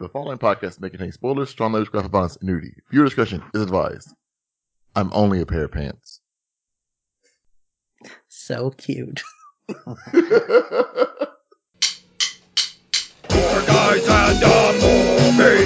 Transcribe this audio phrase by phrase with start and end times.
[0.00, 2.74] The following podcast may contain spoilers, strong language, graphic violence, and nudity.
[2.90, 4.12] Viewer discretion is advised.
[4.96, 6.20] I'm only a pair of pants.
[8.28, 9.22] So cute.
[9.68, 9.84] Four
[13.66, 15.64] guys and a movie.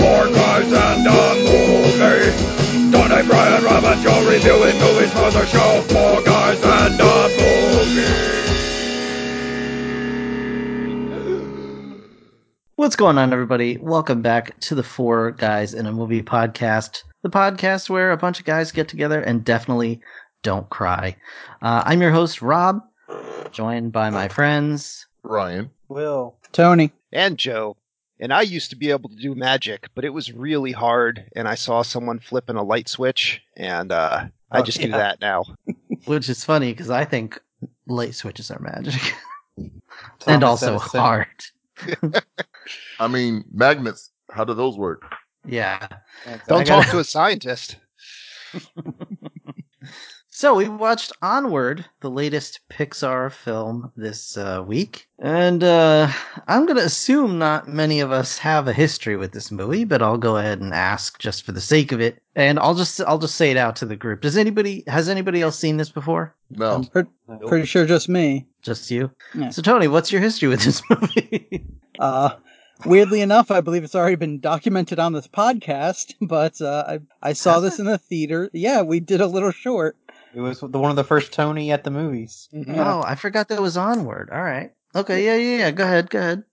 [0.00, 2.90] Four guys and a movie.
[2.90, 5.82] Donnie, Brian, Rob, and Joe reviewing movies for the show.
[5.82, 8.39] Four guys and a movie.
[12.80, 13.76] What's going on, everybody?
[13.76, 18.40] Welcome back to the Four Guys and a Movie podcast, the podcast where a bunch
[18.40, 20.00] of guys get together and definitely
[20.42, 21.14] don't cry.
[21.60, 22.80] Uh, I'm your host, Rob,
[23.52, 25.04] joined by my friends.
[25.22, 25.68] Ryan.
[25.90, 26.38] Will.
[26.52, 26.90] Tony.
[27.12, 27.76] and Joe.
[28.18, 31.26] And I used to be able to do magic, but it was really hard.
[31.36, 35.20] And I saw someone flipping a light switch, and uh, I Oh, just do that
[35.20, 35.44] now.
[36.06, 37.38] Which is funny because I think
[37.86, 39.14] light switches are magic
[40.26, 41.00] and also Edison.
[41.00, 41.26] hard.
[43.00, 44.10] I mean, magnets.
[44.30, 45.02] How do those work?
[45.46, 45.86] Yeah.
[46.48, 47.76] Don't I talk gotta- to a scientist.
[50.40, 56.10] So we watched Onward, the latest Pixar film this uh, week, and uh,
[56.48, 60.16] I'm gonna assume not many of us have a history with this movie, but I'll
[60.16, 63.34] go ahead and ask just for the sake of it, and I'll just I'll just
[63.34, 64.22] say it out to the group.
[64.22, 66.34] Does anybody has anybody else seen this before?
[66.48, 66.76] No.
[66.76, 68.46] I'm pre- pretty sure just me.
[68.62, 69.10] Just you.
[69.34, 69.50] Yeah.
[69.50, 71.66] So Tony, what's your history with this movie?
[71.98, 72.30] Uh,
[72.86, 77.32] weirdly enough, I believe it's already been documented on this podcast, but uh, I I
[77.34, 78.50] saw this in the theater.
[78.52, 79.96] Yeah, we did a little short.
[80.34, 82.48] It was the one of the first Tony at the movies.
[82.52, 82.92] Yeah.
[82.92, 84.30] Oh, I forgot that was Onward.
[84.30, 84.72] All right.
[84.94, 85.24] Okay.
[85.24, 85.36] Yeah.
[85.36, 85.58] Yeah.
[85.58, 85.70] Yeah.
[85.70, 86.10] Go ahead.
[86.10, 86.44] Go ahead.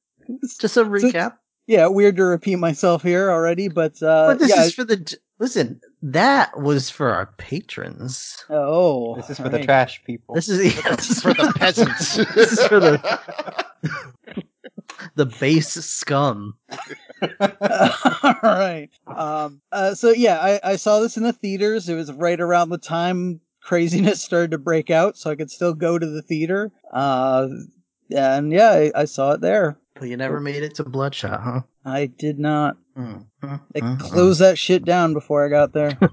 [0.59, 1.37] Just a recap.
[1.67, 4.63] Yeah, weird to repeat myself here already, but uh, but this yeah.
[4.63, 5.81] is for the listen.
[6.01, 8.45] That was for our patrons.
[8.49, 10.33] oh, This is for the trash people.
[10.33, 12.15] This is, yeah, this is For the peasants.
[12.35, 13.65] This is for the
[15.15, 16.55] the base scum.
[17.41, 18.89] All right.
[19.05, 19.59] Um.
[19.69, 19.93] Uh.
[19.93, 21.89] So yeah, I I saw this in the theaters.
[21.89, 25.73] It was right around the time craziness started to break out, so I could still
[25.73, 26.71] go to the theater.
[26.91, 27.47] Uh.
[28.09, 29.77] And yeah, I, I saw it there.
[29.95, 31.61] But you never made it to Bloodshot, huh?
[31.83, 32.77] I did not.
[32.97, 35.97] Mm, mm, They mm, closed that shit down before I got there.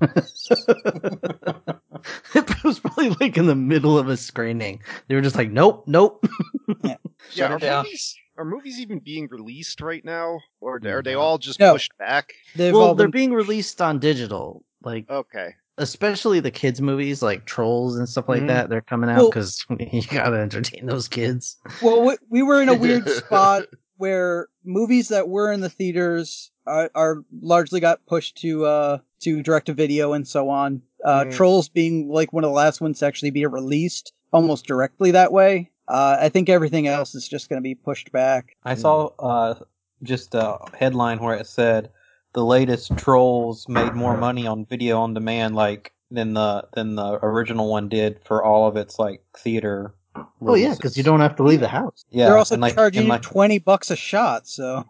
[2.34, 4.82] it was probably like in the middle of a screening.
[5.06, 6.26] They were just like, nope, nope.
[6.84, 6.96] yeah,
[7.30, 7.84] Shut are it down.
[7.84, 10.40] movies, are movies even being released right now?
[10.60, 11.74] Or are they all just No.
[11.74, 12.32] pushed back?
[12.56, 13.28] They've well, they're been.
[13.28, 15.54] being released on digital, like Okay.
[15.78, 18.48] Especially the kids movies, like Trolls and stuff like Mhm.
[18.48, 18.68] that.
[18.68, 21.56] They're coming out Well- because you gotta entertain those kids.
[21.82, 23.64] Well, we, we were in a weird spot
[23.96, 29.42] where movies that were in the theaters are, are largely got pushed to uh to
[29.42, 30.82] direct to video and so on.
[31.04, 31.32] Uh, Mm.
[31.32, 35.32] Trolls being like one of the last ones to actually be released almost directly that
[35.32, 35.70] way.
[35.88, 38.56] Uh, I think everything else is just going to be pushed back.
[38.64, 39.54] I saw uh,
[40.02, 41.90] just a headline where it said
[42.34, 47.18] the latest Trolls made more money on video on demand, like than the than the
[47.24, 49.94] original one did for all of its like theater.
[50.42, 52.04] Oh yeah, because you don't have to leave the house.
[52.10, 54.46] Yeah, They're also like, charging like, twenty bucks a shot.
[54.46, 54.84] So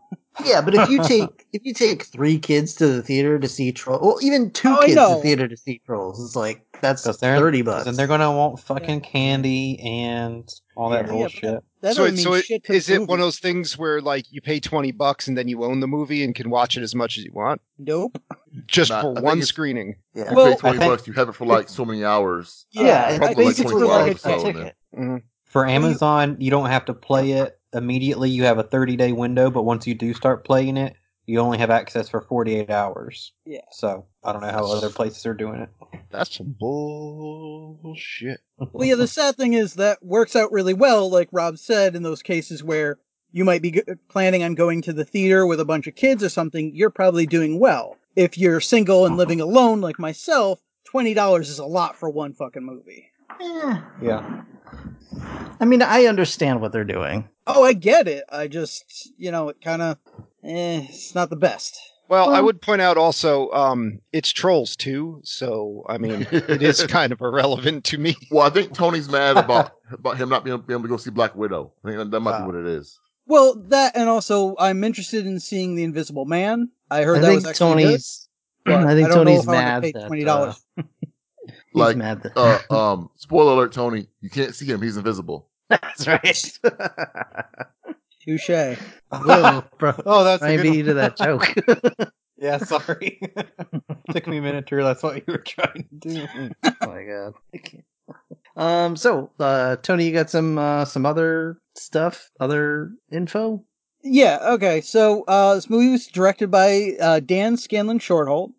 [0.44, 3.72] Yeah, but if you take if you take three kids to the theater to see
[3.72, 7.04] Trolls, well, even two Oh, kids to the theater to see Trolls, it's like that's
[7.04, 7.86] they're- thirty 'cause bucks.
[7.86, 11.64] and they're gonna want fucking candy and all that Yeah, yeah, bullshit.
[11.84, 13.10] That so it, mean so it, shit is it movie.
[13.10, 15.86] one of those things where like you pay twenty bucks and then you own the
[15.86, 18.18] movie and can watch it as much as you want, Nope.
[18.66, 19.96] just Nah, I for think one screening?
[20.14, 20.30] yeah.
[20.30, 21.06] You Well, pay twenty think- bucks.
[21.06, 22.66] You have it for like so many hours.
[22.72, 24.74] yeah, Uh, it's probably like basically 24 like hours a or so, ticket.
[24.98, 25.22] Mhm.
[25.44, 28.28] For Amazon, you don't have to play it immediately.
[28.30, 30.96] You have a 30 day window, but once you do start playing it,
[31.26, 33.32] you only have access for 48 hours.
[33.46, 33.60] Yeah.
[33.72, 35.68] So I don't know how other places are doing it.
[36.10, 38.40] That's some bullshit.
[38.58, 42.02] Well, yeah, the sad thing is that works out really well, like Rob said, in
[42.02, 42.98] those cases where
[43.32, 46.22] you might be g- planning on going to the theater with a bunch of kids
[46.22, 47.96] or something, you're probably doing well.
[48.16, 50.60] If you're single and living alone, like myself,
[50.92, 53.10] $20 is a lot for one fucking movie.
[53.40, 54.42] Eh, Yeah.
[55.60, 57.28] I mean, I understand what they're doing.
[57.46, 58.24] Oh, I get it.
[58.30, 59.98] I just, you know, it kind of,
[60.44, 61.78] eh, it's not the best.
[62.08, 66.82] Well, I would point out also, um, it's Trolls too, so I mean, it is
[66.88, 68.14] kind of irrelevant to me.
[68.30, 71.10] Well, I think Tony's mad about about him not being, being able to go see
[71.10, 71.72] Black Widow.
[71.82, 72.46] I think that, that might be Ah.
[72.46, 72.98] what it is.
[73.26, 76.68] Well, that, and also, I'm interested in seeing The Invisible Man.
[76.90, 78.28] I heard I that think was actually good, Tony's.
[78.66, 80.56] but I think don't know Tony's if I wanna mad pay that $20.
[80.78, 80.82] uh,
[81.72, 82.36] Like, mad that
[82.70, 84.08] Uh, um, spoiler alert, Tony.
[84.20, 84.82] You can't see him.
[84.82, 85.48] He's invisible.
[85.70, 86.58] that's right.
[88.24, 88.78] Touche.
[89.10, 89.94] Whoa, bro.
[90.06, 90.78] Oh, that's a I good beat one.
[90.78, 91.54] you to that joke.
[92.36, 93.20] Yeah, sorry.
[94.10, 96.26] Took me a minute to realize what you were trying to do.
[96.64, 97.34] oh my god.
[97.54, 97.84] I can't.
[98.56, 98.96] Um.
[98.96, 103.64] So, uh, Tony, you got some uh, some other stuff, other info.
[104.02, 104.80] Yeah, okay.
[104.80, 108.52] So uh, this movie was directed by uh, Dan Scanlon Shortholt.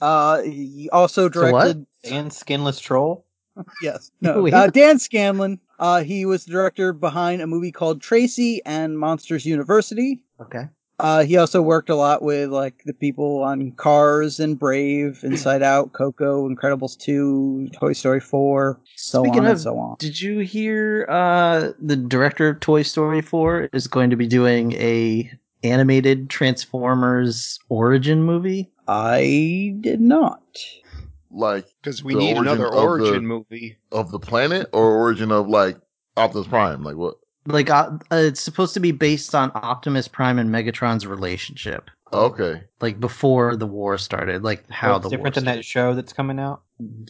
[0.00, 1.64] Uh, he also So what?
[1.64, 1.86] directed.
[2.04, 3.26] And Skinless Troll.
[3.82, 4.48] Yes, no.
[4.48, 5.60] Uh, Dan Scanlon.
[5.80, 10.22] Uh, he was the director behind a movie called Tracy and Monsters University.
[10.40, 10.68] Okay.
[10.98, 15.62] Uh, he also worked a lot with like the people on Cars and Brave, Inside
[15.62, 19.96] Out, Coco, Incredibles 2, Toy Story 4, so Speaking on of- and so on.
[19.98, 24.72] Did you hear uh the director of Toy Story 4 is going to be doing
[24.72, 25.30] a
[25.64, 28.70] animated Transformers origin movie?
[28.86, 30.42] I did not.
[31.30, 33.76] Like Because we The need origin another of the- origin movie.
[33.92, 35.78] of the planet or origin of like
[36.16, 36.82] Optimus Prime?
[36.82, 37.16] Like what?
[37.46, 41.90] Like uh, uh, it's supposed to be based on Optimus Prime and Megatron's relationship.
[42.12, 42.62] Okay.
[42.80, 46.12] Like before the war started, like how Well, the different war than that show that's
[46.12, 46.62] coming out.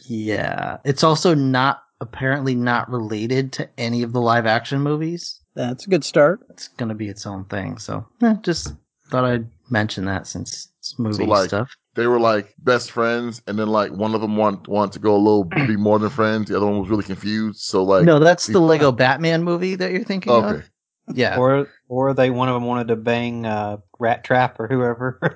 [0.05, 0.77] Yeah.
[0.85, 5.39] It's also not apparently not related to any of the live action movies.
[5.55, 6.39] That's a good start.
[6.49, 7.77] It's gonna be its own thing.
[7.77, 8.73] So eh, just
[9.09, 11.69] thought I'd mention that since it's movie like, stuff.
[11.93, 15.15] They were like best friends, and then like one of them want wanted to go
[15.15, 16.49] a little be more than friends.
[16.49, 17.59] The other one was really confused.
[17.61, 20.71] So like, no, that's the Lego Batman movie that you're thinking okay, of.
[21.13, 21.37] Yeah.
[21.37, 25.19] Or or they one of them wanted to bang uh, Rat Trap or whoever.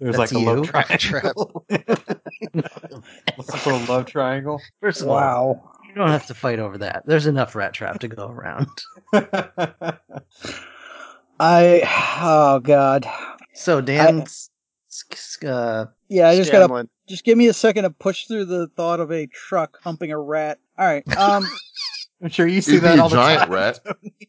[0.00, 0.64] There's That's like a love you?
[0.64, 1.64] triangle.
[3.36, 4.60] What's a love triangle?
[4.80, 7.04] First of all, you don't have to fight over that.
[7.06, 8.68] There's enough rat trap to go around.
[11.40, 11.82] I,
[12.20, 13.06] oh god.
[13.54, 14.49] So Dan, s- s-
[15.46, 19.00] uh, Yeah, I just gotta, just give me a second to push through the thought
[19.00, 20.58] of a truck humping a rat.
[20.78, 21.44] Alright, um,
[22.22, 23.50] I'm sure you see it'd be that a all the giant time.
[23.52, 23.80] rat.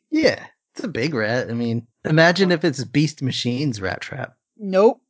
[0.09, 1.49] yeah, it's a big rat.
[1.49, 4.35] I mean, imagine if it's Beast Machine's rat trap.
[4.57, 5.01] nope.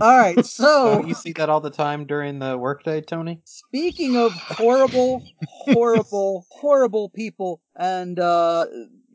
[0.00, 0.94] Alright, so.
[0.94, 3.40] Don't you see that all the time during the workday, Tony?
[3.44, 8.66] Speaking of horrible, horrible, horrible people and, uh,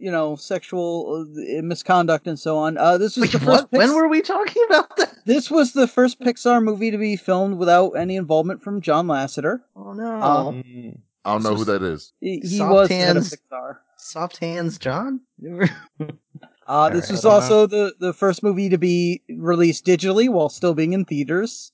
[0.04, 3.72] you know, sexual uh, misconduct and so on, uh, this was the first what?
[3.72, 5.16] When were we talking about that?
[5.26, 9.62] this was the first Pixar movie to be filmed without any involvement from John Lasseter.
[9.78, 10.04] Oh no!
[10.04, 10.98] Mm.
[11.24, 12.12] I don't know who that is.
[12.20, 13.34] He, he Soft was the hands.
[13.34, 13.78] Pixar.
[13.98, 15.22] Soft hands, John.
[16.66, 20.30] Uh, this Alright, was I don't also the, the first movie to be released digitally
[20.30, 21.74] while still being in theaters.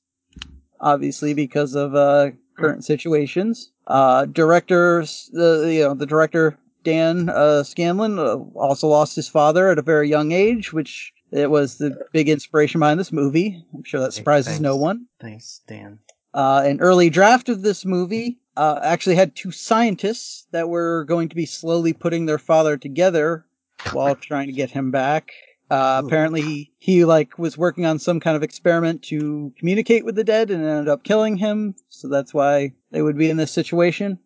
[0.79, 3.71] Obviously, because of uh, current situations.
[3.85, 9.69] Uh, directors, the you know the director Dan uh, Scanlon uh, also lost his father
[9.69, 13.63] at a very young age, which it was the big inspiration behind this movie.
[13.73, 15.05] I'm sure that surprises no one.
[15.19, 15.99] Thanks, Dan.
[16.33, 21.29] Uh, an early draft of this movie uh, actually had two scientists that were going
[21.29, 23.45] to be slowly putting their father together
[23.91, 25.31] while trying to get him back.
[25.71, 30.15] Uh, apparently, he, he like was working on some kind of experiment to communicate with
[30.15, 31.75] the dead and ended up killing him.
[31.89, 34.17] So that's why they would be in this situation.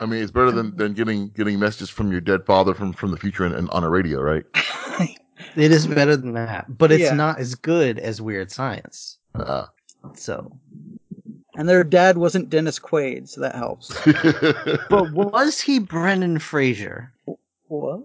[0.00, 3.10] I mean, it's better than, than getting getting messages from your dead father from, from
[3.12, 4.44] the future and, and on a radio, right?
[5.56, 7.14] It is better than that, but it's Yeah.
[7.14, 9.18] not as good as Weird Science.
[9.34, 9.66] Uh,
[10.14, 10.52] So,
[11.56, 13.88] and their dad wasn't Dennis Quaid, so that helps.
[14.90, 17.12] but was he Brendan Fraser?
[17.66, 18.02] What?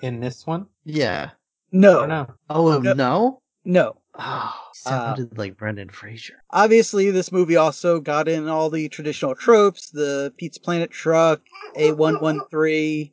[0.00, 0.66] In this one?
[0.84, 1.30] Yeah.
[1.72, 2.06] No.
[2.06, 2.30] No, don't.
[2.48, 3.40] Oh No.
[3.64, 3.96] no.
[4.18, 4.24] No.
[4.24, 6.42] Oh, sounded like Brendan Fraser.
[6.50, 11.40] Obviously, this movie also got in all the traditional tropes: the Pizza Planet truck,
[11.76, 13.12] A one one three.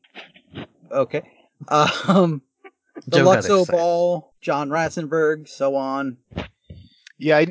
[0.92, 1.24] Okay,
[1.68, 2.42] um,
[3.08, 3.70] the Joe Luxo.
[3.70, 6.18] Ball, John Ratzenberg, so on.
[7.18, 7.48] Yeah, I,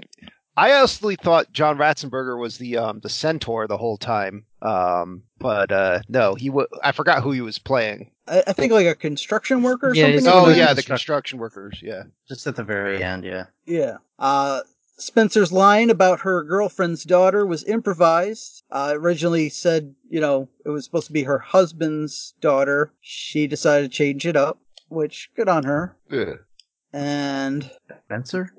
[0.56, 4.46] I honestly thought John Ratzenberger was the um the centaur the whole time.
[4.62, 8.10] Um, but uh, no, he wa I forgot who he was playing.
[8.28, 10.18] I, I think like a construction worker or Yeah, something.
[10.18, 11.80] he's Oh yeah, the construction workers.
[11.82, 12.04] Yeah.
[12.28, 13.44] Just at the very end, yeah.
[13.66, 13.98] Yeah.
[14.18, 14.60] Uh,
[14.98, 18.62] Spencer's line about her girlfriend's daughter was improvised.
[18.70, 22.92] Uh, originally said, you know, it was supposed to be her husband's daughter.
[23.02, 25.96] She decided to change it up, which good on her.
[26.10, 26.34] yeah.
[26.92, 27.70] And
[28.06, 28.52] Spencer?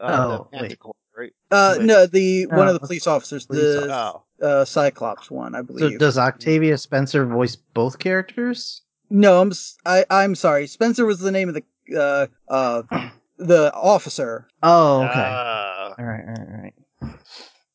[0.00, 0.06] Uh,
[0.40, 0.62] Oh, the wait.
[0.62, 1.32] Manticore, right?
[1.50, 1.84] uh, Wait.
[1.86, 5.80] no, the one of the police officers, police the Oh, uh, Cyclops one, I believe.
[5.80, 5.98] So believe.
[5.98, 8.82] does Octavia Spencer voice both characters?
[9.12, 10.66] No, I'm s- I, am sorry.
[10.66, 11.64] Spencer was the name of the
[11.94, 12.82] uh uh
[13.38, 14.48] the officer.
[14.62, 15.12] Oh, okay.
[15.14, 15.94] Ah.
[15.98, 17.14] all right, all right, all right.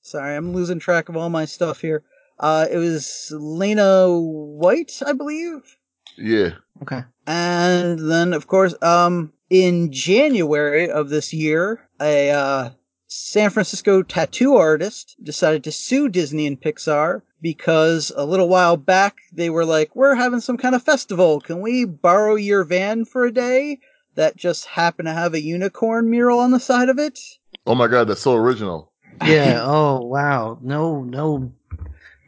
[0.02, 2.04] Sorry, I'm losing track of all my stuff here.
[2.40, 5.78] Uh, it was Lena Waithe, I believe.
[6.18, 6.52] Yeah.
[6.82, 7.04] Okay.
[7.28, 12.70] And then, of course, um, in January of this year, a uh,
[13.08, 19.18] San Francisco tattoo artist decided to sue Disney and Pixar because a little while back
[19.32, 21.40] they were like, "We're having some kind of festival.
[21.40, 23.80] Can we borrow your van for a day?"
[24.16, 27.20] That just happened to have a unicorn mural on the side of it.
[27.68, 28.92] Oh my god, that's so original.
[29.26, 29.62] Yeah.
[29.66, 30.58] Oh, wow.
[30.62, 31.52] No, no,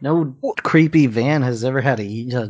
[0.02, 2.50] no creepy van has ever had a, a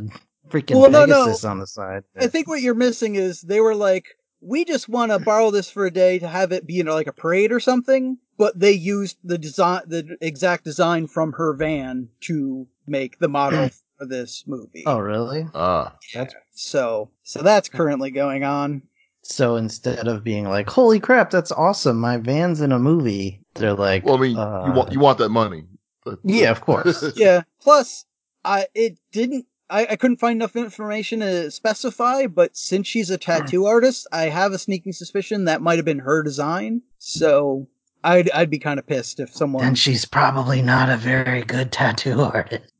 [0.50, 1.34] freaking Well, no, no.
[1.44, 2.04] On the side.
[2.18, 4.06] I think what you're missing is they were like,
[4.40, 6.94] we just want to borrow this for a day to have it be you know
[6.94, 8.18] like a parade or something.
[8.40, 13.68] But they used the design, the exact design from her van to make the model
[13.98, 14.82] for this movie.
[14.86, 15.46] Oh, really?
[15.54, 18.80] Ah, That's So, so that's currently going on.
[19.20, 22.00] So instead of being like, "Holy crap, that's awesome!
[22.00, 25.18] My van's in a movie," they're like, well, I mean, uh, you want you want
[25.18, 25.66] that money.
[26.02, 27.12] But- Yeah, of course.
[27.16, 27.42] Yeah.
[27.60, 28.06] Plus,
[28.42, 29.44] I it didn't.
[29.68, 34.30] I, I couldn't find enough information to specify, but since she's a tattoo artist, I
[34.30, 36.80] have a sneaking suspicion that might have been her design.
[36.98, 37.68] So
[38.04, 39.64] I'd I'd be kind of pissed if someone.
[39.64, 42.72] And she's probably not a very good tattoo artist.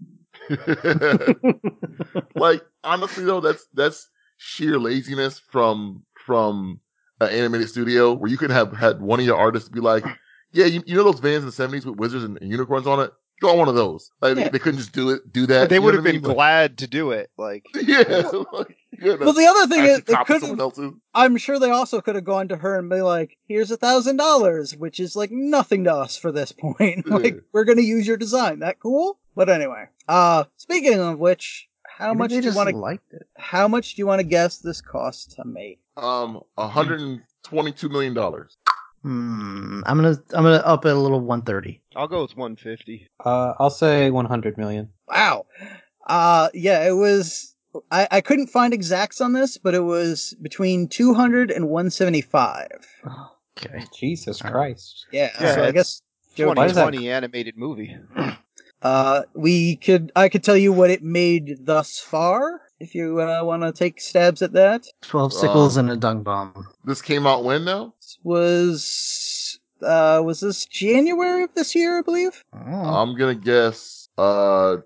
[2.34, 4.08] like honestly though, that's that's
[4.38, 6.80] sheer laziness from from
[7.20, 10.04] an animated studio where you could have had one of your artists be like,
[10.52, 13.00] "Yeah, you, you know those vans in the seventies with wizards and, and unicorns on
[13.00, 13.12] it?
[13.40, 14.48] Draw one of those." Like they- Yeah.
[14.48, 15.68] they, couldn't just do it, do that.
[15.68, 16.22] they would what have I been mean?
[16.30, 17.30] Like, glad to do it.
[17.36, 19.14] Like, yeah, like, yeah.
[19.16, 21.00] well, the other thing is, it could.
[21.14, 24.16] I'm sure they also could have gone to her and be like, "Here's a thousand
[24.16, 27.06] dollars," which is like nothing to us for this point.
[27.08, 27.40] like, Yeah.
[27.52, 28.60] we're gonna use your design.
[28.60, 29.18] That cool?
[29.36, 32.76] But anyway, uh, speaking of which, how Maybe much they do you want to?
[32.76, 33.22] liked it?
[33.36, 35.80] How much do you want to guess this cost to make?
[35.96, 38.56] Um, hundred and twenty-two million dollars.
[39.02, 39.80] Hmm.
[39.86, 41.80] I'm gonna I'm gonna up it a little 130.
[41.96, 43.08] I'll go with 150.
[43.24, 44.90] uh, I'll say 100 million.
[45.08, 45.46] Wow.
[46.06, 47.49] Uh, yeah, it was.
[47.90, 52.66] I, I couldn't find exacts on this, but it was between 200 and 175.
[53.56, 53.84] Okay.
[53.96, 55.06] Jesus Christ.
[55.12, 56.02] Yeah, Yeah, so I it's guess
[56.34, 57.96] Joe, Why is that- 2020 animated movie.
[58.82, 63.42] uh, we could I could tell you what it made thus far if you uh,
[63.44, 64.86] want to take stabs at that.
[65.02, 66.66] 12 sickles and a dung bomb.
[66.84, 67.94] This came out when though?
[68.00, 72.42] This was uh was this January of this year, I believe?
[72.54, 72.58] Oh.
[72.58, 74.08] I'm gonna guess.
[74.18, 74.78] Uh,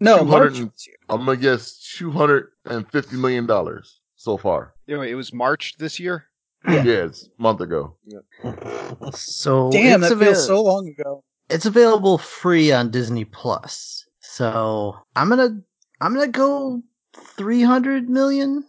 [0.00, 0.96] No, 200 March and- year.
[1.08, 4.74] I'm gonna guess two hundred and fifty million dollars so far.
[4.86, 6.26] You know, it was March this year.
[6.68, 7.96] Yeah, it's a month ago.
[9.14, 11.24] So Damn, it's that feels so long ago.
[11.48, 14.04] it's available free on Disney Plus.
[14.20, 15.58] So I'm gonna
[16.00, 16.82] I'm gonna go
[17.36, 18.64] 300 million.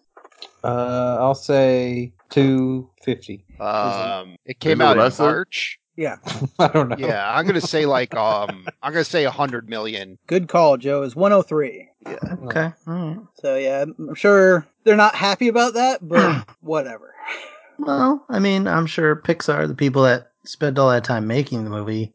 [0.63, 3.45] Uh, I'll say 250.
[3.59, 5.23] Um, it came out in lesser?
[5.23, 5.79] March.
[5.95, 6.17] Yeah,
[6.59, 6.95] I don't know.
[6.97, 10.17] Yeah, I'm gonna say like um, I'm gonna say 100 million.
[10.27, 11.03] good call, Joe.
[11.03, 11.89] Is 103.
[12.05, 12.15] Yeah.
[12.45, 12.71] Okay.
[12.87, 13.17] All right.
[13.35, 17.13] So yeah, I'm sure they're not happy about that, but whatever.
[17.77, 21.69] Well, I mean, I'm sure Pixar, the people that spent all that time making the
[21.69, 22.13] movie,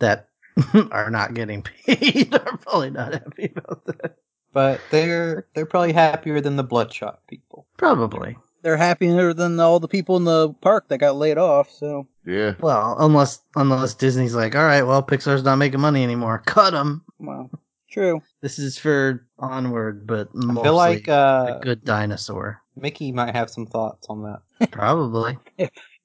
[0.00, 0.28] that
[0.90, 4.16] are not getting paid, are probably not happy about that.
[4.52, 7.66] But they're they're probably happier than the Bloodshot people.
[7.76, 8.36] Probably.
[8.62, 11.70] They're happier than all the people in the park that got laid off.
[11.70, 12.54] So Yeah.
[12.60, 16.42] Well, unless unless Disney's like, all right, well, Pixar's not making money anymore.
[16.46, 17.04] Cut them.
[17.18, 17.50] well,
[17.90, 18.20] true.
[18.42, 22.60] This is for Onward, but I feel like uh, a good dinosaur.
[22.76, 24.70] Mickey might have some thoughts on that.
[24.70, 25.36] Probably.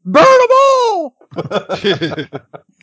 [0.05, 1.15] Burn them all.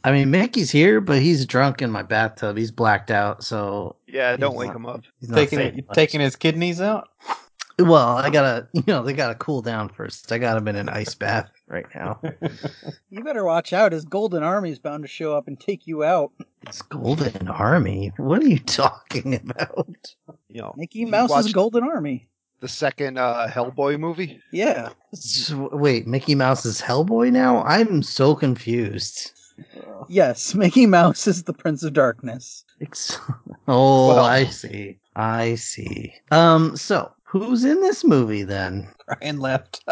[0.05, 2.57] I mean, Mickey's here, but he's drunk in my bathtub.
[2.57, 5.03] He's blacked out, so yeah, don't wake not- him up.
[5.21, 5.95] he's not taking saying it, much.
[5.95, 7.09] taking his kidneys out.
[7.83, 10.31] Well, I gotta, you know, they gotta cool down first.
[10.33, 12.21] I got him in an ice bath right now.
[13.13, 13.91] You better watch out.
[13.93, 16.31] His golden army is bound to show up and take you out.
[16.63, 18.13] It's Golden Army.
[18.19, 20.15] What are you talking about?
[20.49, 22.29] You know, Mickey You Mouse's golden army.
[22.61, 24.41] the second uh, Hellboy movie.
[24.53, 24.91] Yeah.
[25.13, 27.63] So, wait, Mickey Mouse is Hellboy now?
[27.65, 29.33] I'm so confused.
[30.09, 32.65] Yes, Mickey Mouse is the Prince of Darkness.
[32.81, 33.19] Ex-
[33.69, 34.99] oh, Well- I see.
[35.17, 36.15] I see.
[36.31, 38.89] Um, so who's in this movie then?
[39.07, 39.83] Brian left.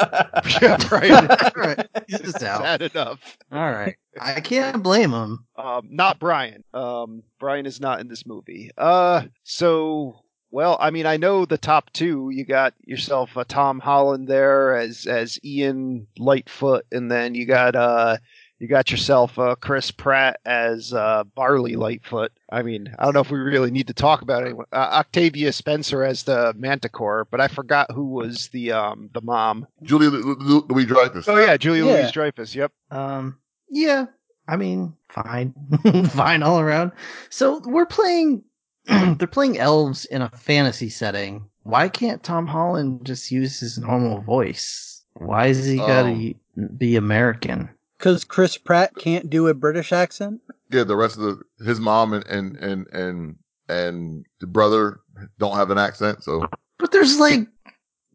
[0.61, 1.31] yeah, Brian.
[1.31, 2.63] All right, he's just out.
[2.63, 3.21] Sad enough.
[3.53, 5.47] All right, I can't blame him.
[5.57, 6.65] Um, not Brian.
[6.75, 8.71] Um, Brian is not in this movie.
[8.77, 12.31] Uh, so well, I mean, I know the top two.
[12.33, 17.77] You got yourself uh, Tom Holland there as as Ian Lightfoot, and then you got
[17.77, 18.17] uh
[18.59, 22.33] you got yourself uh, Chris Pratt as uh, Barley Lightfoot.
[22.51, 24.57] I mean, I don't know if we really need to talk about it.
[24.73, 29.67] Uh, Octavia Spencer as the Manticore, but I forgot who was the um the mom.
[29.83, 31.29] Julia Louis Dreyfus.
[31.29, 31.93] Oh yeah, Julia Yeah.
[31.93, 32.55] Louis Dreyfus.
[32.55, 32.73] Yep.
[32.91, 33.39] Um,
[33.71, 34.07] yeah,
[34.49, 35.55] I mean, fine,
[36.11, 36.93] fine all around.
[37.31, 38.43] So we're playing.
[38.87, 41.45] they're playing elves in a fantasy setting.
[41.65, 45.05] Why can't Tom Holland just use his normal voice?
[45.13, 46.35] Why is he gotta Um,
[46.79, 47.69] be American?
[47.99, 50.41] Because Chris Pratt can't do a British accent.
[50.71, 51.23] Yeah, the rest of
[51.59, 53.37] the his mom and and and and
[53.69, 55.01] and the brother
[55.39, 56.47] don't have an accent, so
[56.79, 57.41] But there's like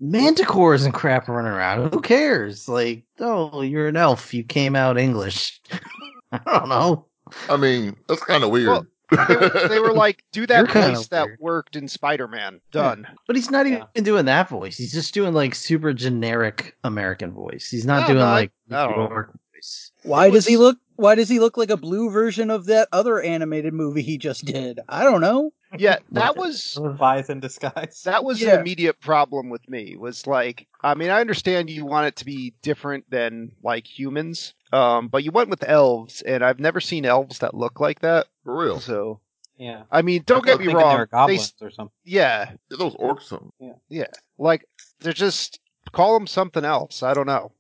[0.02, 1.94] manticores and crap running around.
[1.94, 2.68] Who cares?
[2.68, 4.34] Like, oh, you're an elf.
[4.34, 5.62] You came out English.
[6.32, 7.06] I don't know.
[7.50, 8.68] I mean that's kind of weird.
[8.68, 8.86] Well,
[9.28, 11.40] they, were, they were like, do that voice that weird.
[11.40, 12.60] worked in Spider-Man.
[12.72, 13.06] Done.
[13.28, 13.84] But he's not Yeah.
[13.94, 14.76] even doing that voice.
[14.78, 17.70] He's just doing like super generic American voice.
[17.70, 19.28] He's not No, doing no, like I don't
[19.64, 19.80] know.
[19.80, 20.10] New York voice.
[20.10, 20.78] Why It does he look?
[20.96, 24.46] Why does he look like a blue version of that other animated movie he just
[24.46, 24.80] did?
[24.88, 25.52] I don't know.
[25.76, 26.62] Yeah, that was
[26.96, 28.04] Spies in Disguise.
[28.06, 28.54] that was Yeah.
[28.56, 29.96] an immediate problem with me.
[29.98, 34.54] Was like, I mean, I understand you want it to be different than like humans,
[34.72, 38.28] um, but you went with elves, and I've never seen elves that look like that.
[38.44, 38.80] For real.
[38.80, 39.20] So,
[39.58, 39.84] yeah.
[39.92, 41.00] I mean, don't I get me thinking They wrong.
[41.00, 41.94] They, goblins or something.
[42.04, 43.52] yeah, Yeah, those orcs something.
[43.90, 44.06] yeah,
[44.38, 44.68] like
[45.00, 45.60] they're just
[45.92, 47.02] call them something else.
[47.02, 47.52] I don't know,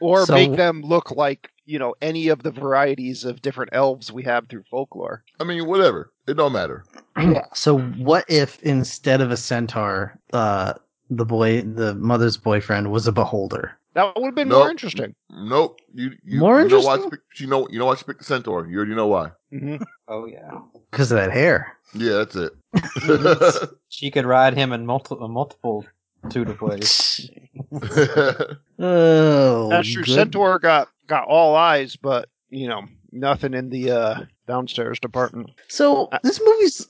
[0.00, 4.10] or So- make them look like you know any of the varieties of different elves
[4.10, 5.22] we have through folklore.
[5.38, 6.10] I mean, whatever.
[6.26, 6.84] It don't matter.
[7.54, 10.74] so what if instead of a centaur, uh,
[11.10, 13.76] the boy, the mother's boyfriend was a beholder?
[13.94, 14.58] That would have been Nope.
[14.60, 15.14] more interesting.
[15.30, 15.80] Nope.
[15.92, 16.94] You, you, More you know why?
[16.94, 17.10] interesting?
[17.10, 18.66] She picked, you know you know why she picked the centaur.
[18.68, 19.30] You already know why.
[19.50, 19.76] hmm
[20.08, 20.60] Oh yeah.
[20.90, 21.76] Because of that hair.
[21.94, 22.52] Yeah, that's it.
[23.88, 25.84] She could ride him in multiple multiple
[26.24, 27.30] of ways.
[28.78, 30.04] oh, That's true.
[30.04, 30.12] good.
[30.14, 35.50] Centaur got got all eyes, but you know nothing in the uh, downstairs department.
[35.68, 36.86] So this movie's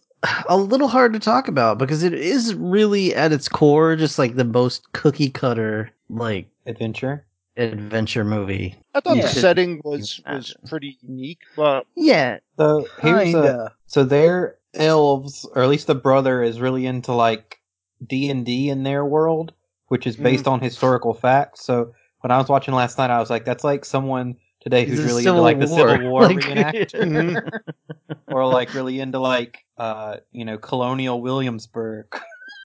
[0.49, 4.37] a little hard to talk about because it is really at its core just like
[4.37, 7.25] the most cookie cutter like Adventure.
[7.57, 8.77] adventure movie.
[8.95, 9.23] I thought Yeah.
[9.23, 13.75] the setting was was pretty unique, but Yeah, So here's a Kinda.
[13.87, 17.59] so their elves, or at least the brother, is really into like
[18.07, 19.53] D and D in their world,
[19.89, 20.25] which is mm-hmm.
[20.25, 21.65] based on historical facts.
[21.65, 25.03] So when I was watching last night, I was like, that's like someone today who's
[25.03, 25.89] really into like the War.
[25.91, 28.13] Civil War Like- reenactment, mm-hmm.
[28.29, 32.07] or like really into like uh you know colonial Williamsburg.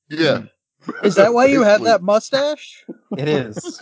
[0.09, 0.43] yeah.
[0.83, 1.05] Hmm.
[1.05, 2.85] Is that why you have that mustache?
[3.17, 3.55] It is.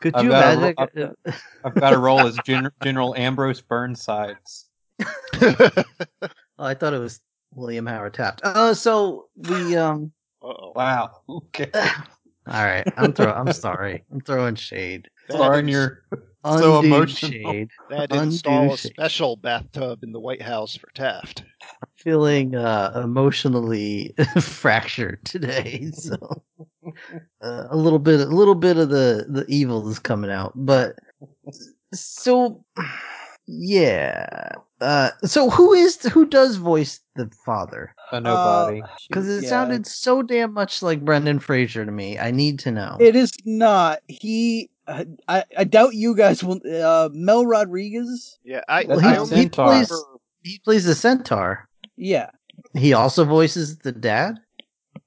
[0.00, 1.14] Could I've you got a imagine?
[1.26, 1.32] ro-
[1.64, 4.64] I've got a role as Gen- General Ambrose Burnsides.
[6.58, 7.20] Oh, I thought it was
[7.54, 8.40] William Howard Taft.
[8.44, 10.12] Uh, so we um.
[10.42, 10.72] Uh-oh.
[10.74, 11.10] Wow.
[11.28, 11.70] Okay.
[11.74, 13.30] All right, I'm throw.
[13.30, 14.04] I'm sorry.
[14.10, 15.08] I'm throwing shade.
[15.30, 16.02] Sorry, ins- you're
[16.46, 17.32] So emotional.
[17.32, 17.68] shade.
[17.90, 18.92] They had to Undue install a shade.
[18.92, 21.44] special bathtub in the White House for Taft.
[21.96, 26.16] feeling uh, emotionally fractured today, so
[27.42, 30.52] uh, a little bit, a little bit of the the evil is coming out.
[30.54, 30.98] But
[31.92, 32.64] so,
[33.46, 34.52] yeah.
[34.80, 37.94] Uh, so who is who does voice the father?
[38.12, 38.80] a nobody.
[39.08, 39.48] Because it Yeah.
[39.50, 42.18] sounded so damn much like Brendan Fraser to me.
[42.18, 42.96] I need to know.
[43.00, 43.98] It is not.
[44.08, 44.70] He.
[44.86, 46.60] uh, I, I doubt you guys will.
[46.64, 48.38] Uh, Mel Rodriguez.
[48.44, 49.66] Yeah, I, That's I a only centaur.
[49.66, 50.04] plays-
[50.42, 51.68] he plays the centaur.
[51.96, 52.30] Yeah.
[52.74, 54.36] He also voices the dad.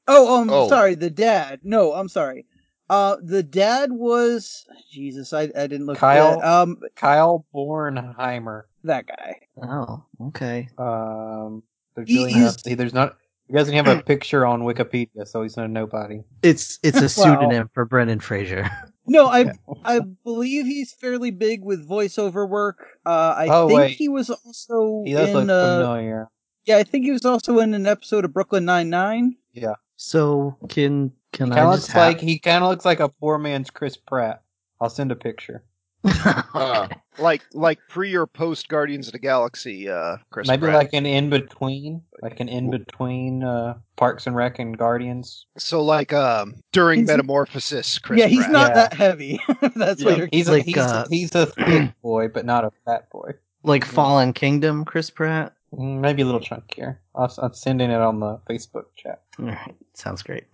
[0.08, 0.68] Oh, um, Oh.
[0.68, 1.62] sorry, the dad.
[1.64, 2.46] No, I'm sorry.
[2.90, 5.32] Uh, the dad was Jesus.
[5.32, 5.96] I, I didn't look.
[5.98, 6.40] at Kyle?
[6.42, 6.46] that.
[6.48, 8.64] Um, Kyle Bornheimer.
[8.84, 9.36] That guy.
[9.62, 10.70] Oh, okay.
[10.78, 11.64] Um,
[11.96, 13.18] there's He really is- not, see, there's not.
[13.48, 16.22] He doesn't have a picture on Wikipedia, so he's a nobody.
[16.42, 17.36] It's it's a Wow.
[17.36, 18.70] pseudonym for Brendan Fraser.
[19.08, 19.52] No, I
[19.84, 22.86] I believe he's fairly big with voiceover work.
[23.06, 23.92] Uh, I Oh, think wait.
[23.98, 25.34] he was also He does in.
[25.36, 26.30] look Uh, familiar.
[26.66, 29.36] yeah, I think he was also in an episode of Brooklyn Nine Nine.
[29.54, 29.74] Yeah.
[29.98, 33.00] So can He can kind I of just looks like he kind of looks like
[33.02, 34.44] a poor man's Chris Pratt.
[34.80, 35.64] I'll send a picture.
[36.06, 39.88] Ah, like like pre or post Guardians of the Galaxy.
[39.90, 40.76] Uh, Chris Maybe Pratt.
[40.76, 45.46] like an in between, like an in between uh, Parks and Rec and Guardians.
[45.58, 48.00] so like um during He's- Metamorphosis.
[48.00, 48.52] Chris yeah, he's Pratt.
[48.52, 48.74] not Yeah.
[48.76, 49.40] that heavy.
[49.76, 50.30] That's what you're.
[50.32, 53.32] He's a Like, he's, uh, he's a thick boy, but not a fat boy.
[53.64, 55.54] like Fallen Kingdom, Chris Pratt.
[55.74, 56.98] Mm, Maybe a little chunkier.
[57.16, 59.22] I'll, I'm sending it on the Facebook chat.
[59.40, 60.46] All right, sounds great.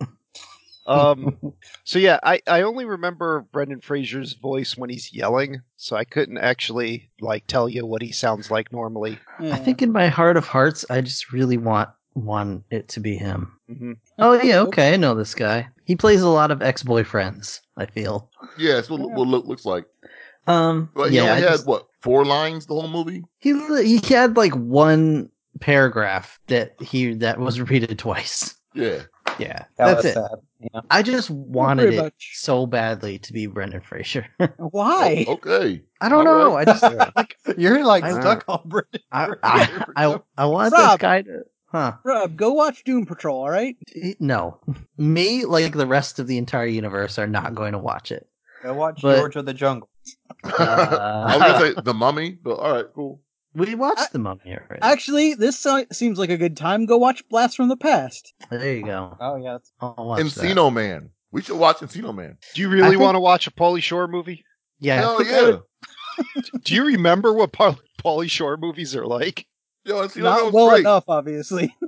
[0.88, 1.36] Um,
[1.84, 6.38] so yeah, I, I only remember Brendan Fraser's voice when he's yelling, so I couldn't
[6.38, 9.18] actually like tell you what he sounds like normally.
[9.40, 9.54] Yeah.
[9.54, 13.16] I think in my heart of hearts, I just really want want it to be
[13.16, 13.52] him.
[13.68, 15.68] hmm Oh yeah, okay, I know this guy.
[15.84, 17.60] He plays a lot of ex boyfriends.
[17.76, 18.30] I feel.
[18.58, 19.84] yeah, that's what, what look, looks like.
[20.48, 23.24] Um, But he yeah, only I had just- what four lines the whole movie.
[23.38, 23.52] he
[23.98, 25.28] he had like one
[25.60, 28.54] paragraph that he that was repeated twice.
[28.74, 29.02] Yeah,
[29.38, 30.14] Yeah, That that's was it.
[30.14, 30.30] sad.
[30.60, 30.80] Yeah.
[30.90, 32.32] I just wanted it much.
[32.34, 34.26] so badly to be Brendan Fraser.
[34.56, 35.24] Why?
[35.28, 35.82] Oh, okay.
[36.00, 36.54] I don't All know.
[36.56, 36.68] right.
[36.68, 39.00] I just like You're like I- stuck on Brendan.
[39.12, 41.92] I I, I, I want this guy to huh.
[42.04, 43.40] Rob, go watch Doom Patrol.
[43.42, 43.76] All right.
[44.20, 44.58] No,
[44.96, 48.28] me like the rest of the entire universe are not going to watch it.
[48.62, 49.88] Go watch But- George of the Jungle.
[50.44, 53.20] Uh, I was gonna say the mummy, but all right, cool.
[53.58, 54.80] We watched I- the mummy already.
[54.82, 56.86] Actually, this so- seems like a good time.
[56.86, 58.32] Go watch Blast from the Past.
[58.50, 59.16] there you go.
[59.20, 60.70] Oh yeah, that's, I'll watch that.
[60.72, 61.10] Man.
[61.30, 62.38] We should watch Encino Man.
[62.54, 64.44] Do you really think- want to watch a Pauly Shore movie?
[64.80, 65.56] Yeah, Hell yeah.
[66.64, 69.46] Do you remember what Paul- Pauly Shore movies are like?
[69.84, 70.80] Yo, and see, that Not was well great.
[70.80, 71.74] enough, obviously.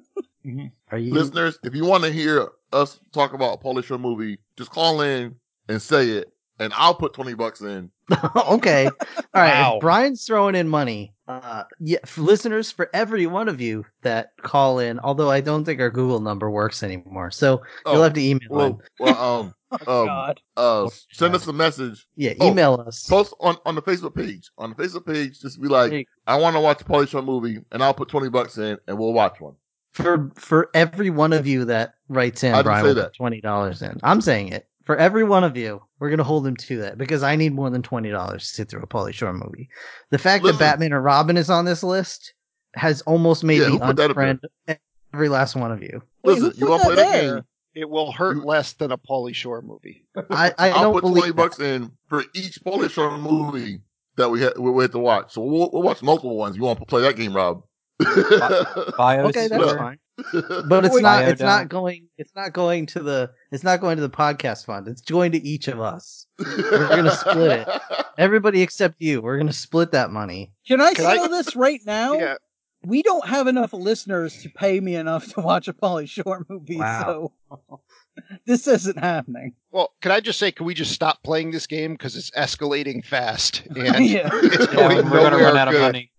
[0.47, 0.69] Mm-hmm.
[0.91, 1.13] Are you?
[1.13, 5.03] Listeners, if you want to hear us talk about a Pauly Shore movie, just call
[5.03, 5.37] in
[5.69, 7.91] and say it, and I'll put twenty bucks in.
[8.37, 8.87] okay.
[8.87, 8.93] All
[9.35, 9.61] right.
[9.61, 9.79] Wow.
[9.81, 11.13] Brian's throwing in money.
[11.27, 15.65] Uh, yeah, for listeners, for every one of you that call in, although I don't
[15.65, 18.57] think our Google number works anymore, so you'll Oh, have to email in.
[18.59, 19.55] well, well, um,
[19.87, 20.41] Oh, um, God.
[20.57, 22.05] uh, send us a message.
[22.17, 23.07] Yeah, oh, email us.
[23.09, 24.51] Post on, on the Facebook page.
[24.59, 26.07] On the Facebook page, just be like, Hey.
[26.27, 28.99] I want to watch a Pauly Shore movie, and I'll put twenty bucks in, and
[28.99, 29.55] we'll watch one.
[29.93, 33.05] For for every one of you that writes in, I Brian say will that.
[33.13, 33.99] put twenty dollars in.
[34.03, 34.67] I'm saying it.
[34.85, 37.71] For every one of you, we're gonna hold him to that because I need more
[37.71, 39.69] than twenty dollars to sit through a Pauly Shore movie.
[40.11, 40.59] The fact Listen.
[40.59, 42.33] that Batman and Robin is on this list
[42.75, 44.35] has almost made Yeah, me who put that up there?
[44.69, 44.79] unfriend
[45.13, 46.03] every last one of you.
[46.25, 47.45] Listen, who you put want to play that that game?
[47.75, 50.05] It will hurt You- less than a Pauly Shore movie.
[50.31, 51.37] I, I I'll don't put believe twenty that.
[51.37, 53.81] bucks in for each Pauly Shore movie
[54.17, 55.33] that we had we had to watch.
[55.35, 56.57] So we'll, we'll watch multiple ones.
[56.57, 57.63] You want to play that game, Rob?
[58.03, 59.25] Biosphere.
[59.29, 59.99] Okay, that's fine.
[60.33, 61.25] But it's not.
[61.25, 62.09] It's not going.
[62.19, 63.31] It's not going to the.
[63.53, 64.89] It's not going to the podcast fund.
[64.89, 66.27] It's going to each of us.
[66.39, 67.83] We're gonna split it.
[68.19, 69.21] Everybody except you.
[69.23, 70.53] We're gonna split that money.
[70.67, 72.13] Can I Can I- say this right now?
[72.19, 72.35] Yeah.
[72.83, 76.79] We don't have enough listeners to pay me enough to watch a Pauly Shore movie,
[76.79, 77.33] Wow.
[77.51, 77.81] so
[78.47, 79.53] this isn't happening.
[79.71, 83.05] Well, can I just say, can we just stop playing this game because it's escalating
[83.05, 84.31] fast and Yeah.
[84.33, 86.10] it's Yeah, we're gonna run out of money.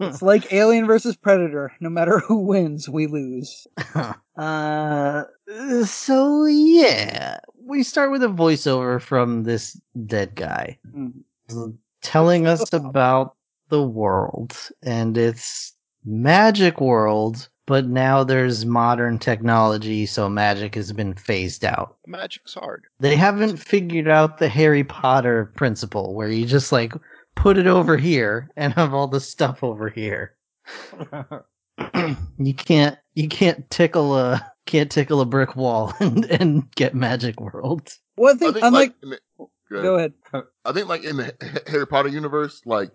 [0.00, 1.72] It's like Alien versus Predator.
[1.80, 3.66] No matter who wins, we lose.
[4.36, 5.24] Uh.
[5.86, 11.78] So yeah, we start with a voiceover from this dead guy Mm.
[12.02, 13.34] telling us about
[13.70, 17.48] the world and it's magic world.
[17.66, 21.96] But now there's modern technology, so magic has been phased out.
[22.06, 22.84] Magic's hard.
[23.00, 26.92] They haven't figured out the Harry Potter principle where you just like
[27.36, 30.34] put it over here and have all the stuff over here.
[32.38, 37.40] you can't you can't tickle a can't tickle a brick wall and, and get magic
[37.40, 37.94] world.
[38.16, 39.20] One I thing, think unlike, like, in the,
[39.70, 40.12] go ahead.
[40.32, 40.48] go ahead.
[40.64, 42.90] I think like in the Harry Potter universe, like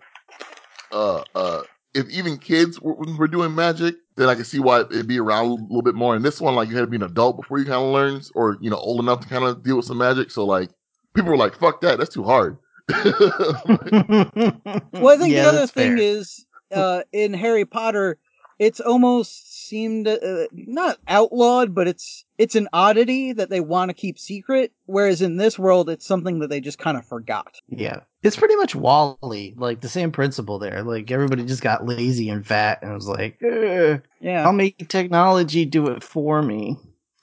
[0.90, 1.62] uh uh
[1.94, 5.46] if even kids were, were doing magic, then I can see why it'd be around
[5.46, 6.16] a little bit more.
[6.16, 8.32] And this one, like you had to be an adult before you kind of learns,
[8.34, 10.30] or you know, old enough to kind of deal with some magic.
[10.30, 10.70] So like
[11.14, 12.56] people were like, "Fuck that, that's too hard."
[14.92, 15.98] Well, I think Yeah, the other thing fair.
[15.98, 18.18] is, uh, in Harry Potter,
[18.58, 23.94] it's almost seemed uh, not outlawed, but it's it's an oddity that they want to
[23.94, 24.72] keep secret.
[24.86, 27.56] Whereas in this world, it's something that they just kind of forgot.
[27.68, 28.00] Yeah.
[28.22, 30.82] It's pretty much WALL-E, like the same principle there.
[30.84, 34.46] Like everybody just got lazy and fat and was like, "Eh, Yeah.
[34.46, 36.76] I'll make technology do it for me.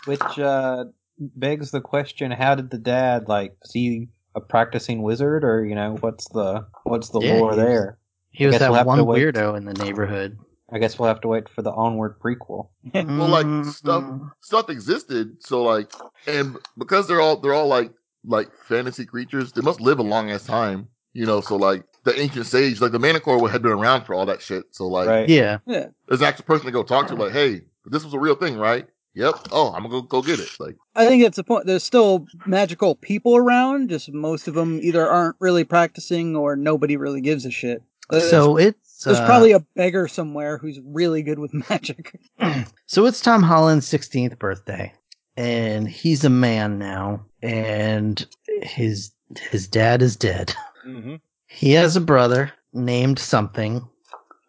[0.05, 0.85] Which uh,
[1.19, 3.55] begs the question: How did the dad like?
[3.61, 7.57] Was he a practicing wizard, or you know, what's the what's the Yeah, lore he
[7.59, 7.97] was- there?
[8.31, 10.37] He was that we'll one weirdo in the neighborhood.
[10.71, 12.69] I guess we'll have to wait for the onward prequel.
[12.93, 13.69] well, like Mm-hmm.
[13.69, 14.03] stuff
[14.39, 15.91] stuff existed, so like,
[16.27, 17.91] and because they're all they're all like
[18.23, 21.41] like fantasy creatures, they must live a long ass time, you know.
[21.41, 24.65] So like the ancient sage, like the Manticore had been around for all that shit.
[24.71, 25.27] So like, right?
[25.27, 25.57] Yeah.
[25.65, 25.87] yeah.
[26.07, 28.57] there's an actual person to go talk to, like, hey, this was a real thing,
[28.57, 28.87] right?
[29.19, 29.35] Yep.
[29.51, 30.49] Oh, I'm gonna go go get it.
[30.59, 31.65] Like, I think it's the point.
[31.65, 36.95] There's still magical people around, just most of them either aren't really practicing or nobody
[36.97, 37.83] really gives a shit.
[38.09, 42.19] There's- So it's there's uh, probably a beggar somewhere who's really good with magic.
[42.85, 44.93] so it's Tom Holland's 16th birthday,
[45.37, 48.25] and he's a man now, and
[48.61, 49.11] his
[49.51, 50.53] his dad is dead.
[50.87, 51.15] Mm-hmm.
[51.47, 53.85] He has a brother named something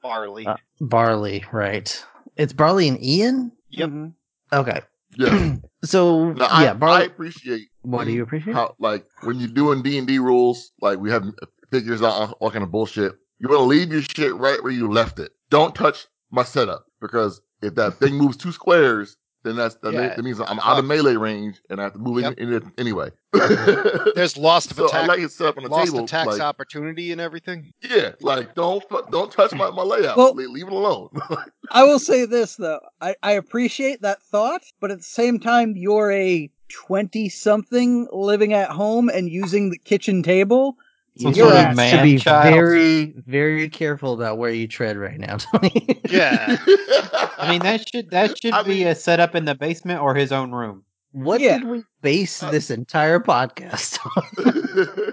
[0.03, 0.47] Barley.
[0.47, 2.05] Uh, Barley, right?
[2.37, 3.53] It's Barley and Ian.
[3.71, 3.91] Yep.
[3.91, 4.13] Mhm.
[4.53, 4.81] Okay,
[5.17, 5.57] yeah.
[5.85, 8.55] so No, I, yeah, I appreciate what do you appreciate?
[8.55, 11.25] how like when you're doing D and D rules, like we have
[11.71, 13.15] figures out all kind of bullshit.
[13.39, 15.33] You want to leave your shit right where you left it.
[15.51, 20.09] Don't touch my setup because if that thing moves two squares, then that's that, Yeah.
[20.15, 22.39] that means I'm out of melee range and I have to move Yep.
[22.39, 23.11] in, in it anyway.
[24.15, 26.05] There's lost of so I like it set up on the lost table.
[26.05, 27.73] attacks like, opportunity and everything.
[27.83, 30.17] yeah, like don't don't touch my, my layout.
[30.17, 31.09] Well- leave, leave it alone.
[31.71, 35.75] I will say this though, I, I appreciate that thought, but at the same time,
[35.77, 40.77] you're a twenty something living at home and using the kitchen table.
[41.21, 42.55] Some You sort of have to be child.
[42.55, 46.01] very, very careful about where you tread right now, Tony.
[46.11, 46.57] Yeah.
[47.39, 50.15] I mean, that should that should I be mean- a setup in the basement or
[50.15, 50.85] his own room.
[51.13, 51.59] what Yeah.
[51.59, 55.13] did we base this entire podcast on?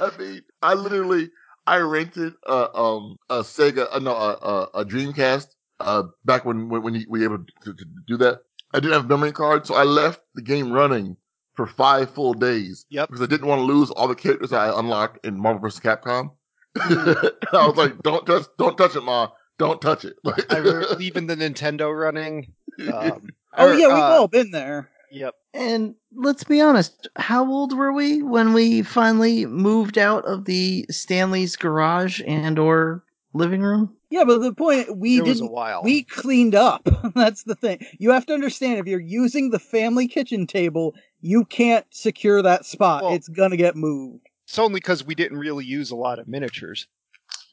[0.00, 1.30] I mean, I literally
[1.66, 5.48] I rented a um a Sega uh, no a, a a Dreamcast
[5.80, 8.40] uh back when when, when you were able to, to do that.
[8.74, 11.16] I didn't have a memory card, so I left the game running
[11.54, 12.86] for five full days.
[12.90, 13.08] Yep.
[13.08, 15.80] because I didn't want to lose all the characters I unlocked in Marvel vs.
[15.80, 16.30] Capcom.
[16.80, 19.28] I was like, "Don't touch, don't touch it, ma.
[19.58, 20.16] Don't touch it.
[20.24, 22.52] Like, I remember leaving the Nintendo running.
[22.92, 24.88] Um, Oh or, yeah, we've uh, all been there.
[25.10, 25.34] Yep.
[25.52, 30.86] And let's be honest, how old were we when we finally moved out of the
[30.90, 33.94] Stanley's garage and or living room?
[34.12, 35.50] Yeah, but the point we It didn't.
[35.82, 36.86] We cleaned up.
[37.14, 37.84] That's the thing.
[37.98, 42.66] You have to understand if you're using the family kitchen table, you can't secure that
[42.66, 43.02] spot.
[43.04, 44.26] Well- it's gonna get moved.
[44.46, 46.86] It's only because we didn't really use a lot of miniatures.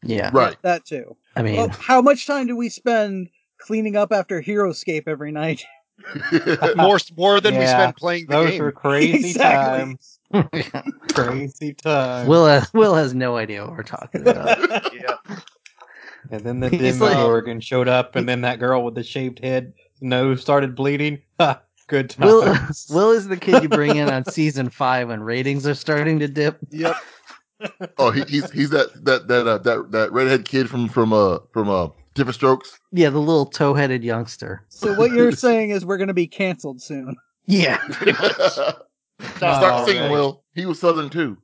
[0.03, 0.31] Yeah.
[0.33, 0.57] right.
[0.63, 1.15] That too.
[1.37, 5.63] I mean, Well, how much time do we spend cleaning up after Heroscape every night?
[6.75, 8.63] More more than we Yeah, spent playing the Those game.
[8.63, 9.95] were crazy Exactly.
[9.95, 10.19] times.
[11.09, 12.27] Crazy times.
[12.27, 14.93] Will has, Will has no idea what we're talking about.
[14.93, 15.15] yeah.
[16.31, 19.39] And then the He's like- Demogorgon showed up, and then that girl with the shaved
[19.39, 21.21] head nose started bleeding.
[21.87, 22.87] Good Will, times.
[22.91, 26.27] Will is the kid you bring in on season five when ratings are starting to
[26.27, 26.59] dip.
[26.69, 26.95] Yep.
[27.97, 31.39] oh, he, he's he's that that that uh, that that redhead kid from from uh
[31.51, 32.79] from uh Diff'rent Strokes.
[32.91, 34.63] Yeah, the little toe-headed youngster.
[34.69, 37.15] So what you're saying is we're gonna be canceled soon.
[37.47, 37.81] Yeah.
[39.37, 40.11] Start singing, man.
[40.11, 40.43] Will.
[40.53, 41.37] He was Southern too.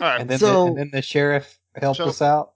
[0.00, 0.20] All right.
[0.20, 2.52] and then So- the, and then the sheriff helped So- us out.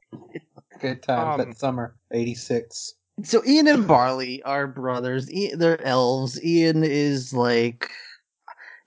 [0.80, 2.94] Good times Um, that summer, eighty six.
[3.22, 5.28] So Ian and Barley are brothers.
[5.34, 6.42] I- They're elves.
[6.42, 7.90] Ian is like,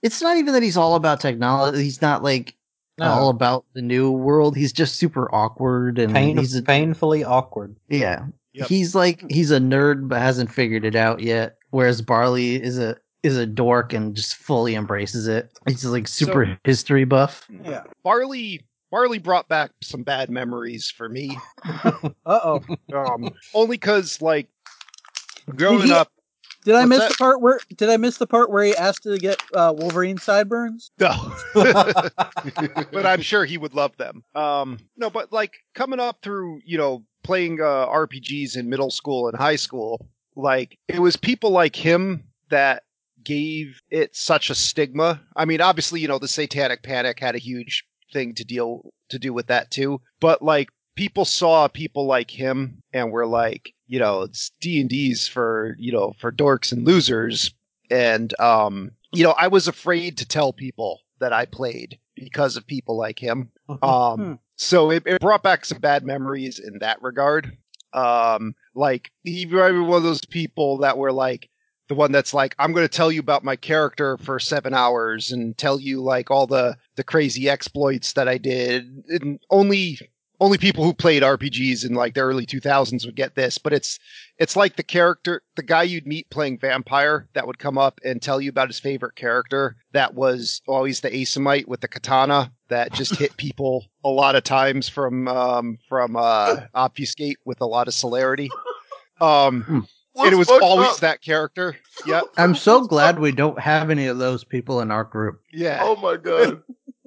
[0.02, 1.82] it's not even that he's all about technology.
[1.84, 2.54] He's not like
[3.00, 4.56] all about the new world.
[4.56, 7.74] He's just super awkward and Pain, he's a, painfully awkward.
[7.88, 8.26] yeah.
[8.54, 8.68] Yep.
[8.68, 11.56] He's like he's a nerd but hasn't figured it out yet.
[11.70, 15.50] Whereas Barley is a is a dork and just fully embraces it.
[15.66, 17.48] He's like super So- history buff.
[17.64, 17.82] Yeah.
[18.04, 18.60] Barley
[18.90, 21.36] Barley brought back some bad memories for me.
[21.64, 22.60] Uh oh.
[22.94, 24.48] Um, only because like
[25.56, 26.10] growing he- up.
[26.64, 27.10] Did I miss that?
[27.10, 27.60] the part where?
[27.76, 30.90] Did I miss the part where he asked to get uh, Wolverine sideburns?
[30.98, 31.12] No.
[31.54, 34.24] but I'm sure he would love them.
[34.34, 39.28] Um, no, but like coming up through, you know, playing uh, RPGs in middle school
[39.28, 42.83] and high school, like it was people like him that
[43.24, 45.20] gave it such a stigma.
[45.36, 49.18] I mean, obviously, you know, the Satanic Panic had a huge thing to deal to
[49.18, 50.00] do with that too.
[50.20, 54.88] But like people saw people like him and were like, you know, it's D and
[54.88, 57.52] D's for you know for dorks and losers,
[57.90, 62.66] and um, you know, I was afraid to tell people that I played because of
[62.66, 63.50] people like him.
[63.68, 63.84] Hmm.
[63.84, 67.56] Um, so it, it brought back some bad memories in that regard.
[67.92, 71.48] Um, like he remember one of those people that were like
[71.88, 75.32] the one that's like, I'm going to tell you about my character for seven hours
[75.32, 79.04] and tell you like all the the crazy exploits that I did.
[79.08, 79.98] And only
[80.40, 83.98] only people who played RPGs in like the early 2000s would get this, but it's
[84.38, 88.20] it's like the character, the guy you'd meet playing vampire that would come up and
[88.20, 89.76] tell you about his favorite character.
[89.92, 94.44] That was always the Assamite with the katana that just hit people a lot of
[94.44, 98.50] times from um, from uh, obfuscate with a lot of celerity.
[99.20, 100.98] Um, and it was always up?
[100.98, 101.76] that character.
[102.06, 102.24] Yep.
[102.36, 105.40] I'm so glad we don't have any of those people in our group.
[105.52, 105.80] Yeah.
[105.82, 106.62] Oh my god,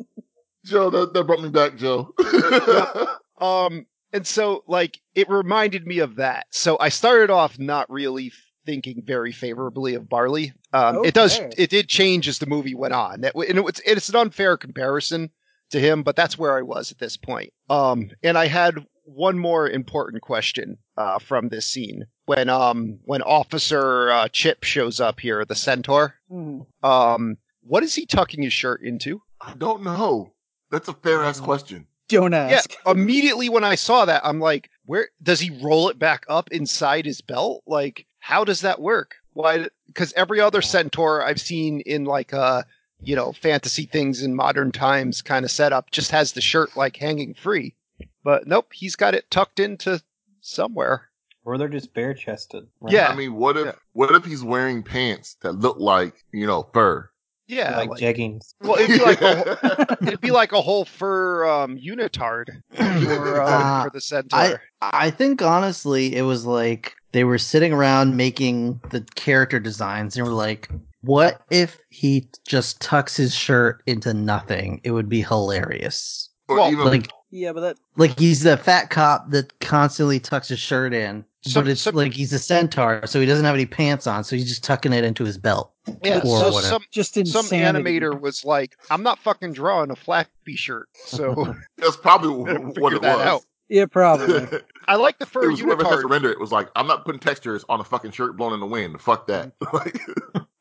[0.65, 2.13] Joe, that, that brought me back, Joe.
[3.39, 6.47] Um, and so like it reminded me of that.
[6.49, 8.31] So I started off not really
[8.65, 10.53] thinking very favorably of Barley.
[10.73, 13.21] Um, it does, it did change as the movie went on.
[13.21, 15.29] That, and it's, it's an unfair comparison
[15.69, 17.53] to him, but that's where I was at this point.
[17.69, 23.21] Um, and I had one more important question, uh, from this scene when, um, when
[23.21, 26.15] Officer, uh, Chip shows up here, the Centaur.
[26.29, 26.61] Hmm.
[26.83, 29.21] Um, what is he tucking his shirt into?
[29.41, 30.33] I don't know.
[30.71, 31.87] That's a fair ass question.
[32.09, 32.73] Don't ask.
[32.73, 36.49] Yeah, immediately when I saw that, I'm like, where does he roll it back up
[36.51, 37.63] inside his belt?
[37.67, 39.15] Like, how does that work?
[39.33, 39.67] Why?
[39.87, 42.63] Because every other centaur I've seen in like uh,
[43.01, 46.97] you know, fantasy things in modern times kind of setup just has the shirt like
[46.97, 47.75] hanging free.
[48.23, 50.01] But nope, he's got it tucked into
[50.47, 51.09] somewhere.
[51.45, 52.67] Or they're just bare chested.
[52.87, 53.07] Yeah.
[53.07, 53.71] I mean, what if Yeah.
[53.93, 57.09] what if he's wearing pants that look like you know fur?
[57.49, 58.53] Yeah, like, like- jeggings.
[58.59, 63.45] well, it'd be like a, it'd be like a whole fur um, unitard for, uh,
[63.45, 64.61] Uh, for the centaur.
[64.81, 70.27] I think honestly, it was like they were sitting around making the character designs and
[70.27, 70.69] were like,
[71.03, 74.81] what if he just tucks his shirt into nothing?
[74.83, 76.29] It would be hilarious.
[76.49, 80.47] or Well, even Like, Yeah, but that like he's the fat cop that constantly tucks
[80.47, 83.55] his shirt in, So- but it's so- like he's a centaur, so he doesn't have
[83.55, 85.71] any pants on, so he's just tucking it into his belt.
[86.03, 86.61] yeah, or so whatever.
[86.61, 91.97] some just some animator was like, "I'm not fucking drawing a flappy shirt." So that's
[91.97, 92.29] probably
[92.81, 93.19] what it was.
[93.21, 93.41] out.
[93.69, 94.47] Yeah, probably.
[94.87, 97.19] I like the it was whoever has to render it was like, I'm not putting
[97.19, 99.01] textures on a fucking shirt blown in the wind.
[99.01, 99.51] Fuck that.
[99.73, 99.99] like,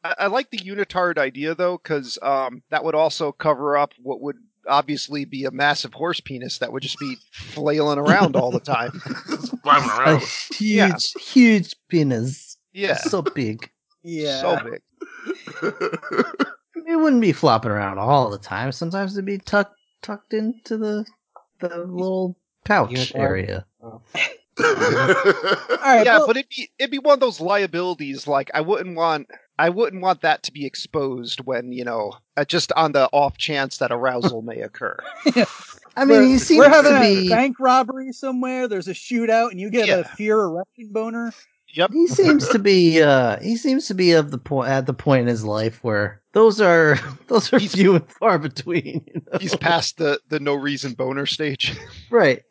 [0.02, 4.20] I, I like the unitard idea though, because um, that would also cover up what
[4.22, 8.61] would obviously be a massive horse penis that would just be flailing around all the
[8.61, 9.00] time.
[9.29, 10.20] Just flying A around.
[10.52, 10.96] huge, Yeah.
[11.20, 12.57] huge penis.
[12.72, 13.70] Yeah, So big.
[14.02, 14.40] Yeah.
[14.40, 14.83] so big.
[16.88, 18.70] It wouldn't be flopping around all the time.
[18.72, 21.05] Sometimes it'd be tucked tucked into the
[21.61, 23.22] the little pouch Uniform?
[23.24, 23.66] area.
[23.83, 24.02] All
[24.59, 26.05] right.
[26.07, 28.26] yeah, well, but it'd be it'd be one of those liabilities.
[28.26, 32.44] Like I wouldn't want I wouldn't want that to be exposed when you know uh,
[32.44, 34.96] just on the off chance that arousal may occur.
[35.96, 38.68] I mean, we're, he seems we're having to a be bank robbery somewhere.
[38.68, 40.02] There's a shootout, and you get a Yeah.
[40.14, 41.32] fear erection boner.
[41.72, 41.92] Yep.
[41.92, 45.22] he seems to be uh he seems to be of the point at the point
[45.22, 49.03] in his life where those are those are He's- few and far between.
[49.07, 49.38] You know?
[49.40, 51.77] He's past the the no reason boner stage.
[52.11, 52.42] right.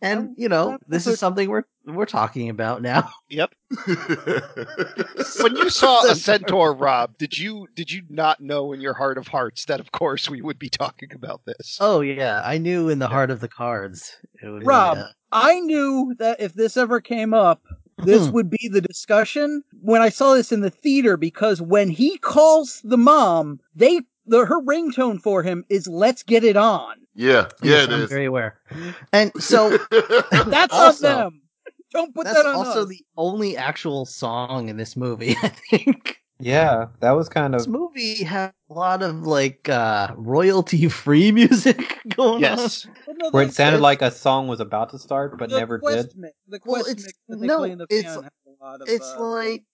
[0.00, 3.10] And you know, this is something we're we're talking about now.
[3.28, 3.50] yep.
[3.86, 9.18] When you saw a centaur, Rob, did you did you not know in your heart
[9.18, 11.76] of hearts that of course we would be talking about this?
[11.80, 14.16] Oh yeah, I knew in the heart of the cards.
[14.42, 17.62] It would be, Rob, uh, I knew that if this ever came up,
[18.04, 18.32] this Hmm.
[18.32, 22.80] would be the discussion when I saw this in the theater because when he calls
[22.84, 27.70] the mom, they the her ringtone for him is "Let's get it on." yeah, yeah,
[27.72, 28.08] yes, it I'm is.
[28.10, 28.58] very aware.
[29.12, 29.76] And so
[30.46, 31.42] That's Also- on them.
[31.90, 32.88] Don't put that on also us.
[32.88, 36.20] the only actual song in this movie, I think.
[36.40, 37.60] Yeah, that was kind of.
[37.60, 42.40] This movie had a lot of like uh royalty free music going on.
[42.58, 42.86] Yes.
[43.08, 46.10] No, where it sounded like a song was about to start but the never quest
[46.10, 46.18] did.
[46.18, 48.30] Mix, the Well, quest it's- mix that they no, play in the it's- piano has
[48.46, 48.88] a lot of.
[48.88, 49.64] It's uh, like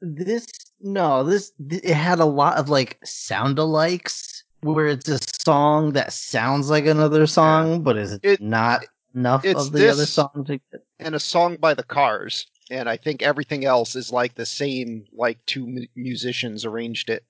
[0.00, 0.46] this
[0.80, 6.12] no, this it had a lot of like sound alikes where it's a song that
[6.12, 10.84] sounds like another song, but is It- not enough of the other song to get
[11.00, 15.04] and a song by the Cars, and I think everything else is like the same.
[15.12, 17.24] Like two mu- musicians arranged it.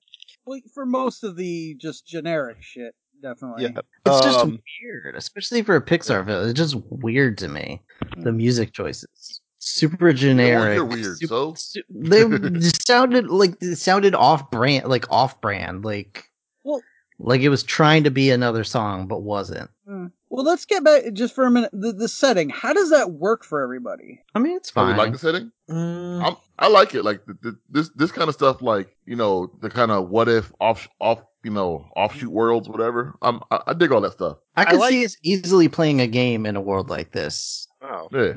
[0.45, 3.63] well, for most of the just generic shit, definitely.
[3.63, 6.49] Yeah, It's just Um, weird, especially for a Pixar film.
[6.49, 7.81] It's just weird to me.
[8.17, 8.37] The Hmm.
[8.37, 10.75] music choices, super generic.
[10.75, 11.53] you're weird, super- so?
[11.55, 12.27] su- they
[12.59, 16.23] just sounded like it sounded off brand, like off brand, like
[16.63, 16.81] Well-
[17.19, 19.69] like it was trying to be another song but wasn't.
[19.87, 20.11] Mm.
[20.31, 21.71] Well, let's get back just for a minute.
[21.73, 22.49] The, the setting.
[22.49, 24.21] How does that work for everybody?
[24.35, 24.97] I mean, it's I would fine.
[24.97, 25.51] like the setting.
[25.69, 27.03] Mm, I'm, I like it.
[27.03, 28.61] Like the, the, this this kind of stuff.
[28.61, 33.15] Like you know the kind of what if off off you know offshoot worlds whatever.
[33.23, 34.37] I'm I, I dig all that stuff.
[34.55, 37.67] I I could like- see us easily playing a game in a world like this.
[37.81, 38.33] Oh, Yeah.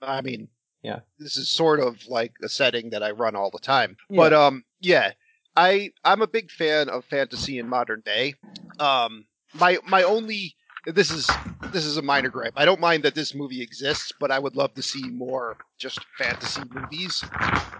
[0.00, 0.48] I mean,
[0.82, 1.00] Yeah.
[1.18, 3.96] this is sort of like a setting that I run all the time.
[4.08, 4.16] Yeah.
[4.16, 5.12] But um, yeah,
[5.56, 8.34] I I'm a big fan of fantasy in modern day.
[8.78, 10.54] Um, my my only
[10.86, 11.28] this is
[11.72, 12.52] this is a minor gripe.
[12.56, 16.00] I don't mind that this movie exists, but I would love to see more just
[16.18, 17.24] fantasy movies.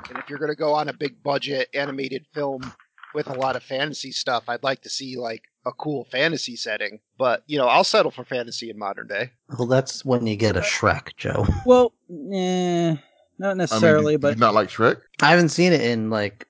[0.08, 2.72] And if you're gonna go on a big budget animated film
[3.14, 7.00] with a lot of fantasy stuff, I'd like to see like a cool fantasy setting.
[7.18, 9.30] But you know, I'll settle for fantasy in modern day.
[9.58, 11.46] Well, that's when you get a Shrek, Joe.
[11.66, 11.92] Well,
[12.32, 12.96] eh,
[13.38, 15.00] not I mean, necessarily, do, do you but not like Shrek.
[15.20, 16.46] I haven't seen it in like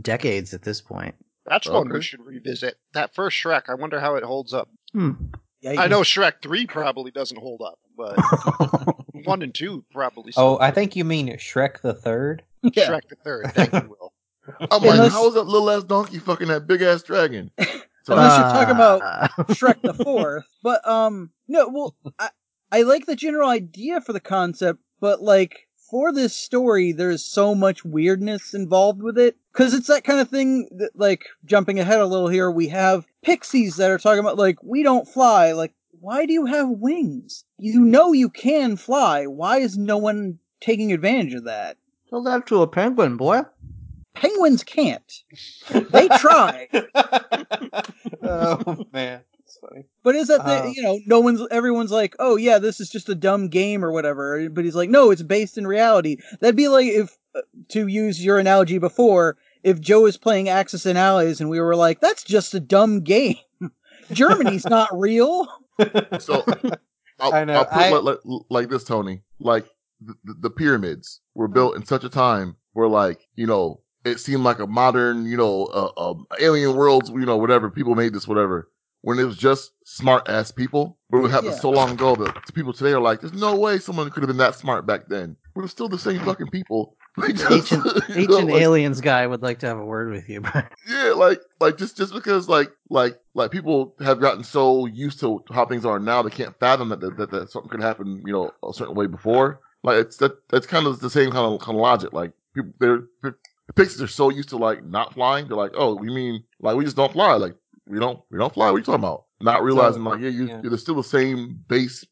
[0.00, 1.14] decades at this point.
[1.46, 2.76] That's one we should revisit.
[2.94, 4.68] That first Shrek, I wonder how it holds up.
[4.92, 5.12] Hmm.
[5.60, 8.16] Yeah, I know Shrek 3 probably doesn't hold up, but
[9.24, 10.58] 1 and 2 probably oh.
[10.60, 12.42] I think you mean Shrek the Third.
[12.62, 12.88] yeah.
[12.88, 13.52] Shrek the 3rd.
[13.52, 14.12] Thank you, Will.
[14.70, 17.50] I'm Yeah, like, how is that little ass donkey fucking that big ass dragon?
[18.02, 20.44] So Unless you're talking about Uh, Shrek the Fourth.
[20.62, 22.30] But um, no, well, I
[22.72, 27.54] I like the general idea for the concept, but like for this story, there's so
[27.54, 32.00] much weirdness involved with it because it's that kind of thing that like jumping ahead
[32.00, 35.52] a little here, we have pixies that are talking about like we don't fly.
[35.52, 37.44] Like, why do you have wings?
[37.58, 39.26] You know you can fly.
[39.26, 41.76] Why is no one taking advantage of that?
[42.08, 43.42] Tell that to a penguin, boy.
[44.14, 45.12] Penguins can't.
[45.70, 46.68] They try.
[48.22, 49.84] oh man, that's funny.
[50.02, 52.90] But is that the Uh, you know no one's everyone's like oh yeah this is
[52.90, 56.56] just a dumb game or whatever but he's like no it's based in reality that'd
[56.56, 60.96] be like if uh, to use your analogy before if Joe is playing Axis and
[60.98, 63.36] Allies and we were like that's just a dumb game
[64.12, 65.46] Germany's not real
[66.18, 66.44] so
[67.20, 69.22] I'll, I know, I'll put I- it like, like, like this, Tony.
[69.40, 69.66] Like
[70.00, 74.18] the, the, the pyramids were built in such a time where, like, you know, it
[74.20, 77.68] seemed like a modern, you know, uh, um, alien worlds, you know, whatever.
[77.70, 78.70] People made this, whatever.
[79.02, 81.58] When it was just smart ass people, but it happened Yeah.
[81.60, 84.28] so long ago that the people today are like, "There's no way someone could have
[84.28, 86.96] been that smart back then." We're still the same fucking people.
[87.28, 90.40] Ancient, you know, ancient like- aliens guy would like to have a word with you,
[90.40, 90.66] Brian.
[90.88, 95.42] yeah, like like just just because like like like people have gotten so used to
[95.52, 98.32] how things are now, they can't fathom that that, that, that something could happen, you
[98.32, 99.60] know, a certain way before.
[99.82, 102.12] Like it's that that's kind of the same kind of kind of logic.
[102.12, 103.34] Like people, they're the
[103.74, 105.48] pixies are so used to like not flying.
[105.48, 107.34] They're like, oh, we mean like we just don't fly.
[107.34, 107.54] Like
[107.86, 108.66] we don't we don't fly.
[108.66, 109.24] What are you talking about?
[109.40, 110.60] not realizing like, uh, yeah, you, yeah.
[110.62, 112.04] there's still the same base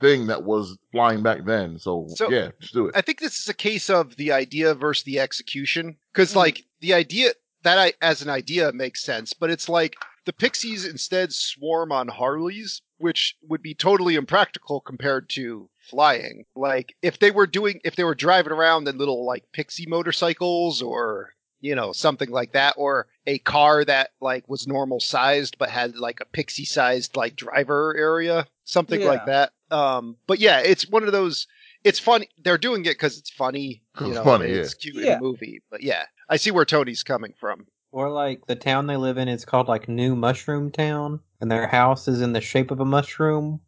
[0.00, 1.78] thing that was flying back then.
[1.78, 2.96] So, So- yeah, just do it.
[2.96, 5.96] I think this is a case of the idea versus the execution.
[6.12, 6.36] Because, Mhm.
[6.36, 7.32] like, the idea
[7.62, 12.08] that I, as an idea makes sense, but it's like the pixies instead swarm on
[12.08, 16.44] Harleys, which would be totally impractical compared to flying.
[16.54, 20.82] Like, if they were doing, if they were driving around in little, like, pixie motorcycles
[20.82, 21.34] or,
[21.66, 25.96] you know, something like that, or a car that, like, was normal sized but had,
[25.96, 29.08] like, a pixie sized, like, driver area, something Yeah.
[29.08, 29.52] like that.
[29.70, 31.46] Um, but yeah, it's one of those
[31.84, 32.28] it's funny.
[32.42, 33.82] They're doing it because it's funny.
[34.00, 35.60] You it's know, funny, It's cute in a movie.
[35.70, 37.66] But yeah, I see where Tony's coming from.
[37.92, 41.66] Or like the town they live in is called like New Mushroom Town, and their
[41.66, 43.60] house is in the shape of a mushroom.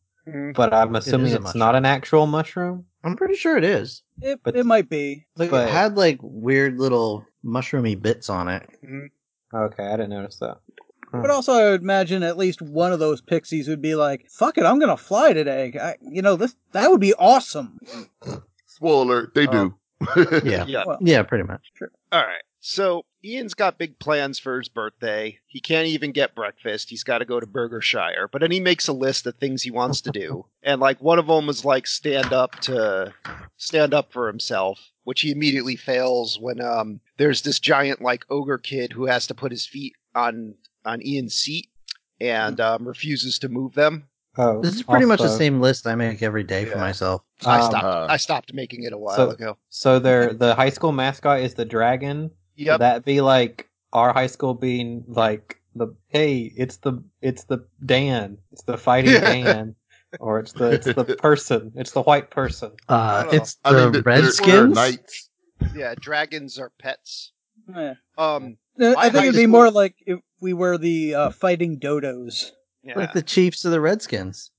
[0.55, 1.61] But I'm assuming is a it's mushroom.
[1.61, 2.85] not an actual mushroom.
[3.05, 4.03] I'm pretty sure it is.
[4.21, 5.27] It, But- it might be.
[5.37, 8.69] Like But- it had like weird little mushroomy bits on it.
[8.85, 9.57] Mm-hmm.
[9.57, 10.59] Okay, I didn't notice that.
[11.11, 14.59] But also, I would imagine at least one of those pixies would be like, "Fuck
[14.59, 17.79] it, I'm gonna fly today." I, you know, this that would be awesome.
[18.67, 19.51] Spoiler alert, they oh.
[19.51, 19.75] do.
[20.45, 20.67] Yeah.
[20.67, 20.85] Yeah.
[20.87, 21.63] Well, Yeah, pretty much.
[22.13, 22.43] All right.
[22.61, 25.39] So Ian's got big plans for his birthday.
[25.47, 26.89] He can't even get breakfast.
[26.89, 28.29] He's got to go to Burgershire.
[28.31, 31.19] But then he makes a list of things he wants to do, and like one
[31.19, 33.13] of them is like stand up to
[33.57, 38.59] stand up for himself, which he immediately fails when um there's this giant like ogre
[38.59, 40.55] kid who has to put his feet on
[40.85, 41.69] on Ian's seat
[42.21, 44.09] and um, refuses to move them.
[44.37, 46.81] Oh, This is pretty much the also- same list I make every day for Yeah.
[46.83, 47.23] myself.
[47.45, 47.85] I Um, stopped.
[47.85, 49.57] Uh, I stopped making it a while so- ago.
[49.71, 52.31] So their the high school mascot is the dragon.
[52.59, 52.75] Yep.
[52.75, 57.65] Would that be like our high school being like the hey, it's the it's the
[57.87, 59.75] Dan, it's the fighting Dan,
[60.21, 62.73] or it's the it's the person, it's the white person.
[62.89, 63.31] Uh, Oh.
[63.37, 64.75] it's I the mean, they're- they're- they're Redskins.
[64.75, 65.31] knights.
[65.75, 67.33] yeah, dragons are pets.
[67.75, 67.95] eh.
[68.19, 68.59] Um.
[68.81, 71.79] I My think high it'd be school- more like if we were the uh, fighting
[71.81, 72.51] dodos.
[72.85, 72.97] Yeah.
[72.99, 74.51] Like the Chiefs of the Redskins.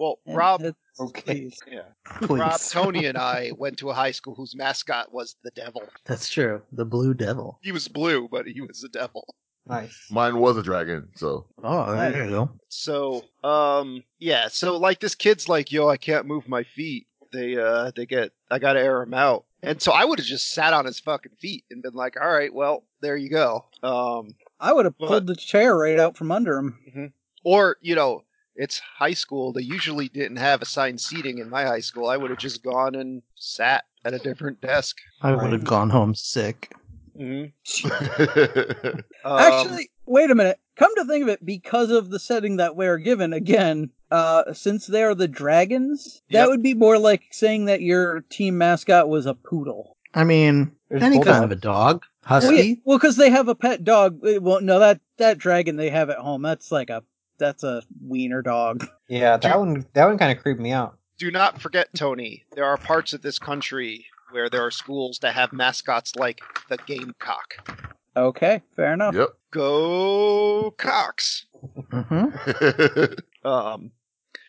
[0.00, 0.62] Well, And Rob.
[0.98, 1.22] Okay.
[1.22, 1.58] please.
[1.70, 1.82] Yeah.
[2.22, 2.40] Please.
[2.40, 5.82] Rob, Tony, and I went to a high school whose mascot was the devil.
[6.04, 6.60] That's true.
[6.72, 7.58] The Blue Devil.
[7.62, 9.34] He was blue, but he was the devil.
[9.66, 10.08] Nice.
[10.10, 12.50] Mine was a dragon, so Oh, there you go.
[12.68, 14.48] So, um, yeah.
[14.48, 17.06] So, like, this kid's like, "Yo, I can't move my feet.
[17.32, 18.32] They, uh, they get.
[18.50, 21.32] I gotta air them out." And so I would have just sat on his fucking
[21.40, 25.08] feet and been like, "All right, well, there you go." Um, I would have What?
[25.08, 27.12] pulled the chair right out from under him.
[27.44, 28.24] or you know,
[28.60, 29.52] it's high school.
[29.52, 32.08] They usually didn't have assigned seating in my high school.
[32.08, 34.96] I would have just gone and sat at a different desk.
[35.22, 36.72] I would have gone home sick.
[37.18, 38.98] Mm-hmm.
[39.24, 40.58] Um, Actually, wait a minute.
[40.76, 44.86] Come to think of it, because of the setting that we're given, again, uh, since
[44.86, 46.48] they're the dragons, that Yep.
[46.48, 49.96] would be more like saying that your team mascot was a poodle.
[50.14, 51.60] I mean, There's any kind of a bulldogs.
[51.60, 52.04] dog.
[52.30, 52.54] Well, Husky.
[52.68, 54.20] yeah, well, because they have a pet dog.
[54.26, 56.40] Eh, Well, no, that that dragon they have at home.
[56.42, 57.02] That's like a
[57.40, 58.86] that's a wiener dog.
[59.08, 60.96] Yeah, that one that one kind of creeped me out.
[61.18, 65.34] do not forget, Tony, there are parts of this country where there are schools that
[65.34, 67.54] have mascots like the gamecock.
[68.16, 69.14] Okay, fair enough.
[69.16, 69.30] yep.
[69.50, 71.46] Go Cox.
[71.90, 72.26] hmm
[73.44, 73.90] Um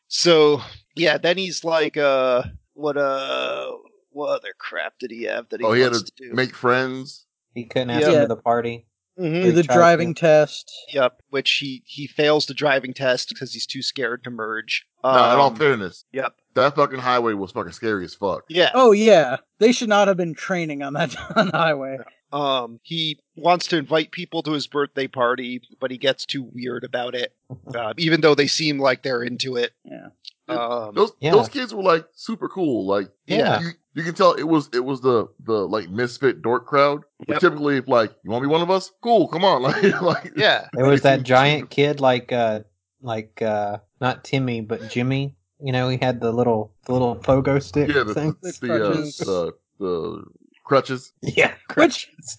[0.08, 0.62] so
[0.96, 3.72] yeah, then he's like uh what uh
[4.12, 6.36] what other crap did he have that he oh, he had wants to to do?
[6.36, 7.26] make friends.
[7.56, 8.14] He couldn't ask Yeah.
[8.14, 8.86] him to the party.
[9.20, 9.54] Mhm.
[9.56, 10.72] The driving test.
[10.94, 14.86] Yep, which he he fails the driving test because he's too scared to merge.
[15.04, 16.34] No, in all Um, fairness, Yep.
[16.56, 18.44] that fucking highway was fucking scary as fuck.
[18.50, 18.72] Yeah.
[18.74, 21.98] Oh yeah, they should not have been training on that on the highway.
[22.32, 26.86] Um, he wants to invite people to his birthday party, but he gets too weird
[26.86, 27.36] about it.
[27.76, 29.74] Uh, even though they seem like they're into it.
[29.84, 30.08] Yeah.
[30.48, 31.32] Um, Those Yeah.
[31.32, 32.86] those kids were like super cool.
[32.88, 33.60] Like Yeah.
[33.60, 37.04] you, you can tell it was it was the the like misfit dork crowd.
[37.20, 37.40] But Yep.
[37.42, 39.62] typically, if like you want to be one of us, cool, come on.
[39.64, 40.68] Like like yeah.
[40.78, 42.62] It was that giant kid like uh
[43.02, 45.36] like uh not Timmy but Jimmy.
[45.64, 48.36] You know, he had the little the little pogo stick yeah, the thing.
[48.42, 49.18] the, The the, uh, crutches.
[49.18, 50.24] the the
[50.64, 51.14] crutches.
[51.22, 51.68] Yeah, Which-
[52.10, 52.38] crutches.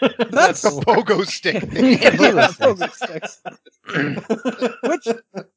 [0.30, 1.62] That's The pogo stick.
[1.72, 3.42] Yeah, Yeah, pogo pogo sticks.
[4.84, 5.08] Which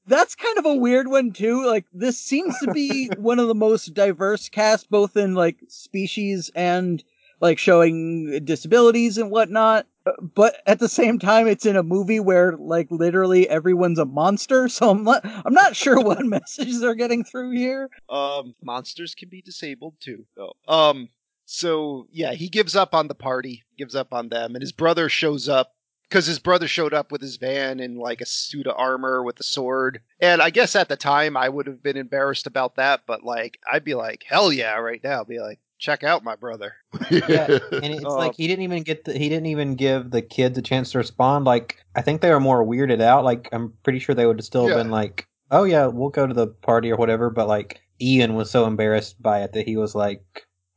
[0.08, 1.66] that's kind of a weird one too.
[1.66, 6.50] Like this seems to be one of the most diverse casts, both in like species
[6.56, 7.04] and
[7.42, 9.88] like showing disabilities and whatnot.
[10.34, 14.68] But at the same time, it's in a movie where like literally everyone's a monster.
[14.70, 17.90] So I'm not, I'm not sure what message they're getting through here.
[18.10, 20.26] Um, monsters can be disabled too.
[20.36, 20.54] though.
[20.68, 21.10] Um,
[21.52, 25.10] so yeah, he gives up on the party, gives up on them, and his brother
[25.10, 25.74] shows up
[26.10, 29.40] because his brother showed up with his van in like a suit of armor with
[29.40, 30.02] a sword.
[30.20, 33.60] And I guess at the time I would have been embarrassed about that, but like
[33.72, 36.74] I'd be like, hell yeah, right now, I'd be like, check out my brother.
[37.10, 38.16] Yeah, and it's Oh.
[38.16, 41.00] like he didn't even get the, he didn't even give the kids a chance to
[41.00, 41.44] respond.
[41.46, 43.26] Like I think they were more weirded out.
[43.26, 44.76] Like I'm pretty sure they would have still Yeah.
[44.76, 48.50] been like, "Oh yeah, we'll go to the party or whatever." But like Ian was
[48.52, 50.24] so embarrassed by it that he was like,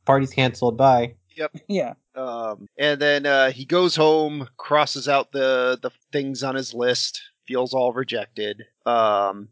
[0.05, 0.77] "Party's canceled.
[0.77, 1.55] Bye." Yep.
[1.67, 1.93] Yeah.
[2.15, 7.21] Um, and then uh, he goes home, crosses out the the things on his list,
[7.45, 8.63] feels all rejected.
[8.85, 9.49] Um,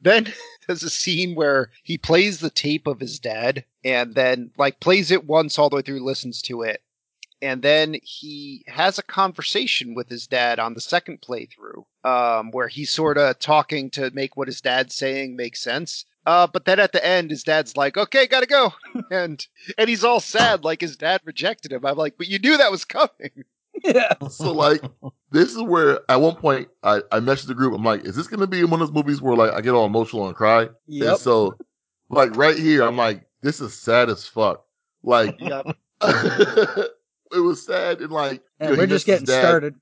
[0.00, 0.32] then
[0.66, 5.10] there's a scene where he plays the tape of his dad, and then like plays
[5.10, 6.82] it once all the way through, listens to it,
[7.40, 12.68] and then he has a conversation with his dad on the second playthrough, um, where
[12.68, 16.04] he's sort of talking to make what his dad's saying make sense.
[16.26, 18.72] Uh, but then at the end, his dad's like, "Okay, gotta go,"
[19.10, 19.46] and
[19.76, 21.84] and he's all sad, like his dad rejected him.
[21.84, 23.08] I'm like, "But you knew that was coming."
[23.82, 24.14] Yeah.
[24.30, 24.82] So, like,
[25.32, 27.74] this is where at one point I, I messaged the group.
[27.74, 29.72] I'm like, is this going to be one of those movies where like I get
[29.72, 30.68] all emotional and cry?
[30.86, 31.08] Yep.
[31.08, 31.58] And so,
[32.08, 34.64] like right here, I'm like, this is sad as fuck.
[35.02, 35.76] Like, Yep.
[36.02, 39.74] it was sad and like, you And know, we're just getting started.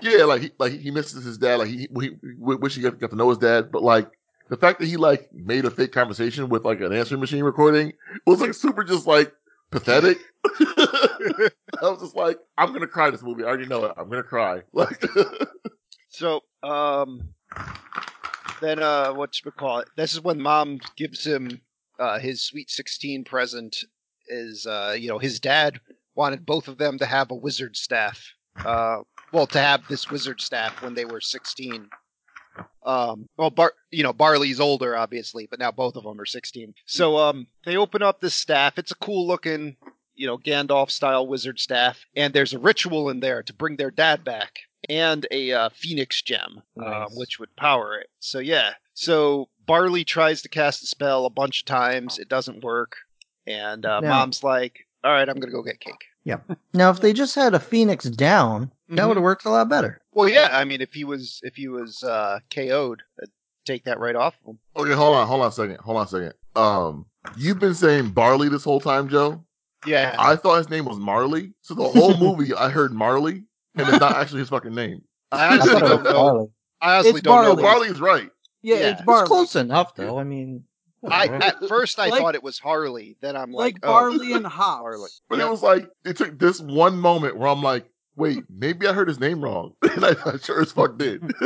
[0.00, 1.56] Yeah, like he like he misses his dad.
[1.56, 4.17] Like he, he, he wish he got, got to know his dad, but like
[4.48, 7.92] the fact that he like made a fake conversation with like an answering machine recording
[8.26, 9.32] was like super just like
[9.70, 10.18] pathetic.
[10.60, 11.50] I
[11.82, 13.44] was just like, I'm gonna cry this movie.
[13.44, 13.92] I already know it.
[13.96, 14.62] I'm gonna cry.
[14.72, 15.04] Like,
[16.10, 17.28] So, um,
[18.60, 19.88] then uh, what we call it?
[19.96, 21.60] This is when mom gives him
[21.98, 23.76] uh, his sweet sixteen present.
[24.28, 25.80] Is uh, you know, his dad
[26.14, 28.22] wanted both of them to have a wizard staff.
[28.64, 28.98] Uh,
[29.32, 31.88] well, to have this wizard staff when they were sixteen.
[32.84, 36.74] Um, well, Bar, you know, Barley's older, obviously, but now both of them are sixteen.
[36.86, 38.78] So, um, they open up this staff.
[38.78, 39.76] It's a cool looking,
[40.14, 43.90] you know, Gandalf style wizard staff, and there's a ritual in there to bring their
[43.90, 47.16] dad back and a uh, phoenix gem, um, Nice.
[47.16, 48.08] which would power it.
[48.20, 52.18] So yeah, so Barley tries to cast a spell a bunch of times.
[52.18, 52.96] It doesn't work,
[53.46, 56.38] and uh, Now- Mom's like, "All right, I'm gonna go get cake." Yeah.
[56.74, 59.08] now, if they just had a phoenix down, that Mhm.
[59.08, 60.00] would have worked a lot better.
[60.12, 63.28] Well, yeah, I mean, if he was if he was uh, KO'd, I'd
[63.66, 64.58] take that right off of him.
[64.76, 66.32] okay, hold on, hold on a second, hold on a second.
[66.56, 69.44] Um, you've been saying Barley this whole time, Joe.
[69.86, 71.52] Yeah, I thought his name was Marley.
[71.60, 73.44] So the whole movie, I heard Marley,
[73.76, 75.02] and it's not actually his fucking name.
[75.30, 76.12] I I honestly don't know.
[76.12, 76.46] Barley.
[76.80, 77.62] I honestly It's don't No, know.
[77.62, 78.30] Barley's right.
[78.62, 78.80] Yeah, Yeah.
[78.90, 79.20] it's It's barley.
[79.22, 80.18] It's close enough, though.
[80.18, 80.64] I mean,
[81.08, 83.16] I at first I Like- thought it was Harley.
[83.20, 85.08] Then I'm like like, oh, barley and Barley.
[85.28, 85.46] But Yep.
[85.46, 87.88] it was like it took this one moment where I'm like,
[88.18, 91.22] wait, maybe I heard his name wrong, and I, I sure as fuck did.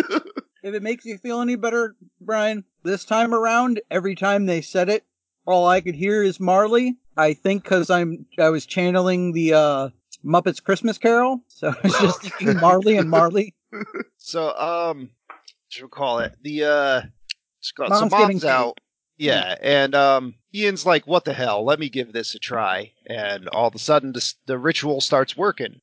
[0.65, 4.89] If it makes you feel any better, Brian, this time around, every time they said
[4.89, 5.05] it,
[5.45, 6.99] all I could hear is Marley.
[7.17, 9.89] I think because I'm I was channeling the uh,
[10.25, 13.55] Muppets Christmas Carol, so I was just thinking Marley and Marley.
[14.19, 16.37] So, um, what should we call it?
[16.43, 17.93] The, uh, what's it called?
[17.95, 18.51] so Mom's getting cake.
[18.51, 18.79] out.
[19.17, 21.65] Yeah, and, um, Ian's like, what the hell?
[21.65, 22.93] Let me give this a try.
[23.07, 25.81] And all of a sudden, this, the ritual starts working.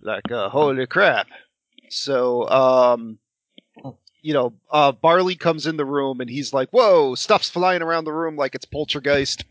[0.00, 1.26] Like, uh, holy crap.
[1.90, 3.18] So, um,
[4.22, 8.04] you know, uh, Barley comes in the room and he's like, whoa, stuff's flying around
[8.04, 9.44] the room like it's poltergeist.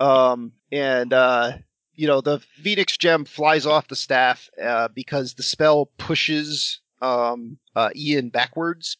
[0.00, 1.52] Um, and, uh,
[1.94, 7.58] you know, the Phoenix gem flies off the staff, uh, because the spell pushes, um,
[7.76, 8.96] uh, Ian backwards,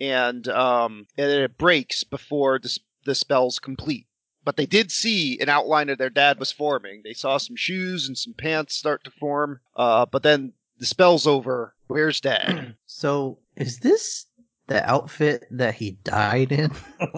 [0.00, 4.06] and um, and it breaks before the the spell's complete.
[4.46, 7.02] But they did see an outline of their dad was forming.
[7.04, 9.60] They saw some shoes and some pants start to form.
[9.74, 11.74] Uh, but then the spell's over.
[11.88, 12.76] Where's dad?
[12.86, 14.24] so is this
[14.68, 16.70] the outfit that he died in?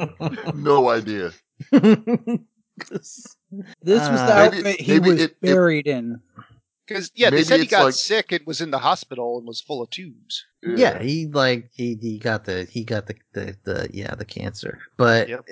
[0.55, 1.31] no idea.
[2.91, 6.20] This was the Uh, Maybe- outfit he maybe was it- it- buried in.
[6.87, 9.61] Because yeah, they said he got like- sick and was in the hospital and was
[9.61, 10.47] full of tubes.
[10.62, 14.79] yeah, he like he, he got the he got the, the the yeah the cancer,
[14.97, 15.45] but Yep.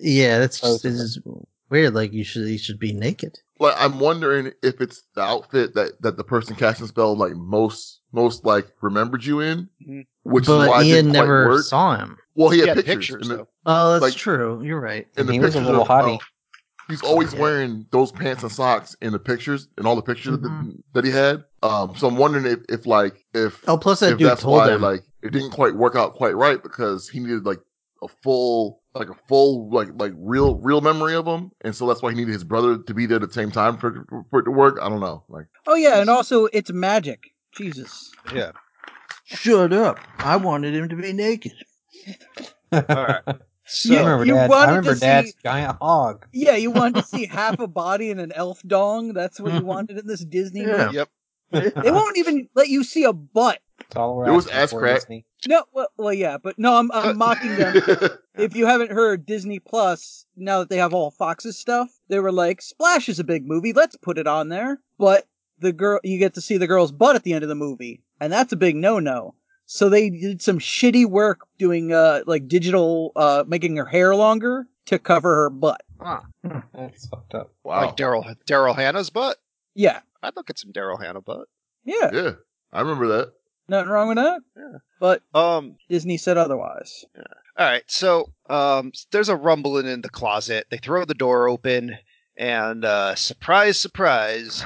[0.00, 1.18] Yeah, that's just this is
[1.70, 1.94] weird.
[1.94, 3.38] Like you should you should be naked.
[3.58, 8.00] Like I'm wondering if it's the outfit that that the person casting spell like most
[8.12, 10.06] most like remembered you in, Mhm.
[10.24, 11.64] which is but why Ian didn't quite never work.
[11.64, 12.16] saw him.
[12.34, 13.16] Well, he had, He had pictures.
[13.16, 13.46] pictures, the.
[13.66, 14.62] Oh, that's Like- true.
[14.64, 15.06] You're right.
[15.16, 16.16] in the He was a pictures little of, hottie.
[16.16, 16.18] uh,
[16.88, 17.40] he's always Yeah.
[17.40, 20.82] wearing those pants and socks in the pictures in all the pictures that, Mhm.
[20.94, 21.44] that he had.
[21.62, 24.56] Um, so I'm wondering if, if like if Oh, plus that if dude that's told
[24.58, 24.80] why him.
[24.82, 27.60] like it didn't quite work out quite right because he needed like
[28.02, 32.02] a full like a full like like real real memory of him, and so that's
[32.02, 34.44] why he needed his brother to be there at the same time for, for it
[34.44, 34.78] to work.
[34.82, 37.30] I don't know, like Oh yeah, and also it's magic.
[37.52, 38.10] Jesus.
[38.34, 38.52] Yeah.
[39.24, 39.98] Shut up!
[40.18, 41.52] I wanted him to be naked.
[42.72, 43.22] All right.
[43.26, 43.34] I
[43.64, 46.26] So remember, you Dad, wanted I to remember see- Dad's giant hog.
[46.32, 49.12] Yeah, you wanted to see half a body and an elf dong.
[49.14, 50.86] That's what you wanted in this Disney Yeah.
[50.86, 50.94] movie.
[50.96, 51.08] yep.
[51.52, 54.82] They won't even let you see a butt It's all we're It was asking ass
[54.82, 54.94] crack.
[55.00, 55.24] Disney.
[55.48, 57.76] No, well, well, yeah, but no, I'm I'm mocking them.
[58.36, 62.32] if you haven't heard Disney Plus, now that they have all Fox's stuff, they were
[62.32, 64.80] like, Splash is a big movie, let's put it on there.
[64.98, 65.26] But
[65.58, 68.02] the girl, you get to see the girl's butt at the end of the movie,
[68.20, 69.34] and that's a big no-no.
[69.66, 74.66] So they did some shitty work doing, uh, like digital, uh, making her hair longer
[74.86, 75.82] to cover her butt.
[76.74, 77.52] That's fucked up.
[77.64, 77.86] wow.
[77.86, 79.38] Like Daryl Daryl Hannah's butt.
[79.74, 81.48] Yeah, I'd look at some Daryl Hannah butt.
[81.84, 82.30] yeah, yeah,
[82.72, 83.32] I remember that.
[83.68, 84.40] Nothing wrong with that.
[84.56, 84.78] Yeah.
[85.00, 85.76] But Um.
[85.88, 87.04] Disney said otherwise.
[87.58, 87.84] All right.
[87.86, 90.66] So um, there's a rumbling in the closet.
[90.70, 91.96] They throw the door open,
[92.36, 94.64] and uh, surprise, surprise,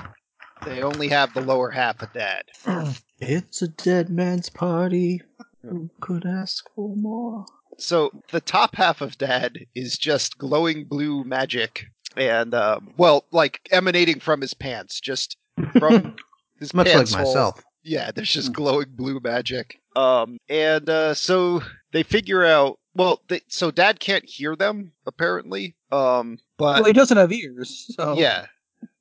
[0.64, 2.44] they only have the lower half of Dad.
[3.18, 5.22] It's a dead man's party.
[5.62, 7.46] Who could ask for more?
[7.78, 13.66] So the top half of Dad is just glowing blue magic, and um, well, like
[13.72, 15.38] emanating from his pants, just
[15.78, 16.16] from
[16.60, 17.24] his Much like pants hole.
[17.24, 17.62] myself.
[17.86, 19.78] Yeah, there's just glowing blue magic.
[19.94, 21.62] Um, and uh, so
[21.92, 22.78] they figure out.
[22.94, 25.76] Well, they, so Dad can't hear them apparently.
[25.92, 28.46] Um, but well, he doesn't have ears, so yeah,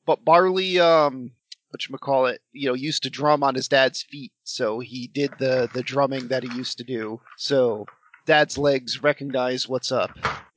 [0.06, 1.32] but Barley, um,
[1.70, 5.08] what you call it, you know, used to drum on his dad's feet, so he
[5.08, 7.22] did the the drumming that he used to do.
[7.38, 7.86] So
[8.26, 10.12] Dad's legs recognize what's up,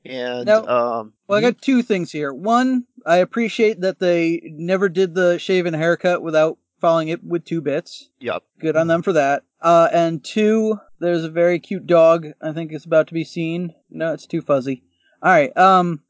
[0.05, 2.33] and Now- um, Well, I got two things here.
[2.35, 7.45] One, I appreciate that they never did the shave and haircut without following it with
[7.45, 8.09] two bits.
[8.21, 8.45] Yup.
[8.61, 9.43] Good on them for that.
[9.61, 12.29] Uh, and two, there's a very cute dog.
[12.41, 13.75] I think it's about to be seen.
[13.91, 14.83] No, it's too fuzzy.
[15.23, 15.57] All right.
[15.57, 16.03] Um,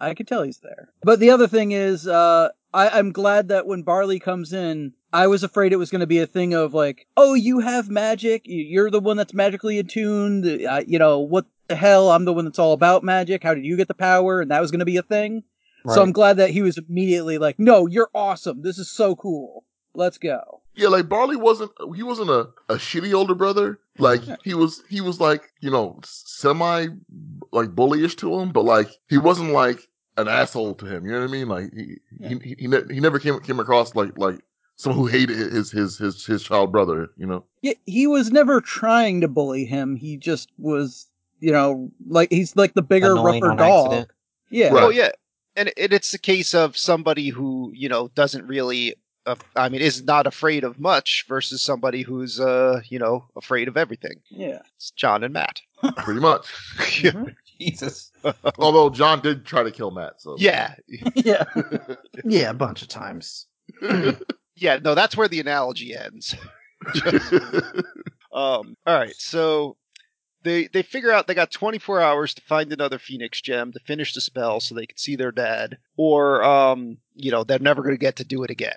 [0.00, 0.90] I could tell he's there.
[1.02, 5.26] But the other thing is, uh, I, I'm glad that when Barley comes in, I
[5.28, 8.42] was afraid it was going to be a thing of like, oh, you have magic.
[8.46, 10.44] You- You're the one that's magically attuned.
[10.46, 12.10] Uh, you know, what the hell?
[12.10, 13.42] I'm the one that's all about magic.
[13.42, 14.40] How did you get the power?
[14.40, 15.42] And that was going to be a thing.
[15.86, 18.62] So I'm glad that he was immediately like, no, you're awesome.
[18.62, 19.64] This is so cool.
[19.94, 20.60] Let's go.
[20.74, 23.78] Yeah, like Barley wasn't he wasn't a, a shitty older brother.
[23.98, 26.86] Like he was he was like, you know, semi
[27.52, 31.06] like bullyish to him, but like he wasn't like an asshole to him.
[31.06, 31.48] You know what I mean?
[31.48, 34.40] Like he he he, he, ne- he never came came across like like
[34.76, 37.44] someone who hated his his his his child brother, you know.
[37.62, 39.94] Yeah, he was never trying to bully him.
[39.94, 41.06] He just was,
[41.38, 43.86] you know, like he's like the bigger, Annoying rougher dog.
[43.86, 44.10] accident.
[44.50, 44.72] Yeah.
[44.72, 44.82] Right.
[44.82, 45.12] Oh yeah,
[45.54, 48.96] and it, it's the case of somebody who you know doesn't really.
[49.26, 53.68] Uh, I mean, is not afraid of much versus somebody who's, uh, you know, afraid
[53.68, 54.20] of everything.
[54.28, 54.60] Yeah.
[54.76, 55.62] It's John and Matt.
[55.96, 56.46] Pretty much.
[57.58, 58.12] Jesus.
[58.58, 60.74] Although John did try to kill Matt, so yeah,
[61.14, 61.44] yeah.
[62.24, 63.46] Yeah, a bunch of times.
[64.56, 64.78] yeah.
[64.82, 66.34] No, that's where the analogy ends.
[68.34, 69.76] Um, all right, so
[70.42, 74.12] they they figure out they got 24 hours to find another Phoenix gem to finish
[74.12, 77.94] the spell, so they can see their dad, or um, you know, they're never going
[77.94, 78.76] to get to do it again.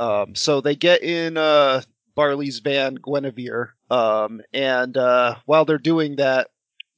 [0.00, 1.82] Um, so they get in uh,
[2.14, 6.48] Barley's van, Guinevere, um, and uh, while they're doing that,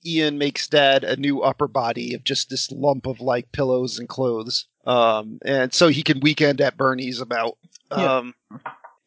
[0.06, 4.08] Ian makes Dad a new upper body of just this lump of like pillows and
[4.08, 7.58] clothes, um, and so he can weekend at Bernie's about.
[7.90, 8.16] Yeah.
[8.16, 8.34] Um,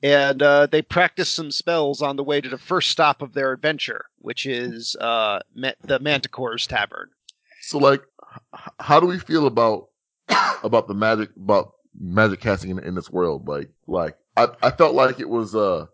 [0.04, 3.54] and uh, they practice some spells on the way to the first stop of their
[3.54, 7.10] adventure, which is uh, Ma- the Manticore's Tavern.
[7.62, 8.04] so like
[8.54, 9.88] h- how do we feel about
[10.64, 13.48] about the magic about magic casting in, in this world?
[13.48, 15.86] Like like I, I felt like it was uh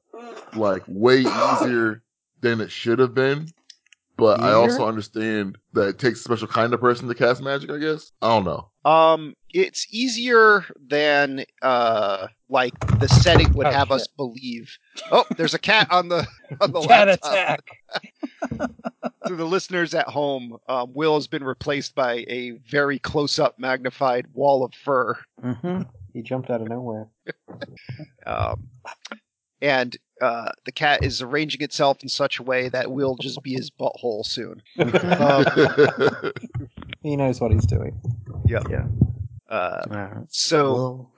[0.55, 2.03] like way easier
[2.41, 3.47] than it should have been.
[4.17, 7.71] But I also understand that it takes a special kind of person to cast magic,
[7.71, 8.11] I guess.
[8.21, 8.69] I don't know.
[8.85, 13.95] Um, it's easier than uh, like the setting would Oh, have shit.
[13.95, 14.77] us believe.
[15.11, 16.27] Oh, there's a cat on the
[16.59, 17.33] on the Cat laptop.
[17.33, 18.71] attack.
[19.27, 24.25] To the listeners at home, um, Will has been replaced by a very close-up, magnified
[24.33, 25.15] wall of fur.
[25.43, 25.83] Mm-hmm.
[26.13, 27.07] He jumped out of nowhere.
[28.25, 28.69] Um,
[29.61, 33.53] and uh, the cat is arranging itself in such a way that will just be
[33.53, 34.61] his butthole soon.
[34.79, 36.31] Um,
[37.03, 37.99] He knows what he's doing.
[38.45, 38.59] Yeah,
[39.49, 39.81] uh,
[40.29, 41.11] so well,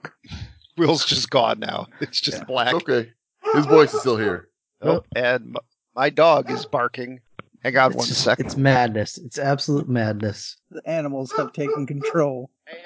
[0.78, 1.88] Will's just gone now.
[2.00, 2.44] It's just Yeah.
[2.44, 2.74] black.
[2.74, 3.12] It's okay.
[3.52, 4.48] His voice is still here.
[4.80, 5.56] Oh, and m-
[5.94, 7.20] my dog is barking.
[7.62, 8.46] Hang on one it's, second.
[8.46, 9.18] it's madness.
[9.18, 10.56] It's absolute madness.
[10.70, 12.50] The animals have taken control.
[12.66, 12.78] Hey,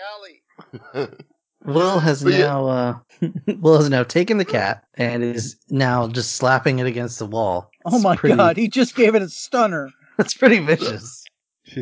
[0.94, 1.08] Ollie.
[1.74, 2.98] Will has But yeah- now uh,
[3.60, 7.70] Will has now taken the cat and is now just slapping it against the wall.
[7.84, 9.90] Oh It's my pretty- god, he just gave it a stunner.
[10.18, 11.24] That's pretty vicious.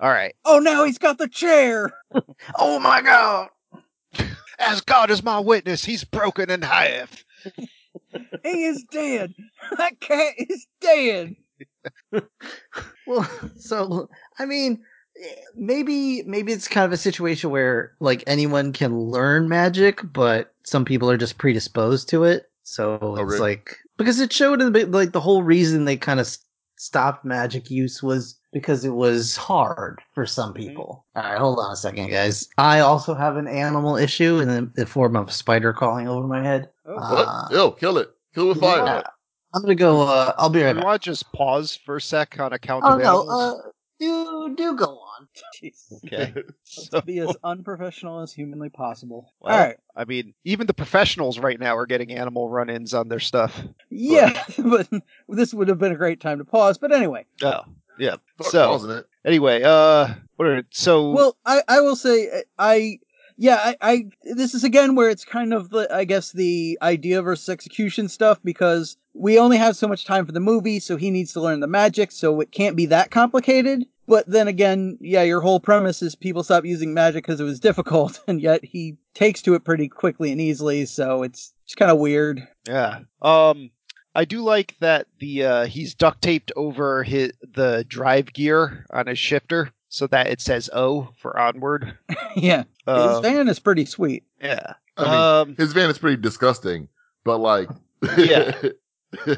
[0.00, 0.34] All right.
[0.44, 1.90] Oh, now he's got the chair.
[2.58, 3.48] Oh my god!
[4.58, 7.24] As God is my witness, he's broken in half.
[8.42, 9.34] He is dead.
[9.78, 11.36] That cat is dead.
[13.06, 14.08] Well, so
[14.38, 14.82] I mean,
[15.54, 20.84] maybe maybe it's kind of a situation where like anyone can learn magic, but some
[20.84, 22.50] people are just predisposed to it.
[22.62, 23.38] So it's really?
[23.40, 26.36] like because it showed in the like the whole reason they kind of
[26.76, 31.04] stopped magic use was because it was hard for some people.
[31.14, 32.48] All right, hold on a second, guys.
[32.58, 36.26] I also have an animal issue in the, the form of a spider crawling over
[36.26, 36.70] my head.
[36.86, 37.28] Oh, What?
[37.28, 38.10] Uh, Yo, kill it.
[38.34, 38.84] Kill it with fire.
[38.84, 39.02] Yeah.
[39.54, 40.02] I'm gonna go.
[40.02, 40.84] Uh, I'll be right you back.
[40.84, 43.30] want to just pause for a sec on account Oh of no, animals?
[43.66, 45.28] uh, do do go on.
[45.62, 45.92] Jeez.
[46.04, 46.34] okay.
[46.68, 49.32] So, be as unprofessional as humanly possible.
[49.40, 49.76] well, All right.
[49.96, 53.58] I mean, even the professionals right now are getting animal run-ins on their stuff.
[53.88, 54.88] Yeah, but
[55.28, 56.76] this would have been a great time to pause.
[56.76, 57.62] But anyway, Oh,
[57.98, 58.16] yeah.
[58.40, 59.06] Start So, pausing it.
[59.24, 62.98] anyway, uh, what are, so well, I I will say I
[63.36, 67.22] yeah I, I this is again where it's kind of the I guess the idea
[67.22, 71.10] versus execution stuff because we only have so much time for the movie, so he
[71.10, 73.86] needs to learn the magic, so it can't be that complicated.
[74.06, 77.58] But then again, yeah, your whole premise is people stop using magic because it was
[77.58, 81.90] difficult, and yet he takes to it pretty quickly and easily, so it's just kind
[81.90, 82.46] of weird.
[82.68, 83.00] Yeah.
[83.22, 83.70] Um
[84.14, 89.06] I do like that the uh he's duct taped over his the drive gear on
[89.08, 91.96] his shifter so that it says O for onward.
[92.36, 94.24] yeah, his Um, van is pretty sweet.
[94.40, 94.74] yeah.
[94.98, 95.12] I mean,
[95.50, 96.88] um His van is pretty disgusting,
[97.24, 97.68] but like,
[98.16, 98.52] Yeah.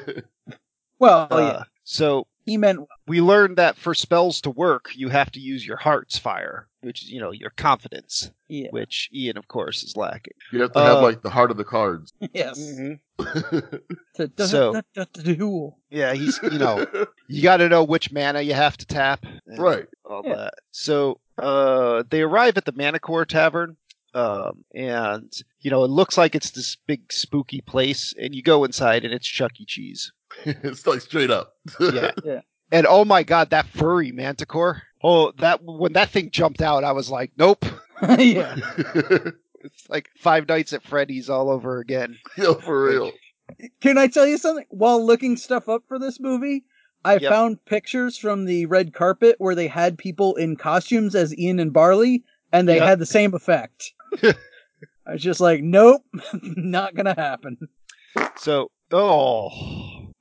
[1.01, 5.31] Well, uh, yeah, so he meant we learned that for spells to work, you have
[5.33, 9.49] to use your heart's fire, which is, you know, your confidence, yeah, which Ian of
[9.49, 10.35] course is lacking.
[10.53, 12.13] you have to have Uh, like the heart of the cards.
[12.33, 12.59] yes.
[12.59, 12.95] Mm-hmm.
[14.17, 15.77] To- to- So-.
[15.91, 16.87] Yeah, he's you know,
[17.29, 19.25] you got to know which mana you have to tap.
[19.47, 19.87] right.
[20.05, 20.35] all Yeah.
[20.37, 20.55] that.
[20.73, 23.77] So uh, they arrive at the Manticore Tavern,
[24.15, 28.13] um, and you know it looks like it's this big spooky place.
[28.19, 29.65] And you go inside, and it's Chuck E.
[29.67, 30.13] Cheese.
[30.45, 31.55] it's like straight up.
[31.81, 32.11] Yeah.
[32.25, 32.41] Yeah.
[32.71, 34.83] And oh my god, that furry Manticore!
[35.03, 37.65] Oh, that when that thing jumped out, I was like, nope.
[38.19, 38.57] yeah.
[39.61, 42.17] It's like Five Nights at Freddy's all over again.
[42.37, 43.11] Yo, for real.
[43.81, 44.65] Can I tell you something?
[44.71, 46.65] While looking stuff up for this movie,
[47.05, 47.29] I Yep.
[47.29, 51.73] found pictures from the red carpet where they had people in costumes as Ian and
[51.73, 52.23] Barley,
[52.53, 52.87] and they Yep.
[52.87, 53.93] had the same effect.
[54.23, 56.03] I was just like, nope,
[56.43, 57.59] not gonna happen.
[58.37, 60.13] So, oh,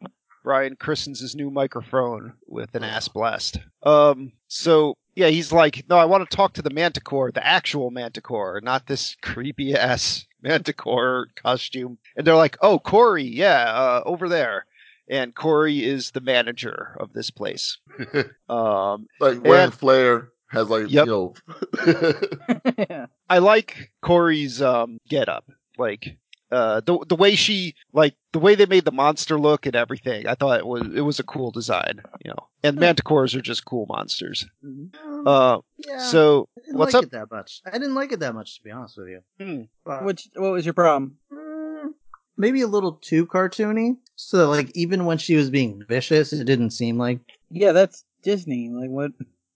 [0.44, 3.60] Brian christens his new microphone with an ass blast.
[3.84, 7.90] Um, so yeah, he's like, no, I want to talk to the Manticore, the actual
[7.90, 11.98] Manticore, not this creepy ass Manticore costume.
[12.16, 14.66] And they're like, oh, Corey, yeah, uh, over there.
[15.10, 17.78] And Corey is the manager of this place.
[18.50, 21.06] Um, like wearing And- flair has like Yep.
[21.08, 21.34] you know.
[23.30, 25.46] I like Corey's um get up.
[25.78, 26.18] Like
[26.52, 30.28] uh the the way she like the way they made the monster look and everything.
[30.28, 32.48] I thought it was it was a cool design, you know.
[32.64, 34.46] And manticores are just cool monsters.
[34.64, 34.92] Um,
[35.26, 37.04] Uh yeah, so I didn't what's like up?
[37.06, 37.62] it that much.
[37.66, 39.22] I didn't like it that much, to be honest with you.
[39.40, 39.62] Hmm.
[39.86, 41.18] But, Which, what was your problem?
[41.32, 41.94] mm,
[42.38, 43.98] maybe a little too cartoony.
[44.16, 47.20] So, like, even when she was being vicious, it didn't seem like.
[47.52, 48.70] Yeah, that's Disney.
[48.70, 49.12] Like, what?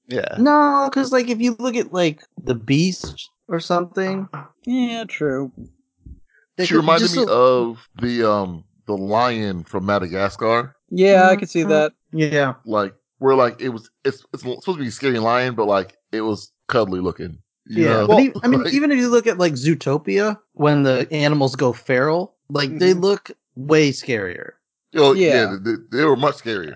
[0.08, 0.36] yeah.
[0.38, 4.28] No, because like if you look at like the Beast or something,
[4.66, 5.52] Yeah, true.
[6.62, 10.76] They she could reminded just me a- of the um the lion from Madagascar.
[10.90, 11.40] Yeah, I Mhm.
[11.40, 11.94] can see that.
[12.12, 15.66] Yeah, Like where like it was it's it's supposed to be a scary lion, but
[15.68, 17.38] like it was cuddly looking.
[17.68, 17.86] yeah.
[18.02, 18.08] know?
[18.08, 21.56] but e- I mean, Like- even if you look at like Zootopia, when the animals
[21.56, 23.02] go feral, like they Mhm.
[23.02, 24.52] look way scarier.
[24.92, 25.58] Yo, yeah, Yeah.
[25.62, 26.76] they, they were much scarier.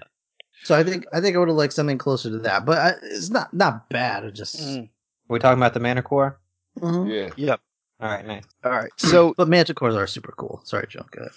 [0.63, 2.93] So I think I think I would have liked something closer to that, but I,
[3.03, 4.23] it's not not bad.
[4.23, 4.89] It just Mm.
[5.27, 6.39] we talking about the Manticore?
[6.79, 7.09] Mhm.
[7.11, 7.29] Yeah.
[7.35, 7.59] Yep.
[7.99, 8.43] All right, nice.
[8.63, 8.91] All right.
[8.97, 10.61] So But manticores are super cool.
[10.65, 11.05] Sorry, Joe.
[11.11, 11.31] Go ahead.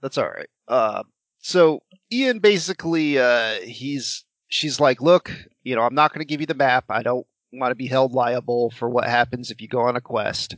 [0.00, 0.48] That's all right.
[0.66, 1.04] Uh,
[1.38, 1.80] so
[2.12, 5.32] Ian basically, uh, he's she's like, look,
[5.62, 6.84] you know, I'm not going to give you the map.
[6.88, 10.00] I don't want to be held liable for what happens if you go on a
[10.00, 10.56] quest.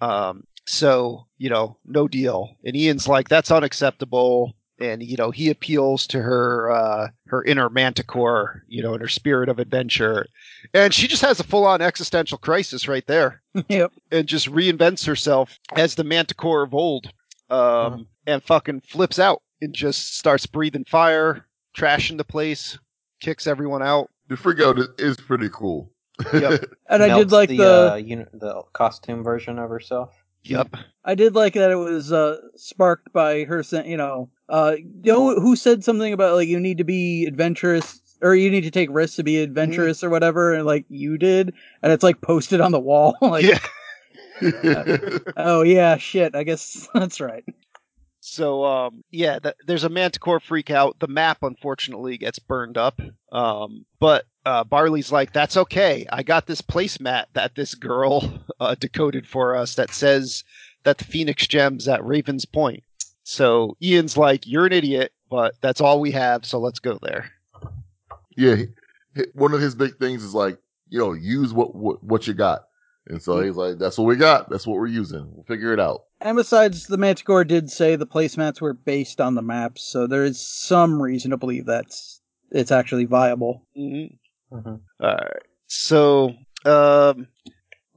[0.00, 2.56] Um, so you know, no deal.
[2.64, 4.54] And Ian's like, that's unacceptable.
[4.78, 9.08] And you know, he appeals to her uh, her inner manticore, you know, and her
[9.08, 10.26] spirit of adventure,
[10.74, 13.92] and she just has a full on existential crisis right there yep.
[14.10, 17.10] and just reinvents herself as the manticore of old
[17.50, 21.46] um, and fucking flips out and just starts breathing fire
[21.76, 22.78] trashing the place
[23.20, 25.90] kicks everyone out The freak out is, is pretty cool.
[26.32, 26.64] Yep.
[26.88, 30.14] And I did like the the, uh, uni- the costume version of herself.
[30.42, 30.74] yep
[31.04, 35.38] I did like that it was uh, sparked by her you know, uh, you know
[35.40, 38.88] who said something about like you need to be adventurous or you need to take
[38.90, 42.72] risks to be adventurous or whatever, and like you did, and it's like posted on
[42.72, 43.16] the wall.
[43.22, 43.58] like, yeah
[45.36, 46.34] oh yeah, shit.
[46.34, 47.44] I guess that's right.
[48.20, 53.00] so um yeah th- there's a manticore freak out the map unfortunately gets burned up
[53.30, 56.06] um but uh, Barley's like, that's okay.
[56.10, 60.44] I got this placemat that this girl uh, decoded for us that says
[60.84, 62.84] that the Phoenix Gem's at Raven's Point.
[63.36, 67.28] So Ian's like, "You're an idiot, but that's all we have, so let's go there."
[68.36, 68.68] Yeah, he-
[69.16, 70.58] he- one of his big things is like,
[70.88, 72.68] you know, use what what, what you got.
[73.08, 74.48] And so he's like, that's what we got.
[74.48, 75.28] That's what we're using.
[75.32, 76.04] We'll figure it out.
[76.20, 80.24] And besides, the Manticore did say the placemats were based on the maps, so there
[80.24, 82.20] is some reason to believe that's
[82.52, 83.66] it's actually viable.
[83.76, 84.56] Mm-hmm.
[84.56, 84.80] Mhm.
[85.00, 85.42] All right.
[85.66, 86.32] So,
[86.64, 87.26] um,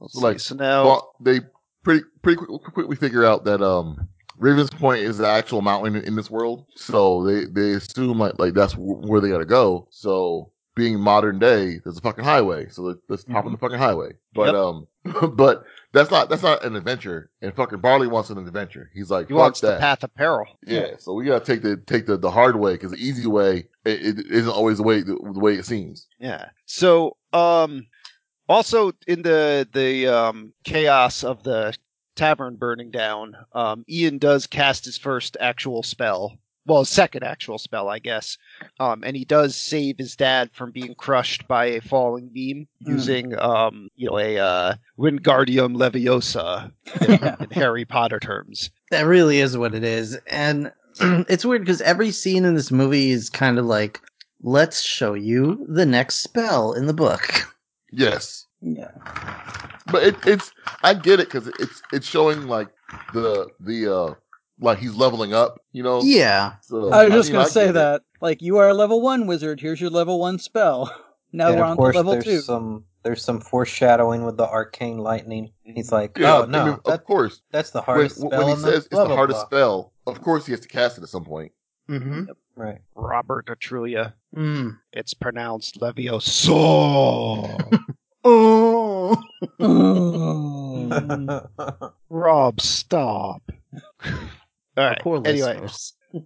[0.00, 0.48] let's like, see.
[0.48, 1.40] So now, Well, they
[1.84, 4.08] pretty pretty quick, quickly figure out that um
[4.40, 6.66] Ravens Point is the actual mountain in, in this world.
[6.74, 9.86] So they they assume like like that's wh- where they got to go.
[9.90, 12.68] So being modern day, there's a fucking highway.
[12.70, 14.12] So let- let's hop on the fucking highway.
[14.34, 14.54] But Yep.
[14.54, 14.86] um,
[15.36, 17.30] but that's not that's not an adventure.
[17.42, 18.90] And fucking Barley wants an adventure.
[18.94, 19.74] He's like, he fuck wants that.
[19.74, 20.46] the path of peril.
[20.66, 23.68] Yeah, so we gotta take the take the, the hard way because the easy way
[23.84, 26.06] it, it isn't always the way the, the way it seems.
[26.18, 26.48] Yeah.
[26.66, 27.86] So, um,
[28.48, 31.74] also in the the um, chaos of the
[32.20, 36.38] tavern burning down, um, Ian does cast his first actual spell.
[36.66, 38.36] Well, his second actual spell, I guess.
[38.78, 42.90] Um, and he does save his dad from being crushed by a falling beam Hmm.
[42.90, 48.68] using, um, you know, a uh, Wingardium Leviosa in, in Harry Potter terms.
[48.90, 50.16] That really is what it is.
[50.26, 53.98] And it's weird because every scene in this movie is kind of like,
[54.42, 57.56] let's show you the next spell in the book.
[57.90, 58.90] Yes, Yeah.
[59.90, 60.52] but it, it's
[60.82, 62.68] I get it because it's it's showing like
[63.14, 64.14] the the uh
[64.60, 66.02] like he's leveling up, you know.
[66.02, 66.54] Yeah.
[66.62, 67.72] So, I was just mean, gonna I say get it.
[67.74, 68.02] that.
[68.20, 69.58] Like, you are a level one wizard.
[69.60, 70.94] Here's your level one spell.
[71.32, 72.40] Now and we're on course, to level there's two.
[72.40, 75.52] some there's some foreshadowing with the arcane lightning.
[75.62, 77.40] He's like, Yeah, oh I no, mean, of course.
[77.52, 78.46] that's the hardest when spell.
[78.48, 79.46] he in the says it's blah, the hardest blah.
[79.46, 81.52] spell, of course he has to cast it at some point.
[81.88, 82.24] Mm-hmm.
[82.56, 82.78] Right.
[82.96, 84.14] Robert Atrulia.
[84.36, 84.78] Mm.
[84.92, 87.78] It's pronounced Leviosa.
[88.24, 89.22] Oh.
[92.10, 93.42] Rob, stop.
[94.76, 95.00] All right.
[95.00, 95.94] Poor anyway, listeners.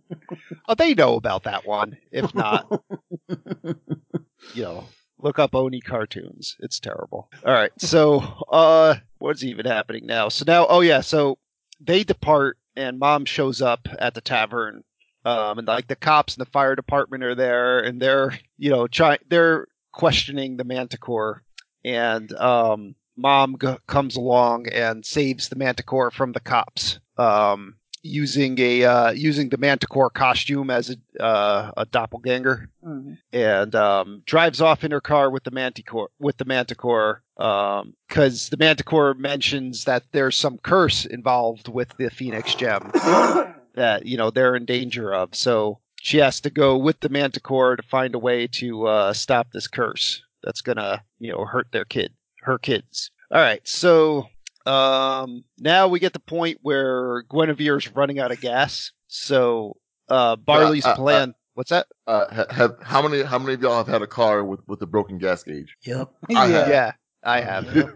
[0.68, 1.96] oh, they know about that one.
[2.10, 2.82] If not,
[3.28, 4.84] you know,
[5.18, 6.56] look up Oni cartoons.
[6.60, 7.30] It's terrible.
[7.44, 7.72] All right.
[7.78, 8.18] So,
[8.50, 10.28] uh, what's even happening now?
[10.28, 11.00] So now, oh yeah.
[11.00, 11.38] So
[11.80, 14.84] they depart, and Mom shows up at the tavern.
[15.26, 18.86] Um, and like the cops and the fire department are there, and they're you know
[18.86, 21.42] trying they're questioning the Manticore,
[21.84, 26.98] and um, Mom g- comes along and saves the Manticore from the cops.
[27.18, 27.76] Um,
[28.06, 33.16] using a uh, using the Manticore costume as a uh, a doppelganger, Mhm.
[33.32, 38.56] and um, drives off in her car with the Manticore with the Manticore because the
[38.58, 42.90] Manticore mentions that there's some curse involved with the Phoenix Gem
[43.74, 45.34] that you know they're in danger of.
[45.34, 49.48] So she has to go with the Manticore to find a way to uh, stop
[49.52, 53.10] this curse that's gonna you know hurt their kid, her kids.
[53.30, 54.28] All right, so
[54.66, 58.92] um, now we get the point where Guinevere's running out of gas.
[59.08, 59.76] So
[60.08, 61.34] uh, Barley's Uh, uh, plan.
[61.54, 61.86] what's that?
[62.06, 64.86] Uh, have how many how many of y'all have had a car with with a
[64.86, 65.76] broken gas gauge?
[65.82, 66.10] Yep.
[66.36, 66.68] I have.
[66.68, 66.92] Yeah,
[67.24, 67.90] I have.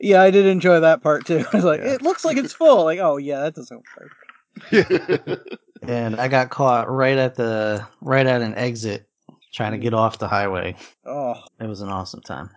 [0.00, 1.44] Yeah, I did enjoy that part too.
[1.52, 1.92] I was like, Yeah.
[1.94, 2.84] it looks like it's full.
[2.84, 4.12] Like, oh yeah, that doesn't work.
[5.82, 9.08] And I got caught right at the right at an exit
[9.52, 10.74] trying to get off the highway.
[11.04, 12.50] Oh, It was an awesome time.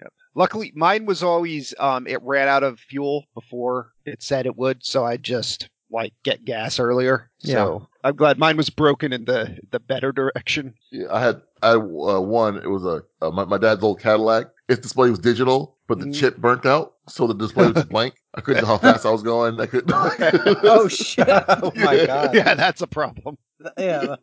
[0.00, 0.12] Yep.
[0.34, 4.84] Luckily, mine was always um, it ran out of fuel before it said it would,
[4.84, 7.30] so I just like get gas earlier.
[7.40, 7.54] Yeah.
[7.56, 10.74] So I'm glad mine was broken in the the better direction.
[10.90, 12.56] Yeah, I had I had uh, one.
[12.56, 14.46] It was a uh, my, my dad's old Cadillac.
[14.68, 16.14] Its display was digital, but the Mhm.
[16.18, 18.14] chip burnt out, so the display was blank.
[18.34, 19.60] I couldn't know how fast I was going.
[19.60, 19.92] I couldn't.
[20.64, 21.28] oh shit.
[21.28, 22.34] oh my god.
[22.34, 23.36] yeah, that's a problem.
[23.76, 24.16] yeah.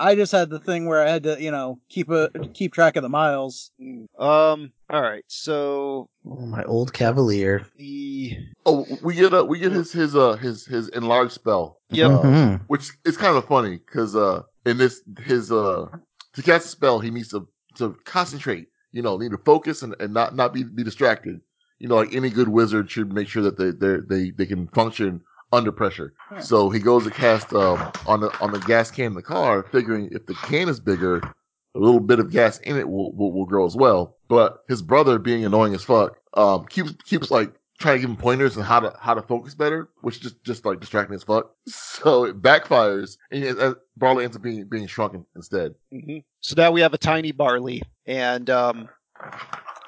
[0.00, 2.96] I just had the thing where I had to, you know, keep a keep track
[2.96, 3.70] of the miles.
[4.18, 4.72] Um.
[4.88, 5.24] All right.
[5.28, 7.66] So Oh, my old Cavalier.
[7.76, 8.36] the
[8.66, 11.78] oh, we get uh, we get his his uh his his enlarged spell.
[11.90, 12.10] Yep.
[12.10, 12.60] Uh, Mhm.
[12.68, 15.86] which is kind of funny because uh in this his uh
[16.34, 17.46] to cast a spell he needs to
[17.76, 18.68] to concentrate.
[18.92, 21.40] You know, need to focus and, and not not be be distracted.
[21.78, 24.66] You know, like any good wizard should make sure that they they they they can
[24.68, 25.20] function
[25.52, 26.14] under pressure.
[26.40, 29.64] So he goes to cast um, on the on the gas can in the car,
[29.64, 33.32] figuring if the can is bigger, a little bit of gas in it will will,
[33.32, 34.16] will grow as well.
[34.28, 38.16] But his brother, being annoying as fuck, um, keeps keeps like trying to give him
[38.16, 41.50] pointers on how to how to focus better, which just just like distracting as fuck.
[41.68, 45.74] So it backfires, and uh, Barley ends up being being shrunken instead.
[45.92, 46.24] Mhm.
[46.40, 48.88] So now we have a tiny barley, and um,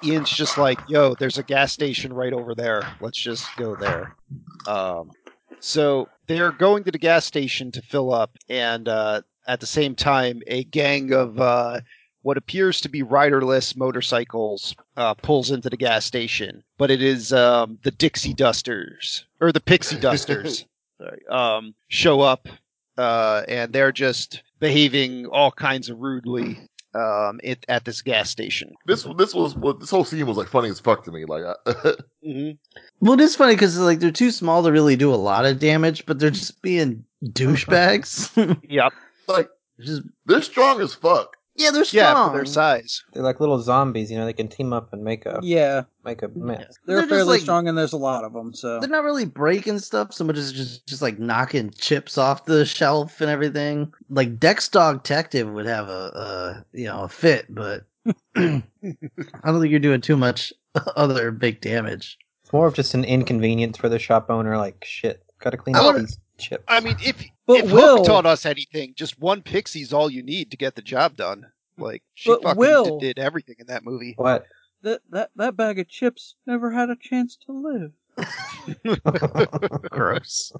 [0.04, 2.82] Ian's just like, "Yo, there's a gas station right over there.
[3.00, 4.14] Let's just go there."
[4.66, 5.10] Um,
[5.62, 9.94] so they're going to the gas station to fill up, and uh, at the same
[9.94, 11.80] time, a gang of uh,
[12.22, 17.32] what appears to be riderless motorcycles uh, pulls into the gas station, but it is
[17.32, 20.66] um, the Dixie Dusters or the Pixie Dusters.
[20.98, 22.48] sorry, um, show up,
[22.98, 26.58] uh, and they're just behaving all kinds of rudely
[26.94, 28.74] um, it, at this gas station.
[28.86, 31.24] This this was well, this whole scene was like funny as fuck to me.
[31.24, 32.50] Like, I, hmm
[33.00, 35.58] Well, it is funny because like they're too small to really do a lot of
[35.58, 38.30] damage, but they're just being douchebags.
[38.68, 38.92] Yep.
[39.28, 39.48] like
[39.80, 41.36] just they're strong as fuck.
[41.56, 42.30] Yeah, they're Yeah, strong.
[42.30, 43.02] for their size.
[43.12, 44.24] They're like little zombies, you know.
[44.24, 46.74] They can team up and make a Yeah, make a mess.
[46.86, 48.54] they're, They're fairly like- strong, and there's a lot of them.
[48.54, 52.44] So They're not really breaking stuff so much as just just like knocking chips off
[52.46, 53.92] the shelf and everything.
[54.10, 57.84] Like Dex Dog Detective would have a, a you know a fit, but
[58.36, 58.62] I
[59.44, 60.52] don't think you're doing too much
[60.96, 62.18] other big damage.
[62.42, 64.56] It's more of just an inconvenience for the shop owner.
[64.58, 66.64] Like shit, gotta clean I up wanna- these chips.
[66.68, 70.22] I mean, if But if Will- Hook taught us anything, just one pixie's all you
[70.22, 71.46] need to get the job done.
[71.78, 74.14] Like she fucking Will- did, did everything in that movie.
[74.16, 74.46] what?
[74.82, 77.92] that that that bag of chips never had a chance to live.
[79.90, 80.52] Gross.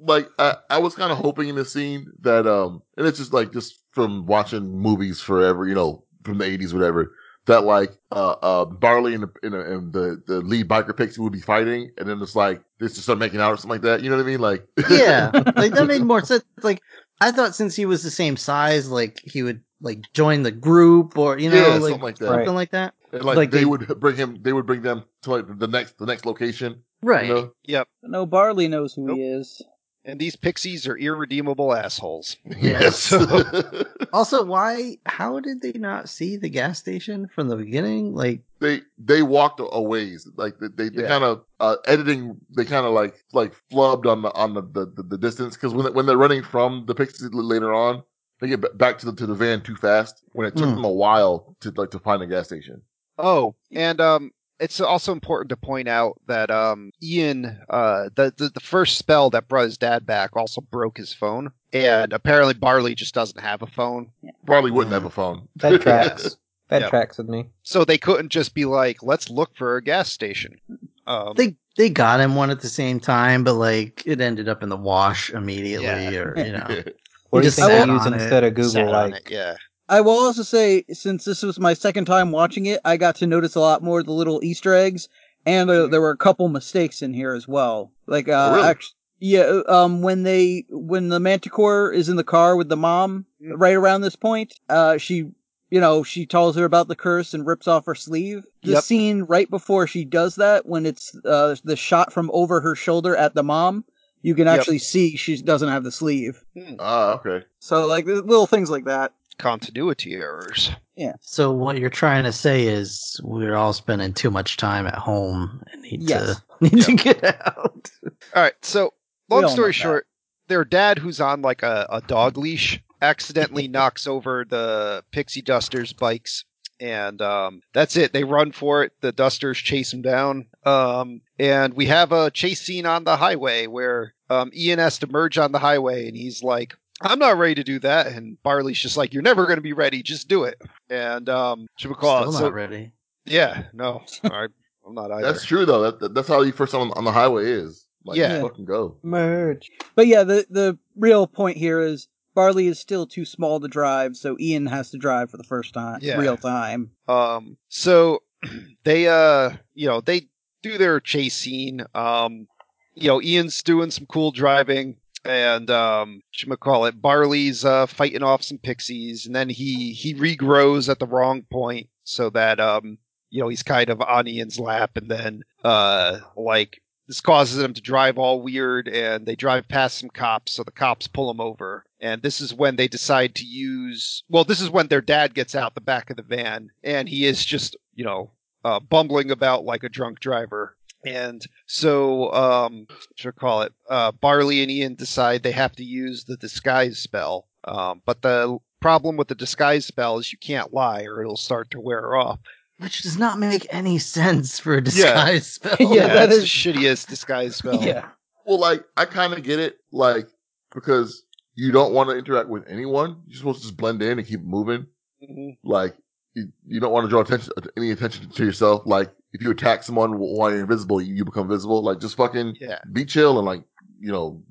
[0.00, 3.32] like I, I was kind of hoping in the scene that um and it's just
[3.32, 7.14] like just from watching movies forever you know from the 80s whatever
[7.46, 11.20] that like uh uh barley and the and, the, and the the lead biker pixie
[11.20, 13.82] would be fighting and then it's like they just start making out or something like
[13.82, 16.44] that you know what i mean like yeah, like that made more sense.
[16.62, 16.80] Like
[17.20, 21.16] I thought since he was the same size, like he would like join the group
[21.18, 22.94] or you know yeah like something like that something like that.
[23.12, 25.68] and like, like they, they- would bring him they would bring them to like the
[25.68, 27.26] next the next location Right.
[27.26, 27.88] you know Yep.
[28.04, 29.16] No, Barley knows who Nope.
[29.18, 29.60] he is.
[30.04, 32.36] And these pixies are irredeemable assholes.
[32.58, 33.12] yes
[34.12, 34.98] Also, why?
[35.06, 38.14] How did they not see the gas station from the beginning?
[38.14, 41.08] Like, they they walked a ways like they they, they Yeah.
[41.08, 44.86] kind of uh editing they kind of like like flubbed on the on the the,
[44.94, 48.02] the, the distance because when they- when they're running from the pixies later on
[48.40, 50.76] they get back to the to the van too fast when it took Hmm.
[50.76, 52.80] them a while to like to find a gas station
[53.18, 54.30] Oh, and um,
[54.60, 59.30] it's also important to point out that um, Ian, uh, the, the the first spell
[59.30, 63.62] that brought his dad back also broke his phone, and apparently Barley just doesn't have
[63.62, 64.10] a phone,
[64.44, 66.36] Barley wouldn't have a phone That tracks.
[66.68, 66.90] That Yep.
[66.90, 67.50] tracks with me.
[67.62, 70.58] so they couldn't just be like, "Let's look for a gas station."
[71.06, 74.62] Um, they they got him one at the same time, but like it ended up
[74.62, 75.84] in the wash immediately,
[76.14, 76.20] Yeah.
[76.20, 76.82] or you know.
[77.30, 78.90] What do you just think sat they use on it, instead of Google?
[78.92, 79.56] Like it, yeah,
[79.88, 83.26] I will also say, since this was my second time watching it, I got to
[83.26, 85.08] notice a lot more of the little Easter eggs,
[85.44, 87.92] and uh, there were a couple mistakes in here as well.
[88.06, 88.68] Like, uh, really?
[88.68, 93.26] act- yeah, um, when they when the Manticore is in the car with the mom,
[93.40, 95.30] right around this point, uh, she,
[95.70, 98.44] you know, she tells her about the curse and rips off her sleeve.
[98.62, 98.82] The Yep.
[98.82, 103.14] scene right before she does that, when it's uh the shot from over her shoulder
[103.16, 103.84] at the mom,
[104.22, 104.58] you can Yep.
[104.58, 106.42] actually see she doesn't have the sleeve.
[106.78, 109.12] ah okay So like little things like that.
[109.38, 110.70] Continuity errors.
[110.96, 111.14] Yeah.
[111.20, 115.62] So what you're trying to say is we're all spending too much time at home
[115.72, 116.40] and need Yes.
[116.40, 116.42] to
[116.74, 117.90] need to get out.
[118.34, 118.94] All right, so
[119.28, 119.72] long all know story that.
[119.74, 120.06] short,
[120.48, 125.92] their dad, who's on like a, a dog leash, accidentally knocks over the pixie dusters'
[125.92, 126.44] bikes,
[126.80, 128.12] and um, that's it.
[128.12, 128.92] They run for it.
[129.00, 133.66] The dusters chase him down, um, and we have a chase scene on the highway
[133.66, 136.74] where um, Ian has to merge on the highway, and he's like.
[137.00, 139.72] I'm not ready to do that, and Barley's just like, "You're never going to be
[139.72, 140.02] ready.
[140.02, 142.92] Just do it." And um, should we call Still not So, ready.
[143.26, 144.50] yeah, no, all right,
[144.86, 145.22] I'm not either.
[145.32, 148.18] that's true though that, that- that's how you first on, on the highway is like
[148.18, 148.40] Yeah.
[148.42, 149.70] fucking go merge.
[149.96, 154.16] But yeah, the the real point here is Barley is still too small to drive,
[154.16, 156.16] so Ian has to drive for the first time, Yeah.
[156.18, 156.90] real time.
[157.08, 158.22] Um, so
[158.84, 160.28] they, uh, you know, they
[160.62, 161.84] do their chase scene.
[161.94, 162.46] Um,
[162.94, 166.22] you know, Ian's doing some cool driving, and um,
[166.60, 171.06] call it Barley's uh fighting off some pixies, and then he he regrows at the
[171.06, 172.98] wrong point, so that um,
[173.34, 177.74] you know, he's kind of on Ian's lap, and then uh, like this causes them
[177.74, 181.40] to drive all weird, and they drive past some cops, so the cops pull them
[181.40, 181.84] over.
[181.98, 184.22] And this is when they decide to use.
[184.28, 187.26] Well, this is when their dad gets out the back of the van, and he
[187.26, 188.30] is just, you know,
[188.64, 190.76] uh, bumbling about like a drunk driver.
[191.06, 193.72] And so, um, what should I call it?
[193.88, 197.48] Uh, Barley and Ian decide they have to use the disguise spell.
[197.64, 201.70] Um, but the problem with the disguise spell is you can't lie, or it'll start
[201.72, 202.38] to wear off.
[202.78, 205.76] Which does not make any sense for a disguise spell.
[205.78, 207.82] Yeah, that it's is- the shittiest disguise spell.
[207.82, 208.08] Yeah.
[208.46, 210.26] well like i kind of get it like
[210.74, 211.22] because
[211.54, 214.42] you don't want to interact with anyone you're supposed to just blend in and keep
[214.42, 214.86] moving
[215.22, 215.56] Mhm.
[215.64, 215.94] like
[216.34, 218.82] you, you don't want to draw attention any attention to yourself.
[218.84, 221.82] Like if you attack someone while you're invisible, you, you become visible.
[221.82, 222.78] Like just fucking Yeah.
[222.92, 223.62] be chill and like
[224.00, 224.42] you know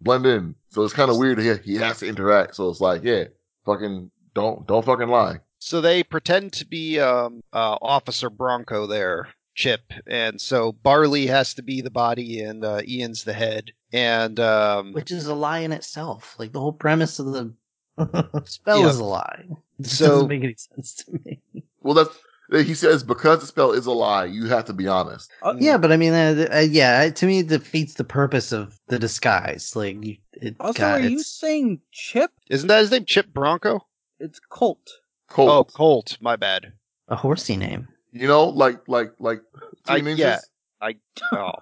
[0.00, 0.54] blend in.
[0.70, 1.38] So it's kind of weird.
[1.38, 2.56] He he has to interact.
[2.56, 3.24] So it's like yeah,
[3.66, 5.40] fucking don't don't fucking lie.
[5.58, 11.54] So they pretend to be um, uh, Officer Bronco there, Chip, and so Barley has
[11.54, 13.72] to be the body and uh, Ian's the head.
[13.92, 16.34] And um, Which is a lie in itself.
[16.38, 17.52] Like the whole premise of the
[18.44, 18.88] spell Yeah.
[18.88, 19.44] is a lie.
[19.80, 21.40] It So- doesn't make any sense to me.
[21.80, 22.16] Well, that's
[22.52, 25.30] he says because the spell is a lie, you have to be honest.
[25.42, 28.78] Uh, Yeah, but I mean, uh, uh, yeah, to me, it defeats the purpose of
[28.88, 29.74] the disguise.
[29.74, 29.96] Like,
[30.32, 32.30] it, Also, God, are you saying Chip?
[32.50, 33.04] isn't that his name?
[33.04, 33.86] Chip Bronco?
[34.20, 34.90] It's Colt.
[35.28, 35.50] Colt.
[35.50, 36.18] Oh, Colt.
[36.20, 36.72] My bad.
[37.08, 37.88] a horsey name?
[38.12, 39.42] You know, like like like
[39.86, 40.18] I- Three Ninjas.
[40.18, 40.38] yeah.
[40.80, 40.96] I.
[41.32, 41.52] Oh,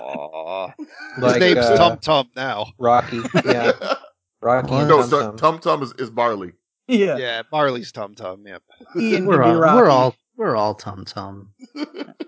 [0.00, 0.72] aw.
[1.18, 2.66] Like, his name's uh, Tum Tum now.
[2.78, 3.22] Rocky.
[3.44, 3.72] Yeah.
[4.42, 4.70] Rocky.
[4.70, 4.80] What?
[4.80, 5.36] and no, Tum so, Tum.
[5.36, 6.52] Tum Tum is, is barley.
[6.86, 7.16] Yeah.
[7.16, 8.46] Yeah, Barley's Tum Tum.
[8.46, 8.62] Yep.
[8.98, 11.50] Ian We're all, we're all, we're all tum tum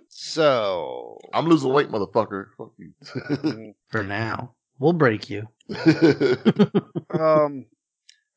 [0.09, 1.19] So.
[1.33, 2.47] I'm losing weight, motherfucker.
[2.57, 3.75] Fuck you.
[3.89, 4.55] for now.
[4.79, 5.49] We'll break you.
[7.19, 7.67] um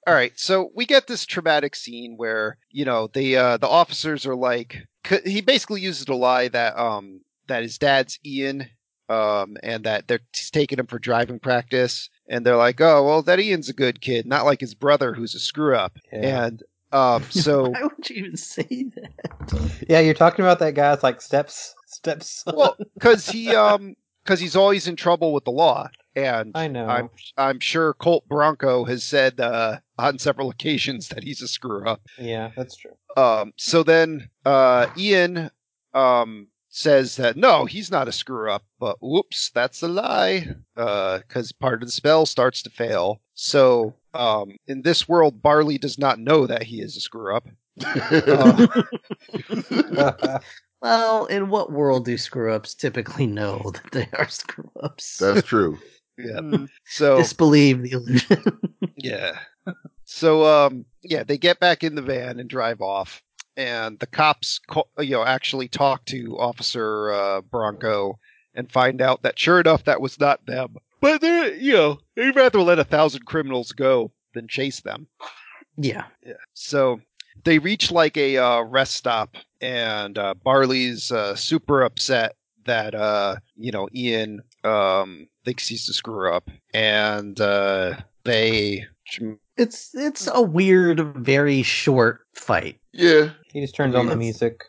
[0.07, 4.25] all right so we get this traumatic scene where you know the uh the officers
[4.25, 8.67] are like c- he basically uses a lie that um that his dad's ian
[9.09, 13.21] um and that they're he's taking him for driving practice and they're like oh well
[13.21, 16.45] that ian's a good kid not like his brother who's a screw up Yeah.
[16.45, 19.85] and um so Why would you even say that?
[19.87, 22.43] yeah, you're talking about that guy's like steps steps.
[22.45, 26.85] well because he um because he's always in trouble with the law and I know.
[26.85, 31.87] I'm I'm sure Colt Bronco has said uh, on several occasions that he's a screw
[31.87, 32.01] up.
[32.17, 32.95] Yeah, that's true.
[33.17, 35.51] Um, so then uh, Ian
[35.93, 41.51] um, says that no, he's not a screw up, but whoops, that's a lie because
[41.51, 43.21] part of the spell starts to fail.
[43.41, 47.47] So um, in this world, Barley does not know that he is a screw up.
[50.81, 55.17] Well, in what world do screw ups typically know that they are screw ups?
[55.17, 55.77] That's true.
[56.17, 56.39] Yeah.
[56.39, 56.69] Mm.
[56.85, 58.59] So Disbelieve the illusion.
[58.97, 59.39] Yeah.
[60.03, 63.21] So um yeah, they get back in the van and drive off
[63.55, 68.19] and the cops ca- you know actually talk to officer uh, Bronco
[68.53, 70.75] and find out that sure enough that was not them.
[71.01, 75.07] But they you know, they'd rather let a thousand criminals go than chase them.
[75.77, 76.05] yeah.
[76.25, 76.33] Yeah.
[76.53, 77.01] So
[77.45, 82.35] they reach like a uh, rest stop, and uh, Barley's uh, super upset
[82.65, 87.95] that uh, you know Ian um, thinks he's a screw up, and uh,
[88.25, 88.85] they
[89.57, 92.79] It's it's a weird, very short fight.
[92.91, 93.29] Yeah.
[93.53, 94.19] he just turns on the Yes.
[94.19, 94.63] music.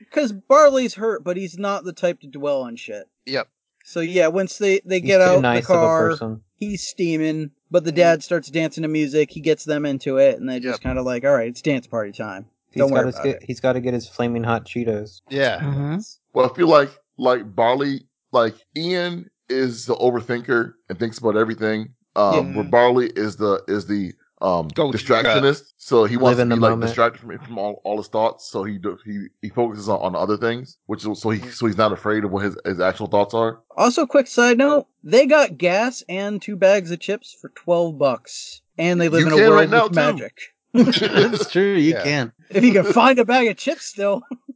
[0.00, 3.04] Because Barley's hurt, but he's not the type to dwell on shit.
[3.26, 3.48] Yep.
[3.84, 6.18] So yeah, once they they He's get too out nice the car,
[6.56, 9.30] he's steaming, but the dad starts dancing to music.
[9.30, 10.82] He gets them into it, and they just Yep.
[10.82, 12.46] kind of like, all right, it's dance party time.
[12.70, 13.42] He's Don't got worry about get, it.
[13.46, 15.20] he's got to get his flaming hot Cheetos.
[15.30, 15.98] yeah Mm-hmm.
[16.32, 21.88] Well, I feel like like Barley, like Ian is the overthinker and thinks about everything.
[22.16, 22.56] Um, Yeah.
[22.56, 24.12] where Barley is the is the
[24.42, 25.72] um Go- distractionist.
[25.76, 26.82] So he wants Live to be like moment.
[26.88, 28.50] distracted from from all, all his thoughts.
[28.50, 31.66] So he do- he he focuses on, on other things, which is, so he so
[31.66, 33.60] he's not afraid of what his his actual thoughts are.
[33.76, 38.60] Also, quick side note: they got gas and two bags of chips for twelve bucks,
[38.76, 39.96] and they live You in a can world right now, with too.
[39.96, 40.38] magic.
[40.74, 41.74] That's true.
[41.74, 42.02] You Yeah.
[42.02, 42.32] can.
[42.50, 44.22] If you can find a bag of chips, still.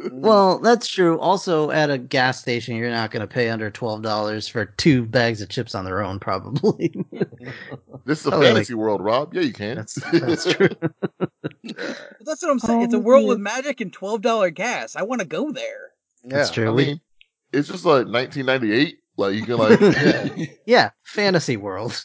[0.00, 0.20] Mm-hmm.
[0.20, 1.18] Well, that's true.
[1.20, 5.04] Also, at a gas station, you're not going to pay under twelve dollars for two
[5.04, 6.94] bags of chips on their own, probably.
[8.06, 8.46] This is a really?
[8.46, 9.34] fantasy world, Rob.
[9.34, 9.76] Yeah, you can.
[9.76, 10.68] that's that's true.
[12.24, 12.82] That's what I'm saying.
[12.82, 13.28] it's a Oh, world yeah.
[13.28, 14.96] with magic and twelve dollar gas.
[14.96, 15.90] I want to go there.
[16.24, 16.68] yeah That's true.
[16.68, 17.00] I We- mean,
[17.52, 18.98] it's just like 1998.
[19.18, 20.60] Like you can like.
[20.66, 22.02] yeah, fantasy world.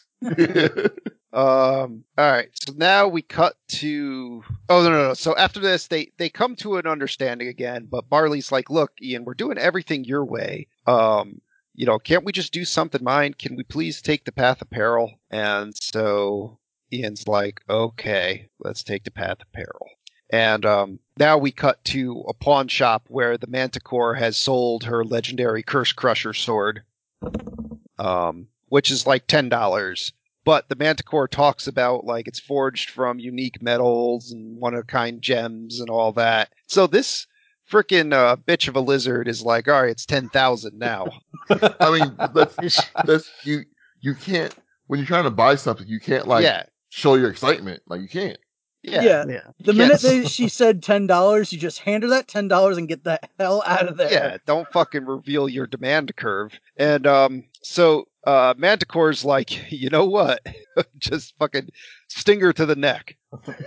[1.36, 2.05] Um.
[2.17, 2.47] All right.
[2.53, 4.41] So now we cut to.
[4.69, 5.13] Oh no, no, no.
[5.13, 7.89] So after this, they they come to an understanding again.
[7.91, 10.67] But Barley's like, "Look, Ian, we're doing everything your way.
[10.88, 11.41] Um,
[11.73, 13.33] you know, can't we just do something mine?
[13.33, 16.57] Can we please take the path of peril?" And so
[16.93, 19.89] Ian's like, "Okay, let's take the path of peril."
[20.29, 25.03] And um, now we cut to a pawn shop where the Manticore has sold her
[25.03, 26.83] legendary Curse Crusher sword,
[27.99, 30.13] um, which is like ten dollars
[30.46, 34.84] but the manticore talks about like it's forged from unique metals and one of a
[34.84, 37.28] kind gems and all that so this
[37.70, 41.08] freaking uh, bitch of a lizard is like all right it's 10,000 now
[41.80, 43.66] I mean, that's that's you.
[44.01, 44.54] You can't
[44.88, 45.88] when you're trying to buy something.
[45.88, 47.82] You can't like yeah show your excitement.
[47.88, 48.38] Like you can't.
[48.87, 49.25] Yeah Yeah.
[49.28, 49.41] Yeah.
[49.59, 49.75] The Yes.
[49.75, 53.03] minute they, she said ten dollars, you just hand her that ten dollars and get
[53.03, 54.12] the hell out of there.
[54.12, 60.05] yeah don't fucking reveal your demand curve and um so uh manticore's like you know
[60.05, 60.39] what
[60.97, 61.70] just fucking
[62.09, 63.16] stinger to the neck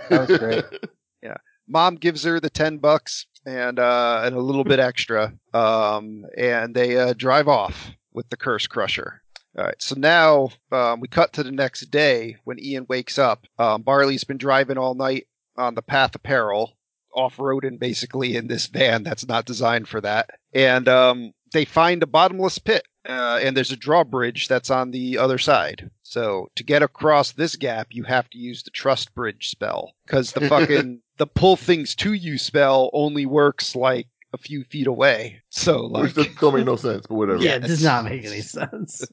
[0.09, 0.63] That was great.
[1.21, 1.35] Yeah,
[1.67, 6.73] mom gives her the 10 bucks and uh and a little bit extra um and
[6.73, 9.21] they uh drive off with the curse crusher
[9.57, 13.45] all right so now um, we cut to the next day when ian wakes up
[13.57, 15.27] um, barley's been driving all night
[15.57, 16.73] on the path of peril
[17.13, 22.07] off-roading basically in this van that's not designed for that and um, they find a
[22.07, 25.89] bottomless pit, uh, and there's a drawbridge that's on the other side.
[26.03, 30.31] So to get across this gap, you have to use the trust bridge spell because
[30.31, 35.41] the fucking the pull things to you spell only works like a few feet away.
[35.49, 37.41] So Which like, just don't make no sense, but whatever.
[37.41, 39.03] Yeah, it does not make any sense.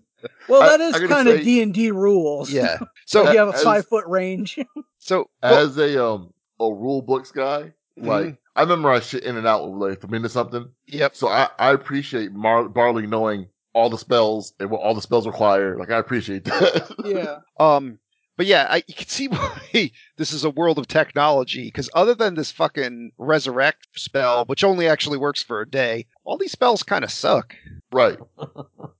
[0.48, 2.50] Well, that is kind of D and D rules.
[2.50, 2.78] yeah.
[3.06, 4.58] So you have a as- five foot range.
[4.98, 8.38] so well, As a um a rule books guy, like Mhm.
[8.56, 10.68] I memorize shit in and out like if I'm into something.
[10.86, 11.14] yep.
[11.14, 15.26] So I, I appreciate Mar- Barley knowing all the spells and what all the spells
[15.26, 15.76] require.
[15.78, 16.90] Like I appreciate that.
[17.04, 17.38] yeah.
[17.64, 17.98] Um,
[18.36, 21.64] but yeah, I, you can see why this is a world of technology.
[21.64, 26.36] Because other than this fucking resurrect spell, which only actually works for a day, all
[26.38, 27.54] these spells kind of suck.
[27.92, 28.18] right.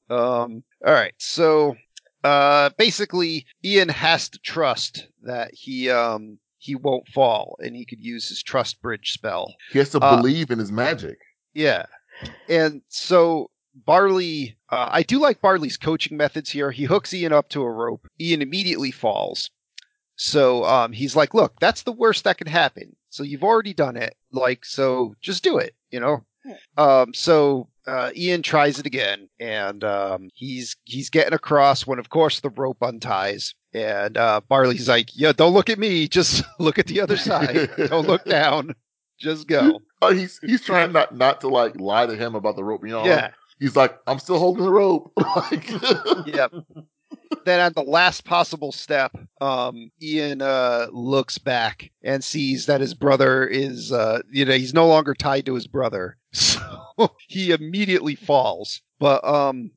[0.09, 1.75] Um, all right, so
[2.23, 8.01] uh, basically, Ian has to trust that he um he won't fall, and he could
[8.01, 9.53] use his trust bridge spell.
[9.73, 11.19] He has to Uh, believe in his magic.
[11.55, 11.87] Yeah.
[12.49, 13.51] And so
[13.85, 16.71] Barley, uh, I do like Barley's coaching methods here.
[16.71, 18.07] He hooks Ian up to a rope.
[18.21, 19.51] Ian immediately falls.
[20.17, 22.97] So um, he's like, look, that's the worst that can happen.
[23.11, 24.17] So you've already done it.
[24.33, 26.25] Like, so just do it, you know?
[26.79, 32.11] Um, so uh, Ian tries it again, and um, he's he's getting across when, of
[32.11, 33.55] course, the rope unties.
[33.75, 36.09] And uh, Barley's like, "Yeah, don't look at me.
[36.09, 37.69] Just look at the other side.
[37.89, 38.75] don't look down.
[39.19, 42.65] Just go." Oh, he's he's trying not not to like lie to him about the
[42.65, 43.07] rope being on.
[43.07, 43.31] Yeah.
[43.59, 45.13] He's like, I'm still holding the rope.
[45.37, 45.69] like,
[46.27, 46.53] yep.
[47.45, 52.95] Then at the last possible step, um, Ian uh, looks back and sees that his
[52.95, 56.61] brother is, uh, you know, he's no longer tied to his brother, so
[57.29, 58.83] he immediately falls.
[58.99, 59.71] But um,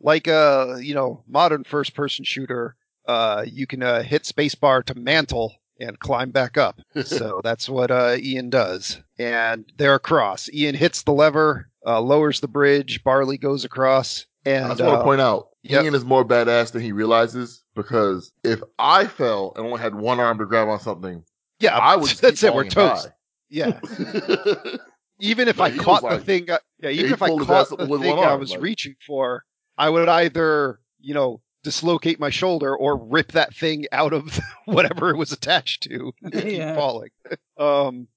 [0.00, 2.76] like a you know modern first-person shooter,
[3.06, 6.80] uh, you can uh, hit spacebar to mantle and climb back up.
[7.04, 9.00] so that's what uh, Ian does.
[9.18, 10.50] And they're across.
[10.52, 13.02] Ian hits the lever, uh, lowers the bridge.
[13.04, 14.26] Barley goes across.
[14.44, 15.84] And I just want uh, to point out, yep.
[15.84, 20.20] Ian is more badass than he realizes because if I fell and only had one
[20.20, 21.24] arm to grab on something,
[21.58, 22.10] Yeah, I would.
[22.10, 22.54] That's it.
[22.54, 23.08] We're falling toast.
[23.48, 23.78] Yeah.
[25.20, 27.28] Even if But I he was caught the like- thing, uh, yeah, even if I
[27.28, 29.44] caught the with thing one I was like- reaching for,
[29.78, 35.08] I would either, you know, dislocate my shoulder or rip that thing out of whatever
[35.10, 36.74] it was attached to Yeah.
[36.74, 37.10] falling.
[37.56, 38.08] Um,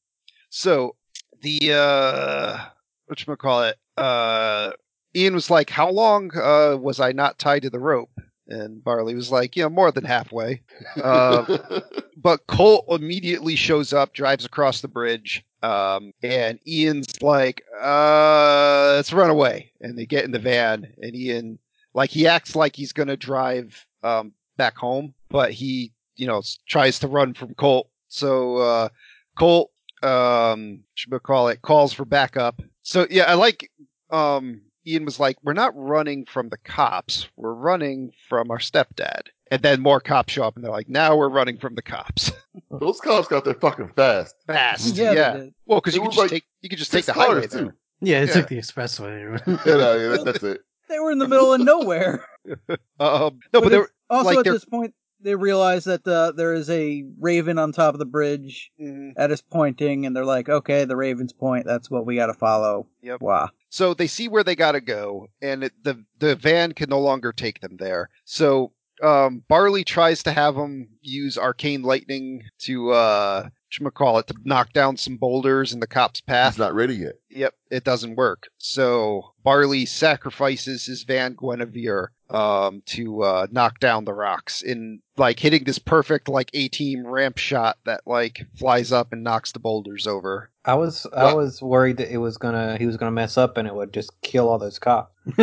[0.49, 0.95] so
[1.41, 2.65] the uh,
[3.09, 3.77] what you call it?
[3.97, 4.71] Uh,
[5.15, 8.11] Ian was like, "How long uh was I not tied to the rope?"
[8.47, 10.61] And Barley was like, "Yeah, more than halfway."
[11.01, 11.79] Uh,
[12.17, 19.13] but Colt immediately shows up, drives across the bridge, um, and Ian's like, uh, let's
[19.13, 19.71] run away.
[19.81, 21.59] And they get in the van, and Ian,
[21.93, 26.99] like, he acts like he's gonna drive, um, back home, but he, you know, tries
[26.99, 27.89] to run from Colt.
[28.07, 28.89] So, uh,
[29.37, 29.71] Colt,
[30.01, 32.61] um, should we call it, calls for backup.
[32.89, 33.69] So, yeah, I like,
[34.09, 39.27] um, Ian was like, we're not running from the cops, we're running from our stepdad.
[39.51, 42.31] And then more cops show up, and they're like, now we're running from the cops.
[42.71, 44.33] Those cops got there fucking fast.
[44.47, 45.11] Fast, Yeah.
[45.13, 45.43] yeah.
[45.67, 47.65] Well, because you could just like take you could just take the highway cars, there.
[47.65, 47.73] too.
[48.01, 48.33] Yeah, it Yeah.
[48.33, 49.39] took the expressway.
[49.67, 50.61] Yeah, no, yeah, that's it.
[50.89, 52.25] They were in the middle of nowhere.
[52.47, 52.57] Um,
[52.99, 56.53] no, but But they were Also, like at this point, they realize that uh, there
[56.53, 59.13] is a raven on top of the bridge Mhm.
[59.17, 61.65] at his pointing, and they're like, "Okay, the raven's point.
[61.65, 63.21] That's what we got to follow." Yep.
[63.21, 63.49] Wow.
[63.71, 67.31] so they see where they gotta go, and it, the the van can no longer
[67.31, 68.09] take them there.
[68.25, 68.71] So
[69.03, 73.49] um, Barley tries to have them use arcane lightning to uh,
[73.93, 76.55] call it to knock down some boulders in the cops' path.
[76.55, 77.13] He's not ready yet.
[77.29, 78.49] Yep, it doesn't work.
[78.57, 85.39] So Barley sacrifices his Van Guinevere um, to uh, knock down the rocks in like
[85.39, 89.59] hitting this perfect like A team ramp shot that like flies up and knocks the
[89.59, 90.49] boulders over.
[90.65, 93.57] I was I Well- was worried that it was gonna he was gonna mess up
[93.57, 95.11] and it would just kill all those cops.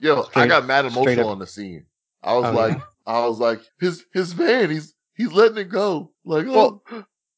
[0.00, 1.86] Yo, I got mad emotional on the scene.
[2.22, 2.82] I was Oh, like, yeah?
[3.06, 6.10] I was like, his his van, he's he's letting it go.
[6.24, 6.82] Like, oh,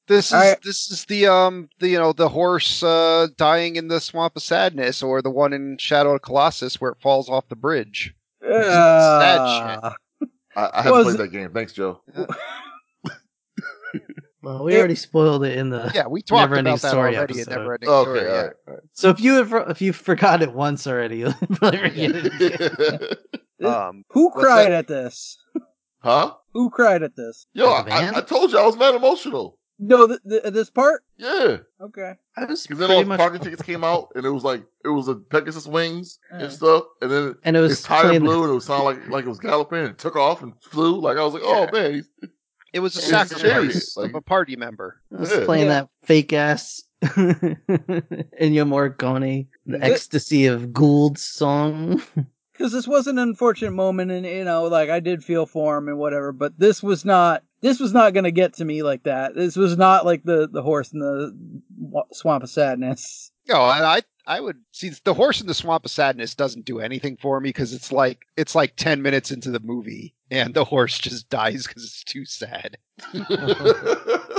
[0.08, 3.88] This is I- this is the um the you know the horse uh, dying in
[3.88, 7.48] the swamp of sadness or the one in Shadow of Colossus where it falls off
[7.48, 8.14] the bridge.
[8.44, 9.90] Uh,
[10.56, 11.52] I, I haven't Was- played that game.
[11.52, 12.00] Thanks, Joe.
[14.42, 15.90] well, we It- already spoiled it in the.
[15.94, 17.40] Yeah, we talked about that story already.
[17.40, 17.50] episode.
[17.58, 18.20] Never ending Okay, story.
[18.20, 18.40] all yeah.
[18.42, 18.82] right, all right.
[18.92, 23.08] So if you have, if you forgot it once already, you'll probably forget it again.
[23.62, 24.72] Um, Who cried that?
[24.72, 25.36] at this?
[25.98, 26.32] huh?
[26.54, 27.44] Who cried at this?
[27.52, 28.10] Yo, I.
[28.16, 29.58] I told you I was mad emotional.
[29.82, 31.02] No, th- th- this part.
[31.16, 32.12] Yeah, Okay.
[32.36, 34.44] I just because then pretty all the much, parking tickets came out, and it was
[34.44, 36.36] like it was a Pegasus wings Yeah.
[36.36, 36.50] and uh.
[36.50, 39.08] stuff, and then and it was his tire playing, blew, and it was sound like
[39.08, 41.00] like it was galloping, and it took off and flew.
[41.00, 42.08] Like I was like, oh man, he's,
[42.74, 45.00] it was a It's sacrifice serious, of a party member.
[45.16, 45.44] I was Yeah.
[45.46, 45.72] playing Yeah.
[45.80, 52.02] that fake ass Ennio Morricone, the ecstasy of Gold's song.
[52.52, 55.88] because this was an unfortunate moment and you know like i did feel for him
[55.88, 59.02] and whatever but this was not this was not going to get to me like
[59.04, 61.34] that this was not like the the horse in the
[62.12, 65.90] swamp of sadness No, and I I would see the horse in the swamp of
[65.90, 69.60] sadness doesn't do anything for me because it's like it's like ten minutes into the
[69.60, 72.76] movie and the horse just dies because it's too sad.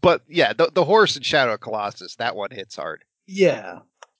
[0.00, 3.04] But yeah, the the horse in Shadow of Colossus that one hits hard.
[3.26, 3.78] yeah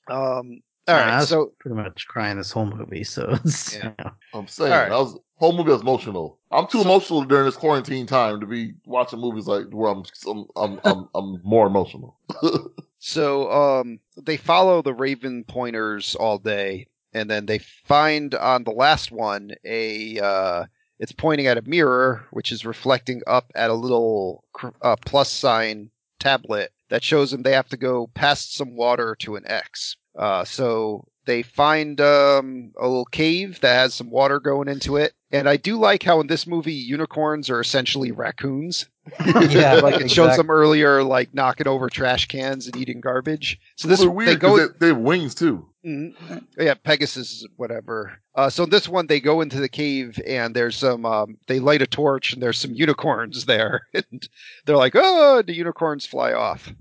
[0.09, 3.84] Um, Nah, all I was so pretty much crying this whole movie, so it's, Yeah.
[3.98, 4.10] you know.
[4.34, 4.88] I'm saying All right.
[4.88, 6.38] that was whole movie was emotional.
[6.50, 10.46] I'm too emotional during this quarantine time to be watching movies like where I'm I'm
[10.56, 12.18] I'm I'm, I'm more emotional.
[13.04, 18.70] So um they follow the Raven pointers all day and then they find on the
[18.70, 20.66] last one a uh
[21.00, 24.44] it's pointing at a mirror which is reflecting up at a little
[24.82, 25.90] uh, plus sign
[26.20, 29.96] tablet that shows them they have to go past some water to an X.
[30.16, 35.12] Uh so they find um, a little cave that has some water going into it.
[35.30, 38.86] And I do like how in this movie unicorns are essentially raccoons.
[39.26, 43.59] yeah, like it shows exact- them earlier, like knocking over trash cans and eating garbage.
[43.76, 45.68] So this They're they weird go, they, they have wings too.
[45.84, 46.44] Mhm.
[46.56, 48.12] yeah, Pegasus, whatever.
[48.34, 51.04] Uh, so this one, they go into the cave and there's some.
[51.04, 54.28] Um, they light a torch and there's some unicorns there, and
[54.64, 56.72] they're like, "Oh!" The unicorns fly off,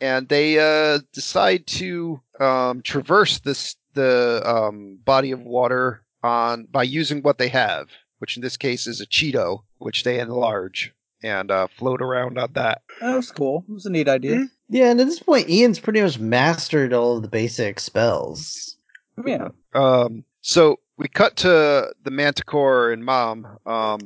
[0.00, 6.84] and they uh, decide to um, traverse this the um, body of water on by
[6.84, 11.50] using what they have, which in this case is a Cheeto, which they enlarge and
[11.50, 12.82] uh, float around on that.
[13.00, 16.00] that was cool it was a neat idea Yeah, and at this point, Ian's pretty
[16.00, 18.76] much mastered all of the basic spells.
[19.24, 24.00] yeah Um, so we cut to the Manticore and Mom, um,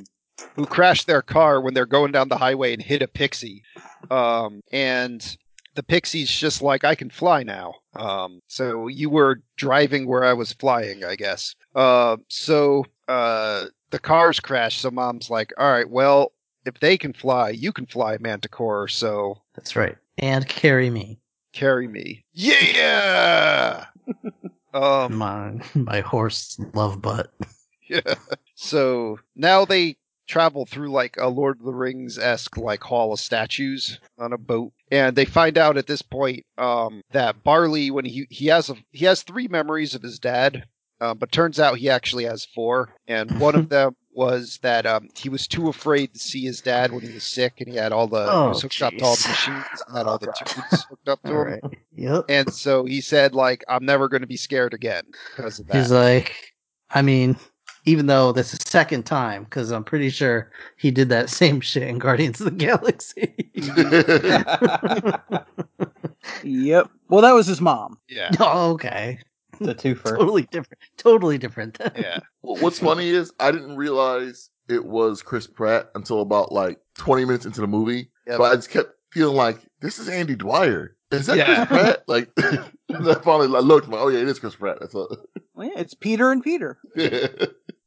[0.55, 3.63] who crashed their car when they're going down the highway and hit a pixie.
[4.11, 5.37] Um, and
[5.75, 7.75] the pixie's just like, I can fly now.
[7.95, 11.55] Um, so you were driving where I was flying, I guess.
[11.75, 14.79] Uh, so, uh, the cars crash.
[14.79, 16.33] So Mom's like, all right, well,
[16.67, 18.89] if they can fly, you can fly, Manticore.
[18.89, 19.97] So That's right.
[20.19, 21.20] And carry me.
[21.53, 22.24] carry me.
[22.32, 23.86] Yeah!
[24.74, 27.32] um, My, my horse love butt.
[27.90, 28.16] Yeah.
[28.55, 29.97] So now they
[30.27, 34.36] travel through like a Lord of the Rings esque like hall of statues on a
[34.36, 38.69] boat, and they find out at this point um, that Barley, when he he has
[38.69, 40.66] a he has three memories of his dad,
[41.01, 45.09] uh, but turns out he actually has four, and one of them was that um,
[45.15, 47.93] he was too afraid to see his dad when he was sick, and he had
[47.93, 50.27] all the he Oh, was hooked up to all the machines and had all the
[50.27, 51.47] tubes hooked up to All him.
[51.53, 51.62] right.
[51.95, 52.24] Yep.
[52.28, 55.05] And so he said, like, I'm never going to be scared again
[55.36, 55.77] because of that.
[55.77, 56.53] He's like,
[56.90, 57.36] I mean,
[57.85, 61.85] even though this is second time, because I'm pretty sure he did that same shit
[61.85, 63.53] in Guardians of the Galaxy.
[66.45, 68.31] yep well that was his mom yeah.
[68.40, 69.19] oh, okay.
[69.67, 70.17] the twofer.
[70.17, 70.83] Totally different.
[70.97, 71.79] Totally different.
[71.97, 72.19] Yeah.
[72.43, 77.47] What's funny is I didn't realize it was Chris Pratt until about like 20 minutes
[77.47, 78.11] into the movie.
[78.27, 80.95] Yeah, but I just kept feeling like this is Andy Dwyer.
[81.11, 81.67] Is that Yeah.
[81.67, 82.05] Chris Pratt?
[82.07, 83.87] Like, I finally I looked.
[83.87, 84.79] I'm like, oh yeah, it is Chris Pratt.
[84.81, 85.09] That's all.
[85.55, 86.79] well, yeah, it's peter and peter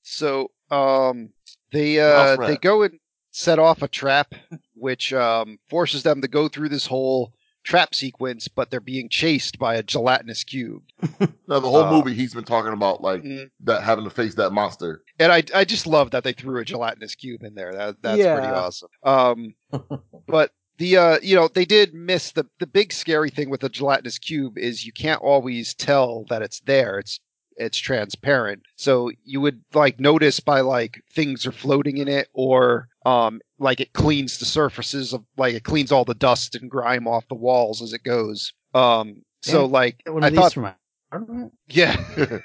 [0.03, 1.29] So um
[1.71, 2.99] they uh they go and
[3.31, 4.33] set off a trap
[4.75, 9.59] which um forces them to go through this whole trap sequence but they're being chased
[9.59, 10.83] by a gelatinous cube.
[11.47, 13.49] now the whole Uh, movie he's been talking about like Mhm.
[13.61, 15.03] that having to face that monster.
[15.19, 17.73] And I I just love that they threw a gelatinous cube in there.
[17.73, 18.33] That that's Yeah.
[18.33, 18.89] pretty awesome.
[19.03, 19.53] Um
[20.27, 23.69] but the uh you know they did miss the the big scary thing with the
[23.69, 26.97] gelatinous cube is you can't always tell that it's there.
[26.99, 27.19] It's
[27.57, 28.63] it's transparent.
[28.75, 33.79] So you would like notice by like things are floating in it or um like
[33.79, 37.35] it cleans the surfaces of like it cleans all the dust and grime off the
[37.35, 38.53] walls as it goes.
[38.73, 39.67] Um so Yeah.
[39.71, 41.95] like One I of these thought for my yeah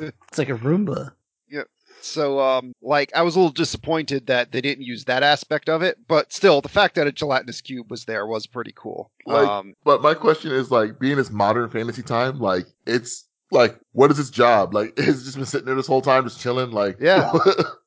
[0.00, 1.12] It's like a Roomba.
[1.48, 1.62] Yeah.
[2.00, 5.82] So, um, like, I was a little disappointed that they didn't use that aspect of
[5.82, 9.10] it, but still, the fact that a gelatinous cube was there was pretty cool.
[9.24, 13.78] Like- um, But my question is like being this modern fantasy time, like it's like
[13.92, 14.74] what is his job?
[14.74, 16.70] Like he's just been sitting there this whole time just chilling.
[16.70, 17.32] Like Yeah.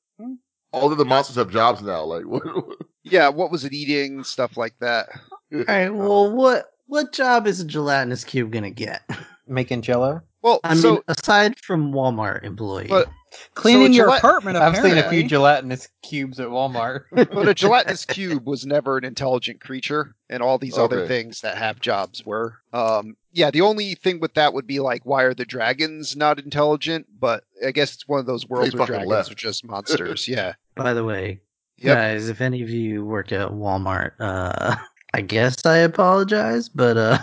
[0.74, 2.04] all of the monsters have jobs now.
[2.04, 2.44] Like what?
[3.04, 4.24] yeah, what was it eating?
[4.24, 5.08] Stuff like that.
[5.54, 5.90] All right.
[5.90, 9.02] Well, what what job is a gelatinous cube gonna get?
[9.48, 10.22] Making jello.
[10.48, 12.88] Well, I mean, so aside from Walmart employee.
[12.88, 13.10] But-
[13.54, 17.02] cleaning So your Gillette- apartment I've seen a few gelatinous cubes at Walmart.
[17.12, 21.58] but a gelatinous cube was never an intelligent creature, and all these other things that
[21.58, 22.56] have jobs were.
[22.74, 26.40] Um, yeah, the only thing with that would be like, why are the dragons not
[26.40, 27.06] intelligent?
[27.20, 29.32] But I guess it's one of those worlds They where dragons left.
[29.32, 30.28] are just monsters.
[30.28, 30.54] yeah.
[30.76, 31.42] By the way,
[31.80, 31.96] Yep.
[31.96, 34.78] guys, if any of you work at Walmart, uh,
[35.14, 37.20] I guess I apologize, but uh,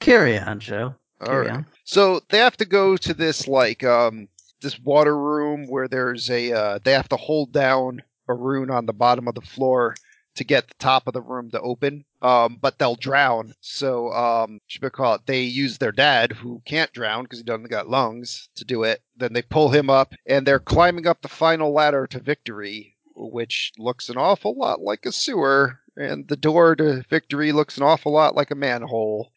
[0.00, 0.94] carry on, Joe.
[1.20, 1.56] All Carry right.
[1.56, 1.66] on.
[1.84, 4.28] So they have to go to this like um
[4.60, 8.86] this water room where there's a uh, they have to hold down a rune on
[8.86, 9.94] the bottom of the floor
[10.34, 12.04] to get the top of the room to open.
[12.22, 13.54] Um, but they'll drown.
[13.60, 15.22] So um, should we call it?
[15.26, 19.02] They use their dad, who can't drown because he doesn't got lungs, to do it.
[19.16, 23.72] Then they pull him up, and they're climbing up the final ladder to victory, which
[23.76, 25.80] looks an awful lot like a sewer.
[25.96, 29.32] And the door to victory looks an awful lot like a manhole.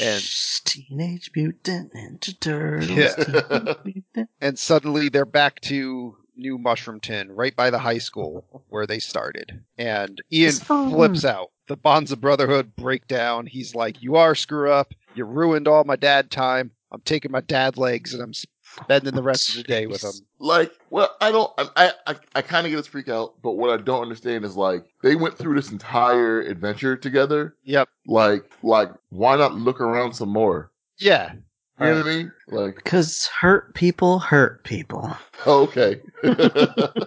[0.00, 0.22] And-
[0.64, 2.90] Teenage Mutant Ninja Turtles.
[2.90, 4.24] Yeah.
[4.40, 9.62] And suddenly they're back to New Mushroomton, right by the high school where they started.
[9.78, 11.48] And Ian flips out.
[11.68, 13.46] The bonds of brotherhood break down.
[13.46, 14.92] He's like, "You are screw up.
[15.14, 16.72] You ruined all my dad time.
[16.92, 18.32] I'm taking my dad legs and I'm
[18.82, 22.42] spending the rest of the day with him." like, well, I don't, I, I, I
[22.42, 25.36] kind of get this freak out, but what I don't understand is like, they went
[25.36, 27.56] through this entire adventure together.
[27.64, 27.88] Yep.
[28.06, 30.70] Like, like, why not look around some more?
[30.98, 31.32] Yeah.
[31.78, 32.32] You know what I mean?
[32.48, 35.14] Like, Because hurt people hurt people.
[35.46, 36.00] oh, okay.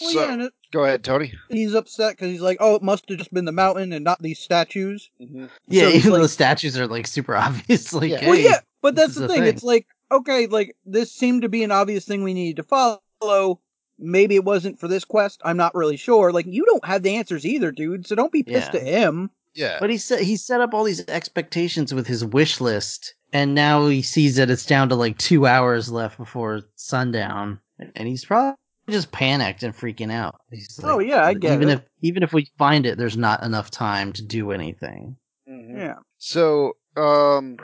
[0.00, 1.32] Well, So- yeah, and it, Go ahead, Tony.
[1.48, 4.22] he's upset because he's like, "Oh, it must have just been the mountain and not
[4.22, 5.46] these statues." Mm-hmm.
[5.68, 8.10] Yeah, So it's even though the statues are like super obviously.
[8.12, 8.18] Yeah.
[8.18, 9.40] hey, well, yeah, but that's the thing.
[9.40, 9.48] thing.
[9.54, 13.60] It's like, okay, like this seemed to be an obvious thing we needed to follow.
[13.98, 15.42] Maybe it wasn't for this quest.
[15.44, 16.32] I'm not really sure.
[16.32, 18.06] Like, you don't have the answers either, dude.
[18.06, 18.80] So don't be pissed Yeah.
[18.80, 19.30] at him.
[19.54, 19.76] Yeah.
[19.78, 23.86] But he set he set up all these expectations with his wish list, and now
[23.88, 27.58] he sees that it's down to like two hours left before sundown,
[27.96, 28.54] and he's probably
[28.88, 30.40] just panicked and freaking out.
[30.50, 31.72] He's like, Oh, yeah, I get even it.
[31.72, 35.16] if even if we find it, there's not enough time to do anything.
[35.48, 35.76] Mhm.
[35.76, 35.94] Yeah.
[36.18, 37.56] So, um,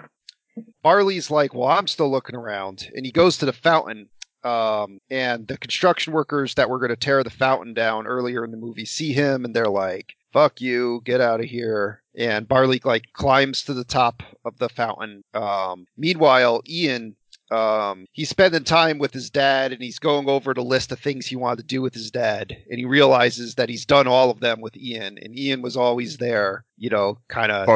[0.83, 2.91] Barley's like, well, I'm still looking around.
[2.95, 4.09] And he goes to the fountain.
[4.45, 8.53] Um, and the construction workers that were going to tear the fountain down earlier in
[8.53, 12.03] the movie see him and they're like, fuck you, get out of here.
[12.17, 15.25] And Barley, like, climbs to the top of the fountain.
[15.35, 17.17] Um, meanwhile, Ian,
[17.51, 21.27] um, he's spending time with his dad and he's going over the list of things
[21.27, 22.57] he wanted to do with his dad.
[22.71, 25.19] And he realizes that he's done all of them with Ian.
[25.19, 27.69] And Ian was always there, you know, kind of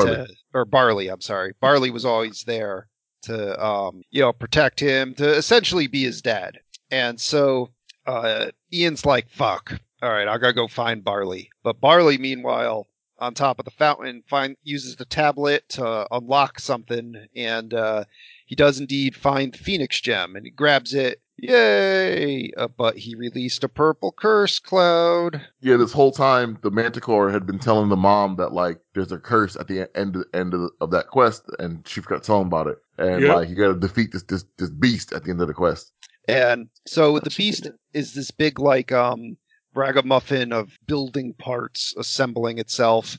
[0.52, 1.54] or Barley, I'm sorry.
[1.60, 2.88] Barley was always there
[3.22, 6.58] to um, you know, protect him, to essentially be his dad.
[6.90, 7.70] And so
[8.06, 9.78] uh Ian's like, fuck.
[10.02, 11.50] All right, I gotta go find Barley.
[11.62, 12.88] But Barley, meanwhile,
[13.20, 18.04] on top of the fountain, find uses the tablet to unlock something, and uh,
[18.50, 21.22] he does indeed find the Phoenix Gem, and he grabs it.
[21.38, 22.50] Yay!
[22.56, 25.40] Uh, but he released a purple curse cloud.
[25.60, 29.18] yeah, this whole time, the Manticore had been telling the mom that like there's a
[29.18, 32.48] curse at the end end of, of that quest, and she forgot to tell him
[32.48, 32.78] about it.
[32.98, 33.34] And Yep.
[33.36, 35.92] like you got to defeat this this this beast at the end of the quest.
[36.26, 39.36] And so the beast is this big like um
[39.76, 43.16] ragamuffin of building parts assembling itself.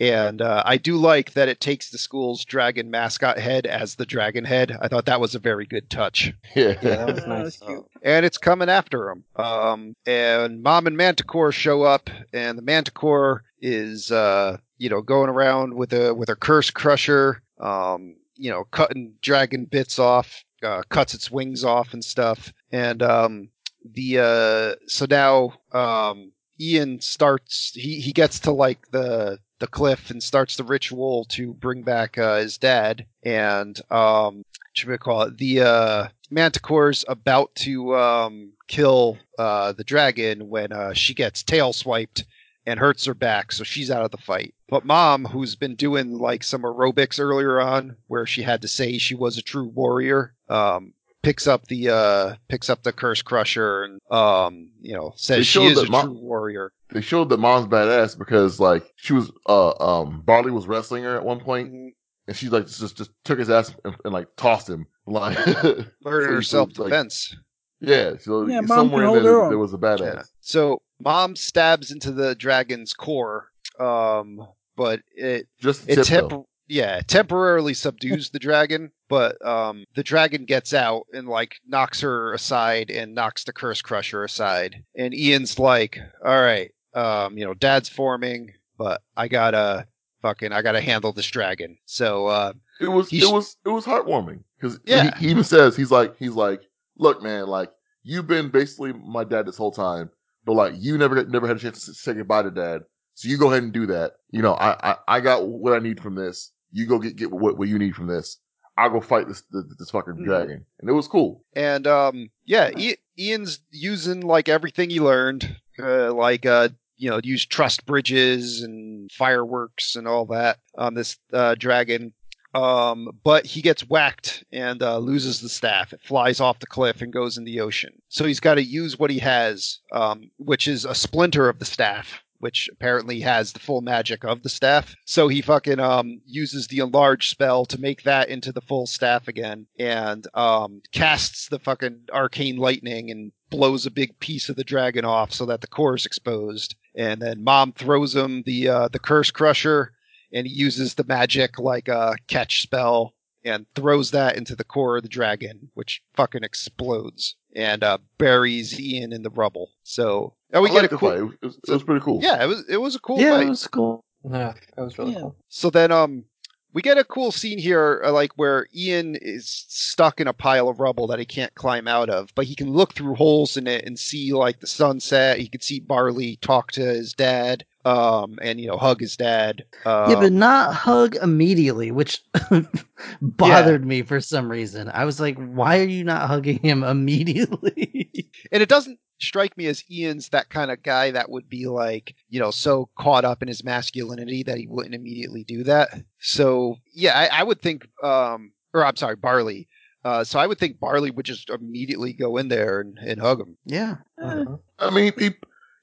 [0.00, 4.06] And uh, I do like that it takes the school's dragon mascot head as the
[4.06, 4.76] dragon head.
[4.80, 6.32] I thought that was a very good touch.
[6.54, 7.42] Yeah, Yeah, that was nice.
[7.42, 7.84] that's cute.
[8.02, 9.24] And it's coming after him.
[9.36, 15.30] Um, and Mom and Manticore show up, and the Manticore is, uh, you know, going
[15.30, 20.82] around with a with a curse crusher, um, you know, cutting dragon bits off, uh,
[20.88, 22.52] cuts its wings off and stuff.
[22.70, 23.48] And um,
[23.84, 26.30] the uh, so now um,
[26.60, 27.72] Ian starts.
[27.74, 32.18] He he gets to like the the cliff and starts the ritual to bring back
[32.18, 33.06] uh, his dad.
[33.22, 39.84] And um, should we call it the uh, Manticore's about to um, kill uh, the
[39.84, 42.24] dragon when uh, she gets tail swiped
[42.66, 44.54] and hurts her back, so she's out of the fight.
[44.68, 48.98] But mom, who's been doing like some aerobics earlier on, where she had to say
[48.98, 50.92] she was a true warrior, um,
[51.22, 55.46] picks up the uh, picks up the curse crusher and um, you know They says
[55.46, 56.72] she showed is a that true warrior.
[56.92, 61.16] they showed that mom's badass because like she was uh um Barley was wrestling her
[61.16, 64.68] at one point, and she like just just took his ass and, and like tossed
[64.68, 67.34] him like Murder so- her so, self like, defense.
[67.80, 70.00] yeah, so Yeah, somewhere in there there was a badass.
[70.16, 70.22] Yeah.
[70.40, 73.48] So mom stabs into the dragon's core,
[73.80, 74.46] um,
[74.76, 80.44] but it Just it tip, temp- yeah temporarily subdues the dragon but um the dragon
[80.44, 84.82] gets out and like knocks her aside and knocks the curse crusher aside.
[84.96, 89.86] And ian's like all right um you know dad's forming but i gotta
[90.22, 91.76] fucking i gotta handle this dragon.
[91.86, 95.14] So uh It was it was it was heartwarming because Yeah.
[95.18, 96.62] he, he even says he's like he's like
[96.96, 97.70] look man like
[98.02, 100.10] you've been basically my dad this whole time
[100.44, 102.82] but like you never never had a chance to say goodbye to dad
[103.14, 104.12] so you go ahead and do that.
[104.30, 106.52] You know I I, I got what I need from this.
[106.70, 108.38] You go get get what, what you need from this
[108.78, 110.24] I'll go fight this this, this fucking Mhm.
[110.24, 115.56] dragon and it was cool and um yeah I- ian's using like everything he learned
[115.82, 121.16] uh, like uh you know use trust bridges and fireworks and all that on this
[121.32, 122.12] uh, dragon.
[122.54, 125.92] Um, but he gets whacked and uh, loses the staff.
[125.92, 127.92] It flies off the cliff and goes in the ocean.
[128.08, 131.66] So he's got to use what he has, um, which is a splinter of the
[131.66, 134.94] staff, which apparently has the full magic of the staff.
[135.04, 139.28] So he fucking um, uses the enlarge spell to make that into the full staff
[139.28, 144.64] again, and um, casts the fucking arcane lightning and blows a big piece of the
[144.64, 146.74] dragon off so that the core is exposed.
[146.94, 149.92] And then Mom throws him the uh, the curse crusher
[150.32, 154.96] and he uses the magic like a catch spell and throws that into the core
[154.96, 159.70] of the dragon, which fucking explodes and uh, buries Ian in the rubble.
[159.82, 160.98] So now we I get a cool.
[160.98, 161.18] Fight.
[161.18, 162.20] It was, it was, pretty cool.
[162.22, 162.64] Yeah, it was.
[162.68, 163.20] It was a cool.
[163.20, 163.46] Yeah, fight.
[163.46, 164.04] it was cool.
[164.24, 165.20] Yeah, that was really yeah.
[165.20, 165.36] cool.
[165.48, 166.24] So then, um,
[166.72, 170.68] we get a cool scene here, uh, like where Ian is stuck in a pile
[170.68, 173.66] of rubble that he can't climb out of, but he can look through holes in
[173.66, 175.38] it and see like the sunset.
[175.38, 179.64] He can see Barley talk to his dad, um, and you know hug his dad.
[179.86, 182.22] Um, yeah, but not hug immediately, which
[183.22, 183.88] bothered yeah.
[183.88, 184.90] me for some reason.
[184.92, 188.30] I was like, why are you not hugging him immediately?
[188.52, 192.14] and it doesn't strike me as Ian's that kind of guy that would be like,
[192.28, 195.88] you know, so caught up in his masculinity that he wouldn't immediately do that.
[196.20, 199.66] So yeah, I, I would think, um, or I'm sorry, Barley.
[200.04, 203.40] Uh, so I would think Barley would just immediately go in there and, and hug
[203.40, 203.56] him.
[203.64, 203.96] Yeah.
[204.22, 204.58] Uh-huh.
[204.78, 205.30] I mean, he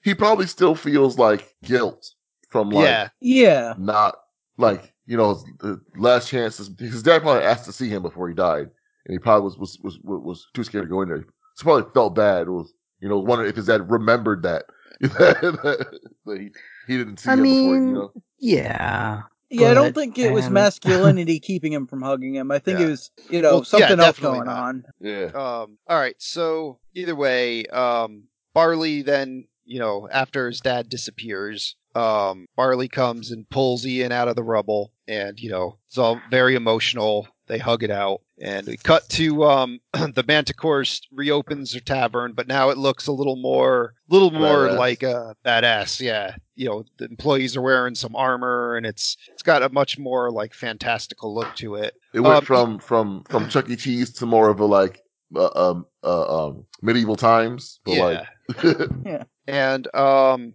[0.06, 2.12] he probably still feels like guilt
[2.50, 4.16] from like yeah, yeah, not
[4.58, 6.58] like you know the last chance.
[6.80, 8.70] His dad probably asked to see him before he died,
[9.06, 11.26] and he probably was was was, was too scared to go in there.
[11.56, 12.48] So probably felt bad.
[12.48, 14.66] Was you know, wondering if his dad remembered that.
[15.02, 16.52] that he,
[16.88, 18.12] he, didn't see I him mean, before, you know?
[18.40, 19.22] Yeah.
[19.50, 22.50] Yeah, but, I don't think it was masculinity keeping him from hugging him.
[22.50, 22.86] I think yeah.
[22.86, 24.58] it was, you know, well, something yeah, else going not.
[24.58, 24.86] on.
[25.00, 25.26] Yeah.
[25.26, 26.16] Um, all right.
[26.18, 28.24] So either way, um,
[28.54, 34.28] Barley then, you know, after his dad disappears, um, Barley comes and pulls Ian out
[34.28, 37.28] of the rubble, and you know, it's all very emotional.
[37.48, 38.22] They hug it out.
[38.42, 43.12] And we cut to um, the Manticores reopens their tavern, but now it looks a
[43.12, 44.78] little more, little more badass.
[44.78, 46.02] like a badass.
[46.02, 49.98] Yeah, you know, the employees are wearing some armor, and it's it's got a much
[49.98, 51.96] more like fantastical look to it.
[52.14, 53.76] It went um, from from from Chuck E.
[53.76, 55.02] Cheese to more of a like
[55.38, 57.80] uh, um uh, um medieval times.
[57.86, 58.24] yeah.
[58.50, 58.68] Like...
[59.06, 59.24] yeah.
[59.48, 60.54] And um,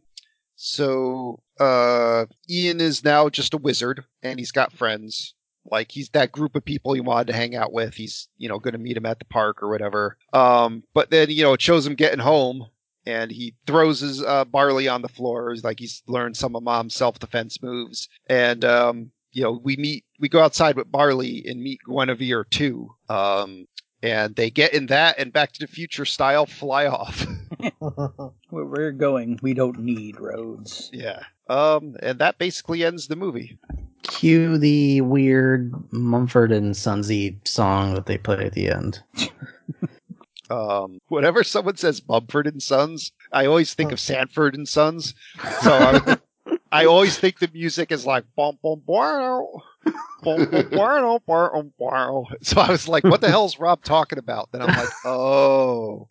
[0.56, 5.34] so uh, Ian is now just a wizard, and he's got friends
[5.70, 7.94] like he's that group of people he wanted to hang out with.
[7.94, 10.16] He's, you know, going to meet him at the park or whatever.
[10.32, 12.66] Um, but then, you know, it shows him getting home
[13.06, 15.52] and he throws his uh, barley on the floor.
[15.52, 18.08] He's like he's learned some of mom's self defense moves.
[18.28, 22.90] And, um, you know, we meet, we go outside with Barley and meet Guinevere too.
[23.08, 23.66] Um,
[24.02, 27.26] and they get in that and Back to the Future style fly off.
[27.78, 30.90] Where we're going, we don't need roads.
[30.92, 31.22] Yeah.
[31.48, 33.58] Um, and that basically ends the movie.
[34.02, 39.02] Cue the weird Mumford and Sonsy song that they play at the end.
[40.50, 45.14] um, whenever someone says Mumford and Sons, I always think of Sanford and Sons.
[45.62, 46.16] So I,
[46.72, 49.44] I always think the music is like bum bum bum
[52.42, 56.08] So I was like, "What the hell's Rob talking about?" Then I'm like, "Oh,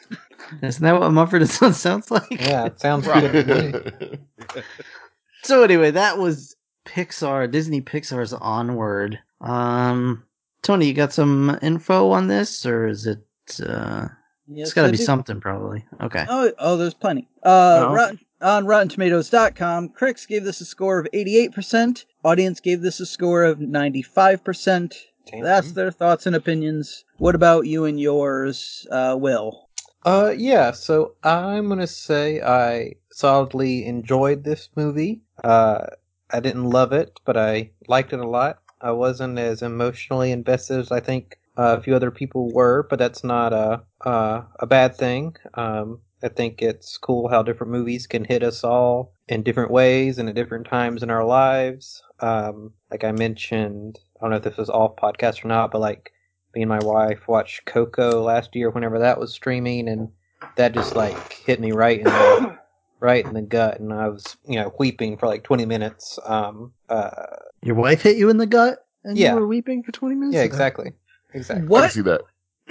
[0.64, 4.20] isn't that what Mumford and Sons sounds like?" Yeah, it sounds right.
[5.44, 6.56] so anyway, that was
[6.86, 9.20] Pixar, Disney Pixar's Onward.
[9.42, 10.24] Um,
[10.64, 13.24] Tony, you got some info on this, or is it?
[13.64, 14.08] Uh,
[14.48, 15.86] yes, it's got to be something, probably.
[16.02, 16.26] Okay.
[16.28, 17.28] Oh, oh, there's plenty.
[17.44, 17.94] Uh, oh.
[17.94, 22.06] Rotten, on RottenTomatoes.com, critics gave this a score of 88%.
[22.24, 24.96] Audience gave this a score of 95%.
[25.26, 25.44] Damn.
[25.44, 27.06] That's their thoughts and opinions.
[27.18, 29.70] What about you and yours, uh, Will?
[30.06, 30.72] Uh, yeah.
[30.72, 35.22] So I'm gonna say I solidly enjoyed this movie.
[35.44, 35.86] Uh,
[36.32, 38.60] I didn't love it, but I liked it a lot.
[38.82, 42.98] I wasn't as emotionally invested as I think uh, a few other people were, but
[42.98, 45.36] that's not a uh, a bad thing.
[45.54, 50.18] Um, I think it's cool how different movies can hit us all in different ways
[50.18, 52.02] and at different times in our lives.
[52.20, 55.80] Um, like I mentioned, I don't know if this was off podcast or not, but
[55.80, 56.12] like
[56.56, 60.10] me and my wife watched Coco last year whenever that was streaming, and
[60.56, 62.58] that just like hit me right in the
[63.00, 66.20] right in the gut, and I was, you know, weeping for like 20 minutes.
[66.26, 67.26] Um, uh,
[67.64, 69.34] Your wife hit you in the gut, and yeah.
[69.34, 70.36] you were weeping for 20 minutes.
[70.36, 70.92] Yeah, exactly,
[71.34, 71.68] exactly.
[71.68, 71.84] What?
[71.84, 72.22] I see that.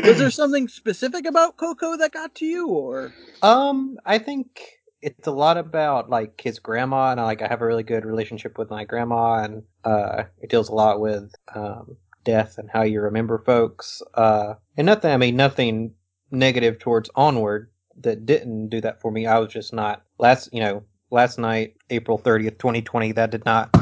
[0.05, 3.13] Was there something specific about Coco that got to you, or?
[3.43, 7.67] Um, I think it's a lot about like his grandma, and like I have a
[7.67, 12.59] really good relationship with my grandma, and uh, it deals a lot with um, death
[12.59, 14.03] and how you remember folks.
[14.15, 15.95] Uh, and nothing, I mean, nothing
[16.31, 17.71] negative towards Onward
[18.01, 19.27] that didn't do that for me.
[19.27, 23.75] I was just not last, you know, last night, April 30th, 2020, that did not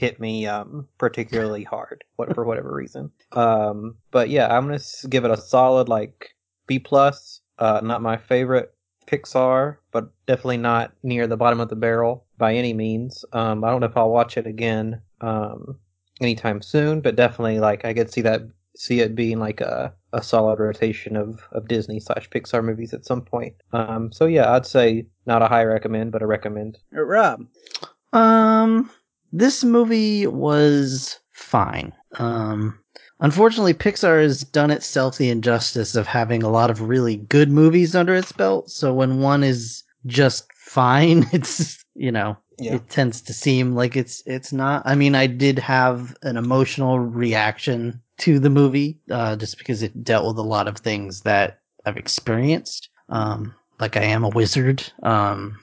[0.00, 3.10] hit me um, particularly hard what, for whatever reason.
[3.32, 6.30] Um, but yeah, I'm gonna give it a solid like
[6.66, 7.42] B plus.
[7.58, 8.74] Uh, not my favorite
[9.06, 13.26] Pixar, but definitely not near the bottom of the barrel by any means.
[13.34, 15.78] Um, I don't know if I'll watch it again um,
[16.22, 18.40] anytime soon, but definitely like I could see that
[18.76, 23.04] see it being like a, a solid rotation of, of Disney slash Pixar movies at
[23.04, 23.54] some point.
[23.74, 26.78] Um, so yeah, I'd say not a high recommend, but a recommend.
[26.90, 27.44] Rob.
[28.14, 28.90] Um,
[29.32, 31.92] this movie was fine.
[32.18, 32.78] Um,
[33.20, 37.94] unfortunately, Pixar has done itself the injustice of having a lot of really good movies
[37.94, 38.70] under its belt.
[38.70, 42.74] So when one is just fine, it's you know Yeah.
[42.74, 44.82] it tends to seem like it's it's not.
[44.84, 50.04] I mean, I did have an emotional reaction to the movie, uh, just because it
[50.04, 52.88] dealt with a lot of things that I've experienced.
[53.08, 54.92] Um, like I am a wizard.
[55.02, 55.58] Um,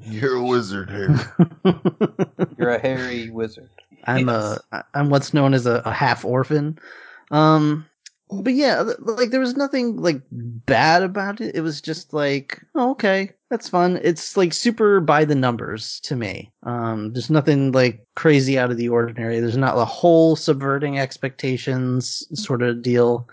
[0.00, 1.16] You're a wizard here.
[2.58, 3.70] You're a hairy wizard.
[4.04, 4.58] I'm Yes.
[4.72, 6.78] a I'm what's known as a, a half orphan.
[7.30, 7.86] Um,
[8.30, 11.54] but yeah, like there was nothing like bad about it.
[11.54, 14.00] It was just like, oh, okay, that's fun.
[14.02, 16.50] It's like super by the numbers to me.
[16.64, 19.40] Um, there's nothing like crazy out of the ordinary.
[19.40, 23.28] There's not a whole subverting expectations sort of deal.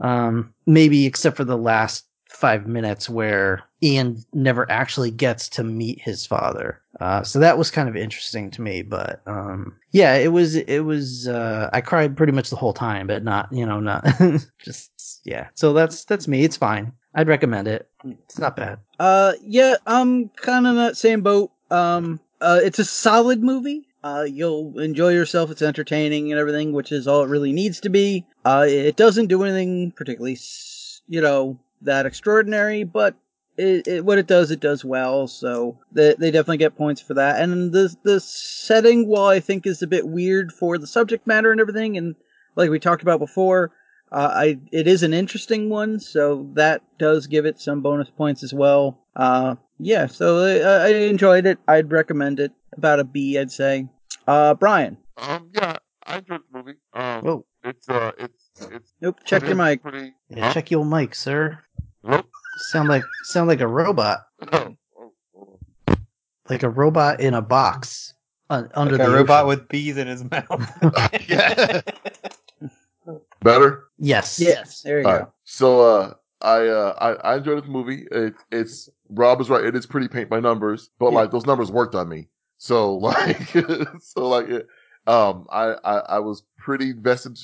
[0.00, 6.00] Um, maybe except for the last five minutes where Ian never actually gets to meet
[6.00, 6.80] his father.
[7.00, 10.80] Uh, so that was kind of interesting to me, but, um, yeah, it was, it
[10.80, 14.06] was, uh, I cried pretty much the whole time, but not, you know, not
[14.58, 15.48] just, yeah.
[15.54, 16.44] So that's, that's me.
[16.44, 16.92] It's fine.
[17.14, 17.88] I'd recommend it.
[18.04, 18.78] It's not bad.
[18.98, 21.50] Uh, yeah, I'm kind of in that same boat.
[21.70, 23.86] Um, uh, it's a solid movie.
[24.02, 25.50] Uh, you'll enjoy yourself.
[25.50, 28.24] It's entertaining and everything, which is all it really needs to be.
[28.44, 30.38] Uh, it doesn't do anything particularly,
[31.08, 33.14] you know, that extraordinary, but
[33.56, 35.26] it, it, what it does, it does well.
[35.26, 37.40] So they, they definitely get points for that.
[37.40, 41.52] And the, the setting, while I think is a bit weird for the subject matter
[41.52, 42.14] and everything, and
[42.56, 43.72] like we talked about before,
[44.12, 48.44] uh, I it is an interesting one, so that does give it some bonus points
[48.44, 49.00] as well.
[49.16, 51.58] Uh, yeah, so I, I enjoyed it.
[51.66, 52.52] I'd recommend it.
[52.76, 53.88] About a B, I'd say.
[54.26, 54.96] Uh, Brian.
[55.16, 56.74] um, yeah, I enjoyed the movie.
[56.92, 57.46] Um, Whoa.
[57.64, 58.92] it's uh, it's it's.
[59.00, 59.20] Nope.
[59.24, 59.82] Check your mic.
[59.82, 60.12] Pretty.
[60.28, 60.52] Yeah, huh?
[60.52, 61.60] check your mic, sir.
[62.56, 62.60] Nope.
[62.62, 64.26] Sound like, sound like a robot.
[66.48, 68.14] Like a robot in a box.
[68.50, 70.70] Uh, under Like the a robot with bees in his mouth.
[71.28, 71.80] Yeah.
[73.42, 73.84] Better.
[73.98, 74.38] Yes.
[74.38, 74.82] Yes.
[74.82, 75.18] There you All go.
[75.20, 75.28] right.
[75.44, 78.06] So uh, I uh, I, I enjoyed this movie.
[78.10, 79.64] It, it's Rob is right.
[79.64, 81.20] It is pretty paint by numbers, but Yeah.
[81.20, 82.28] like those numbers worked on me.
[82.58, 83.48] So like
[84.00, 84.66] so like it,
[85.06, 87.38] um I, I I was pretty vested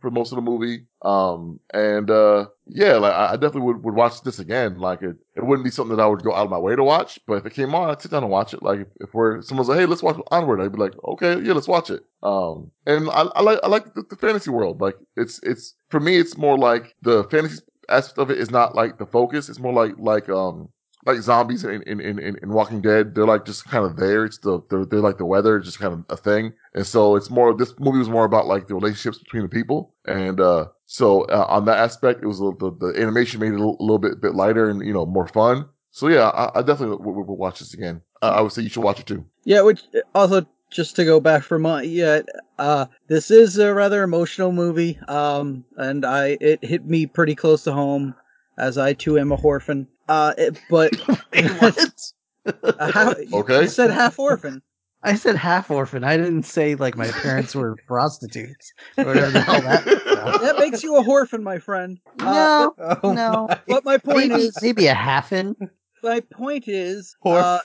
[0.00, 0.86] for most of the movie.
[1.02, 4.78] Um and uh yeah, like I I definitely would, would watch this again.
[4.78, 6.82] Like it, it wouldn't be something that I would go out of my way to
[6.82, 8.62] watch, but if it came on, I'd sit down and watch it.
[8.62, 11.52] Like if, if we're someone's like, hey, let's watch Onward, I'd be like, okay, yeah,
[11.52, 12.02] let's watch it.
[12.22, 14.80] Um and I, I like I like the, the fantasy world.
[14.80, 18.74] Like it's it's for me, it's more like the fantasy aspect of it is not
[18.74, 19.48] like the focus.
[19.48, 20.68] It's more like like um
[21.06, 23.14] like zombies in in in, in in Walking Dead.
[23.14, 24.24] They're like just kind of there.
[24.24, 26.52] It's the they're, they're like the weather, it's just kind of a thing.
[26.74, 27.54] And so it's more.
[27.54, 29.94] This movie was more about like the relationships between the people.
[30.06, 33.54] And uh so uh, on that aspect, it was little, the the animation made it
[33.54, 35.66] a little, little bit bit lighter and you know more fun.
[35.90, 38.02] So yeah, I, I definitely would watch this again.
[38.20, 39.24] Uh, I would say you should watch it too.
[39.44, 39.82] Yeah, which
[40.14, 42.20] also just to go back for my yeah,
[42.58, 44.98] uh, this is a rather emotional movie.
[45.08, 48.14] Um, and I it hit me pretty close to home,
[48.58, 49.88] as I too am a orphan.
[50.08, 50.92] Uh, it, but
[52.78, 53.62] a half, Okay.
[53.62, 54.62] you said half orphan.
[55.02, 56.04] I said half orphan.
[56.04, 59.84] I didn't say like my parents were prostitutes or whatever the hell that.
[59.86, 60.40] was.
[60.40, 62.00] That makes you a orphan, my friend.
[62.20, 63.46] Uh, No, Oh no.
[63.48, 65.54] my But my point Maybe, is, maybe a halfin.
[66.02, 67.60] my point is, uh,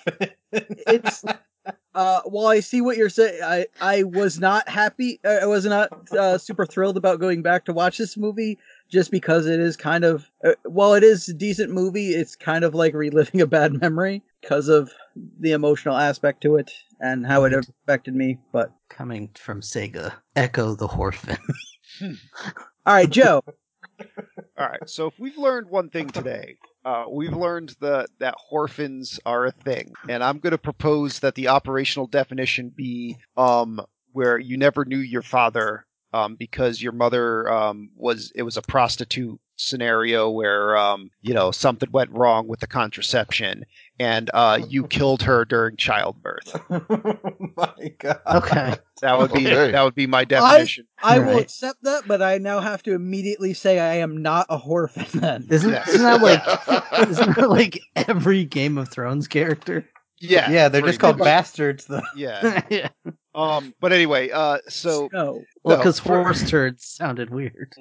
[0.52, 1.24] it's
[1.94, 5.20] uh while I see what you're saying, I I was not happy.
[5.26, 8.58] uh, I was not uh, super thrilled about going back to watch this movie
[8.92, 12.64] just because it is kind of uh, while it is a decent movie, it's kind
[12.64, 14.92] of like reliving a bad memory because of
[15.40, 16.70] the emotional aspect to it
[17.00, 18.38] and how it affected me.
[18.52, 21.38] But Coming from Sega, Ecco the Orphan.
[22.86, 23.42] all right, Joe.
[24.58, 24.90] All right.
[24.90, 29.52] So if we've learned one thing today, uh, we've learned that that orphans are a
[29.52, 33.82] thing, and I'm going to propose that the operational definition be um,
[34.14, 38.62] where you never knew your father um, because your mother um, was it was a
[38.62, 43.64] prostitute scenario where um, you know something went wrong with the contraception
[44.00, 46.60] and uh, you killed her during childbirth.
[46.70, 48.20] my god.
[48.28, 48.76] Okay.
[49.02, 49.72] That would be Okay.
[49.72, 50.88] that would be my definition.
[51.02, 51.42] I will Right.
[51.44, 55.06] accept that, but I now have to immediately say I am not a orphan.
[55.20, 55.88] Then Isn't, Yes.
[55.90, 59.88] isn't that like isn't that like every Game of Thrones character?
[60.20, 61.26] Yeah, Yeah, they're just called much.
[61.26, 62.02] bastards, though.
[62.16, 62.62] Yeah.
[62.70, 62.90] yeah.
[63.36, 63.74] Um.
[63.80, 64.60] But anyway, uh.
[64.70, 65.44] So No.
[65.64, 67.74] Well, No, because for- horse turds sounded weird.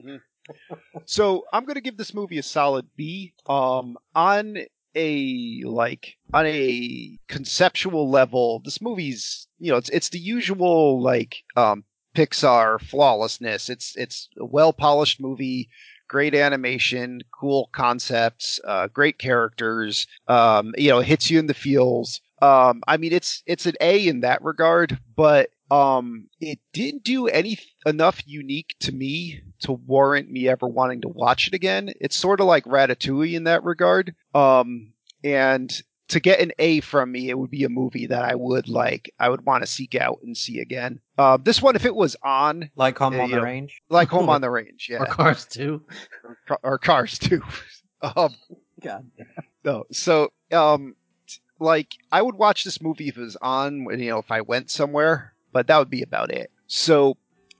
[1.04, 3.34] so I'm gonna give this movie a solid B.
[3.46, 3.96] Um.
[4.14, 4.56] On
[4.96, 11.36] a like on a conceptual level, this movie's you know it's it's the usual like
[11.56, 11.84] um
[12.16, 13.68] Pixar flawlessness.
[13.68, 15.68] It's it's a well polished movie.
[16.08, 20.08] Great animation, cool concepts, uh, great characters.
[20.26, 22.20] Um, you know, hits you in the feels.
[22.40, 27.26] Um, I mean, it's it's an A in that regard, but um, it didn't do
[27.28, 31.92] any enough unique to me to warrant me ever wanting to watch it again.
[32.00, 34.14] It's sort of like Ratatouille in that regard.
[34.34, 34.92] Um,
[35.22, 35.70] and
[36.08, 39.12] to get an A from me, it would be a movie that I would like,
[39.20, 40.98] I would want to seek out and see again.
[41.16, 43.42] Uh, this one, if it was on, Like Home Yeah, on the yeah.
[43.42, 43.80] Range.
[43.90, 45.82] like Home on the Range, yeah, Or cars too.
[46.48, 47.40] or, or Cars 2.
[48.16, 48.34] um,
[48.82, 49.08] God.
[49.64, 50.96] no, so um, t-
[51.60, 54.40] like I would watch this movie if it was on, when, you know, if I
[54.40, 56.50] went somewhere, but that would be about it.
[56.66, 57.16] So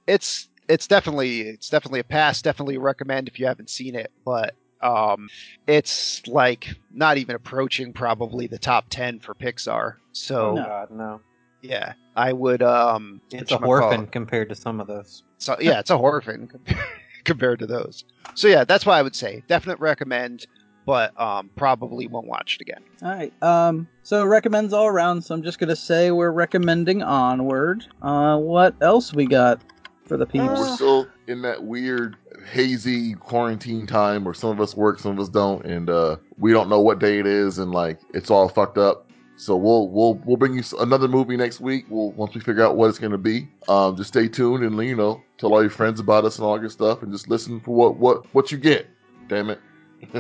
[0.06, 2.42] it's it's definitely it's definitely a pass.
[2.42, 5.28] Definitely recommend if you haven't seen it, but um,
[5.66, 9.96] it's like not even approaching probably the top ten for Pixar.
[10.12, 10.64] So Oh No.
[10.64, 11.20] God, no!
[11.62, 15.22] yeah, I would um, It's a whatchamacallit- orphan compared to some of those.
[15.38, 16.78] So yeah, it's a horror film compared,
[17.24, 18.04] compared to those.
[18.34, 20.46] So yeah, that's why I would say definite recommend,
[20.86, 22.82] but um, probably won't watch it again.
[23.02, 23.32] All right.
[23.42, 23.88] Um.
[24.02, 25.22] So recommends all around.
[25.22, 27.86] So I'm just gonna say we're recommending Onward.
[28.02, 28.38] Uh.
[28.38, 29.60] What else we got
[30.04, 30.44] for the peeps?
[30.46, 32.16] We're still in that weird,
[32.50, 36.52] hazy quarantine time where some of us work, some of us don't, and uh, we
[36.52, 39.06] don't know what day it is, and like it's all fucked up.
[39.36, 41.86] So we'll we'll we'll bring you another movie next week.
[41.88, 43.48] We'll once we figure out what it's going to be.
[43.68, 46.60] Um, just stay tuned and you know tell all your friends about us and all
[46.60, 48.86] your stuff, and just listen for what what what you get.
[49.28, 49.60] Damn it.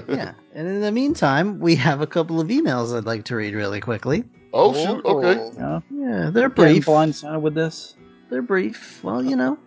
[0.08, 0.32] Yeah.
[0.54, 3.80] And in the meantime, we have a couple of emails I'd like to read really
[3.80, 4.24] quickly.
[4.52, 5.04] oh shoot.
[5.04, 5.34] Okay.
[5.58, 6.86] You Yeah, they're getting brief.
[6.86, 7.94] blindsided with this.
[8.30, 9.02] They're brief.
[9.02, 9.58] Well, you know,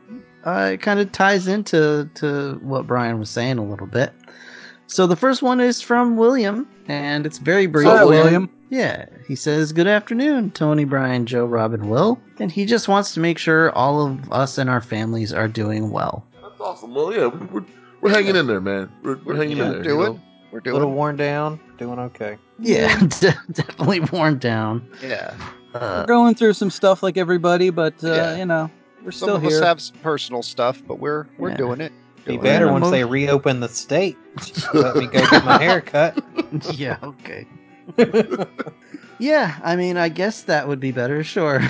[0.45, 4.14] uh, it kind of ties into to what Brian was saying a little bit.
[4.88, 7.88] So the first one is from William, and it's very brief.
[7.88, 8.49] Hi, William.
[8.69, 12.19] Yeah, he says, Good afternoon, Tony, Brian, Joe, Robin, Will.
[12.40, 15.91] And he just wants to make sure all of us and our families are doing
[15.91, 16.26] well.
[16.41, 16.95] That's awesome.
[16.95, 17.65] Well, yeah, we're
[18.04, 18.92] we're hanging in there, man.
[19.04, 19.84] We're, we're hanging Yeah, in there.
[19.84, 20.08] doing.
[20.14, 20.22] You know?
[20.52, 20.74] We're doing.
[20.74, 20.98] A little doing.
[20.98, 22.38] worn down, doing okay.
[22.60, 22.96] Yeah,
[23.52, 24.88] definitely worn down.
[25.02, 25.34] Yeah.
[25.74, 28.36] We're Uh, going through some stuff like everybody, but uh, Yeah.
[28.38, 28.70] you know,
[29.04, 29.52] we're Some still of here.
[29.58, 31.58] us have some personal stuff, but we're we're Yeah.
[31.58, 31.92] doing it.
[32.26, 32.72] Be better it.
[32.72, 34.16] once they reopen the state.
[34.74, 36.24] Let me go get my hair cut.
[36.74, 37.48] yeah, okay.
[39.20, 41.62] yeah, I mean, I guess that would be better, sure.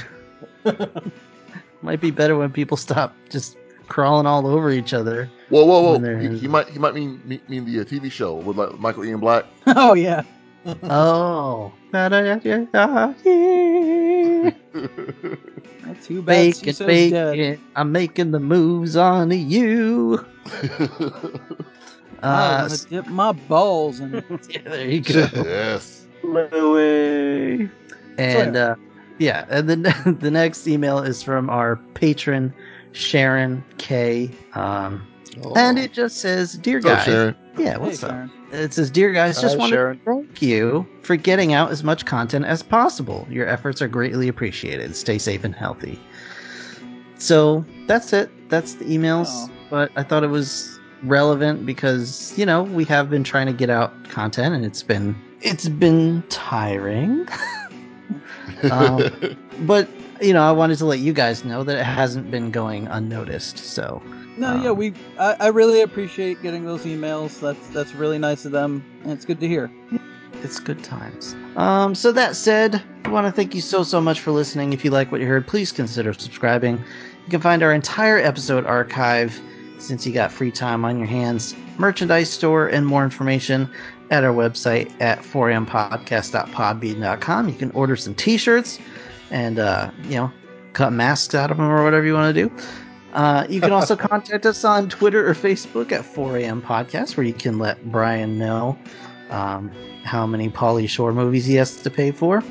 [1.81, 3.57] Might be better when people stop just
[3.87, 5.29] crawling all over each other.
[5.49, 6.19] Whoa, whoa, whoa!
[6.19, 9.05] He, he might he might mean mean, mean the uh, TV show with like Michael
[9.05, 9.45] Ian Black.
[9.67, 10.23] oh yeah.
[10.83, 11.71] oh.
[11.91, 12.11] Not
[16.01, 16.25] too bad.
[16.25, 17.39] Bake it, Ciso's dead.
[17.39, 17.59] it.
[17.75, 20.25] I'm making the moves on you.
[22.21, 24.25] I Uh, want to dip my balls in it.
[24.49, 25.27] yeah, there you go.
[25.33, 26.07] yes.
[26.23, 27.69] Louis.
[28.17, 28.75] And uh,
[29.19, 29.81] yeah, and then
[30.21, 32.53] the next email is from our patron
[32.93, 34.31] Sharon K.
[34.53, 35.05] Um,
[35.43, 35.53] Oh.
[35.55, 37.35] and it just says, "Dear What's up, guys, Sharon?
[37.57, 38.31] yeah, what's Hey, up?" Sharon.
[38.51, 42.05] It says, "Dear guys, just Hi, want to thank you for getting out as much
[42.05, 43.25] content as possible.
[43.31, 44.95] Your efforts are greatly appreciated.
[44.95, 45.99] Stay safe and healthy."
[47.17, 48.29] So that's it.
[48.49, 49.27] That's the emails.
[49.29, 49.49] Oh.
[49.71, 53.71] But I thought it was relevant because you know we have been trying to get
[53.71, 57.27] out content, and it's been it's been tiring.
[58.71, 59.09] Um,
[59.61, 59.87] but
[60.23, 63.57] you know, I wanted to let you guys know that it hasn't been going unnoticed.
[63.57, 64.01] So
[64.37, 64.93] No, Um, yeah, we.
[65.19, 67.39] I, I really appreciate getting those emails.
[67.39, 69.69] That's that's really nice of them, and it's good to hear.
[70.41, 71.35] it's good times.
[71.55, 74.73] Um, so that said, I want to thank you so so much for listening.
[74.73, 76.77] If you like what you heard, please consider subscribing.
[76.77, 79.39] You can find our entire episode archive
[79.77, 83.69] since you got free time on your hands, merchandise store, and more information
[84.11, 87.49] at our website at 4mpodcast.podbean.com.
[87.49, 88.79] You can order some t-shirts
[89.33, 90.31] and uh, you know
[90.71, 92.55] cut masks out of them or whatever you want to do.
[93.13, 97.33] Uh, you can also contact us on Twitter or Facebook at 4am podcast, where you
[97.33, 98.77] can let Brian know
[99.29, 99.71] um,
[100.03, 102.43] how many Pauly Shore movies he has to pay for.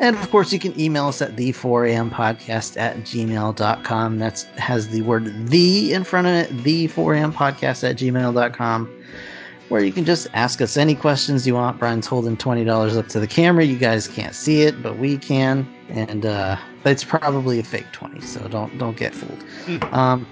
[0.00, 4.18] And of course, you can email us at the 4am podcast at gmail.com.
[4.18, 9.02] That has the word the in front of it, the 4am podcast at gmail.com,
[9.68, 11.78] where you can just ask us any questions you want.
[11.78, 13.64] Brian's holding $20 up to the camera.
[13.64, 15.68] You guys can't see it, but we can.
[15.88, 19.44] And uh, it's probably a fake 20, so don't don't get fooled.
[19.92, 20.26] Um,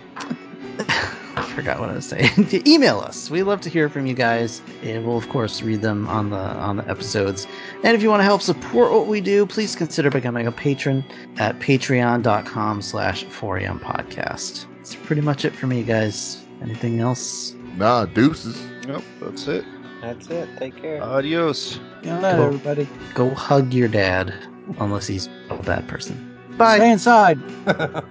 [1.57, 2.49] forgot what I was saying.
[2.67, 3.31] Email us.
[3.31, 6.37] We love to hear from you guys, and we'll of course read them on the
[6.37, 7.47] on the episodes.
[7.83, 11.03] And if you want to help support what we do, please consider becoming a patron
[11.39, 14.67] at patreon.com slash 4am podcast.
[14.77, 16.45] That's pretty much it for me, guys.
[16.61, 17.56] Anything else?
[17.77, 18.61] Nah, deuces.
[18.87, 19.65] Nope, that's it.
[20.01, 20.49] That's it.
[20.59, 21.03] Take care.
[21.03, 21.79] Adios.
[22.03, 22.45] Good night, Cool.
[22.47, 22.89] everybody.
[23.15, 24.33] Go hug your dad,
[24.79, 26.39] unless he's a bad person.
[26.57, 26.77] Bye.
[26.77, 27.39] Stay inside.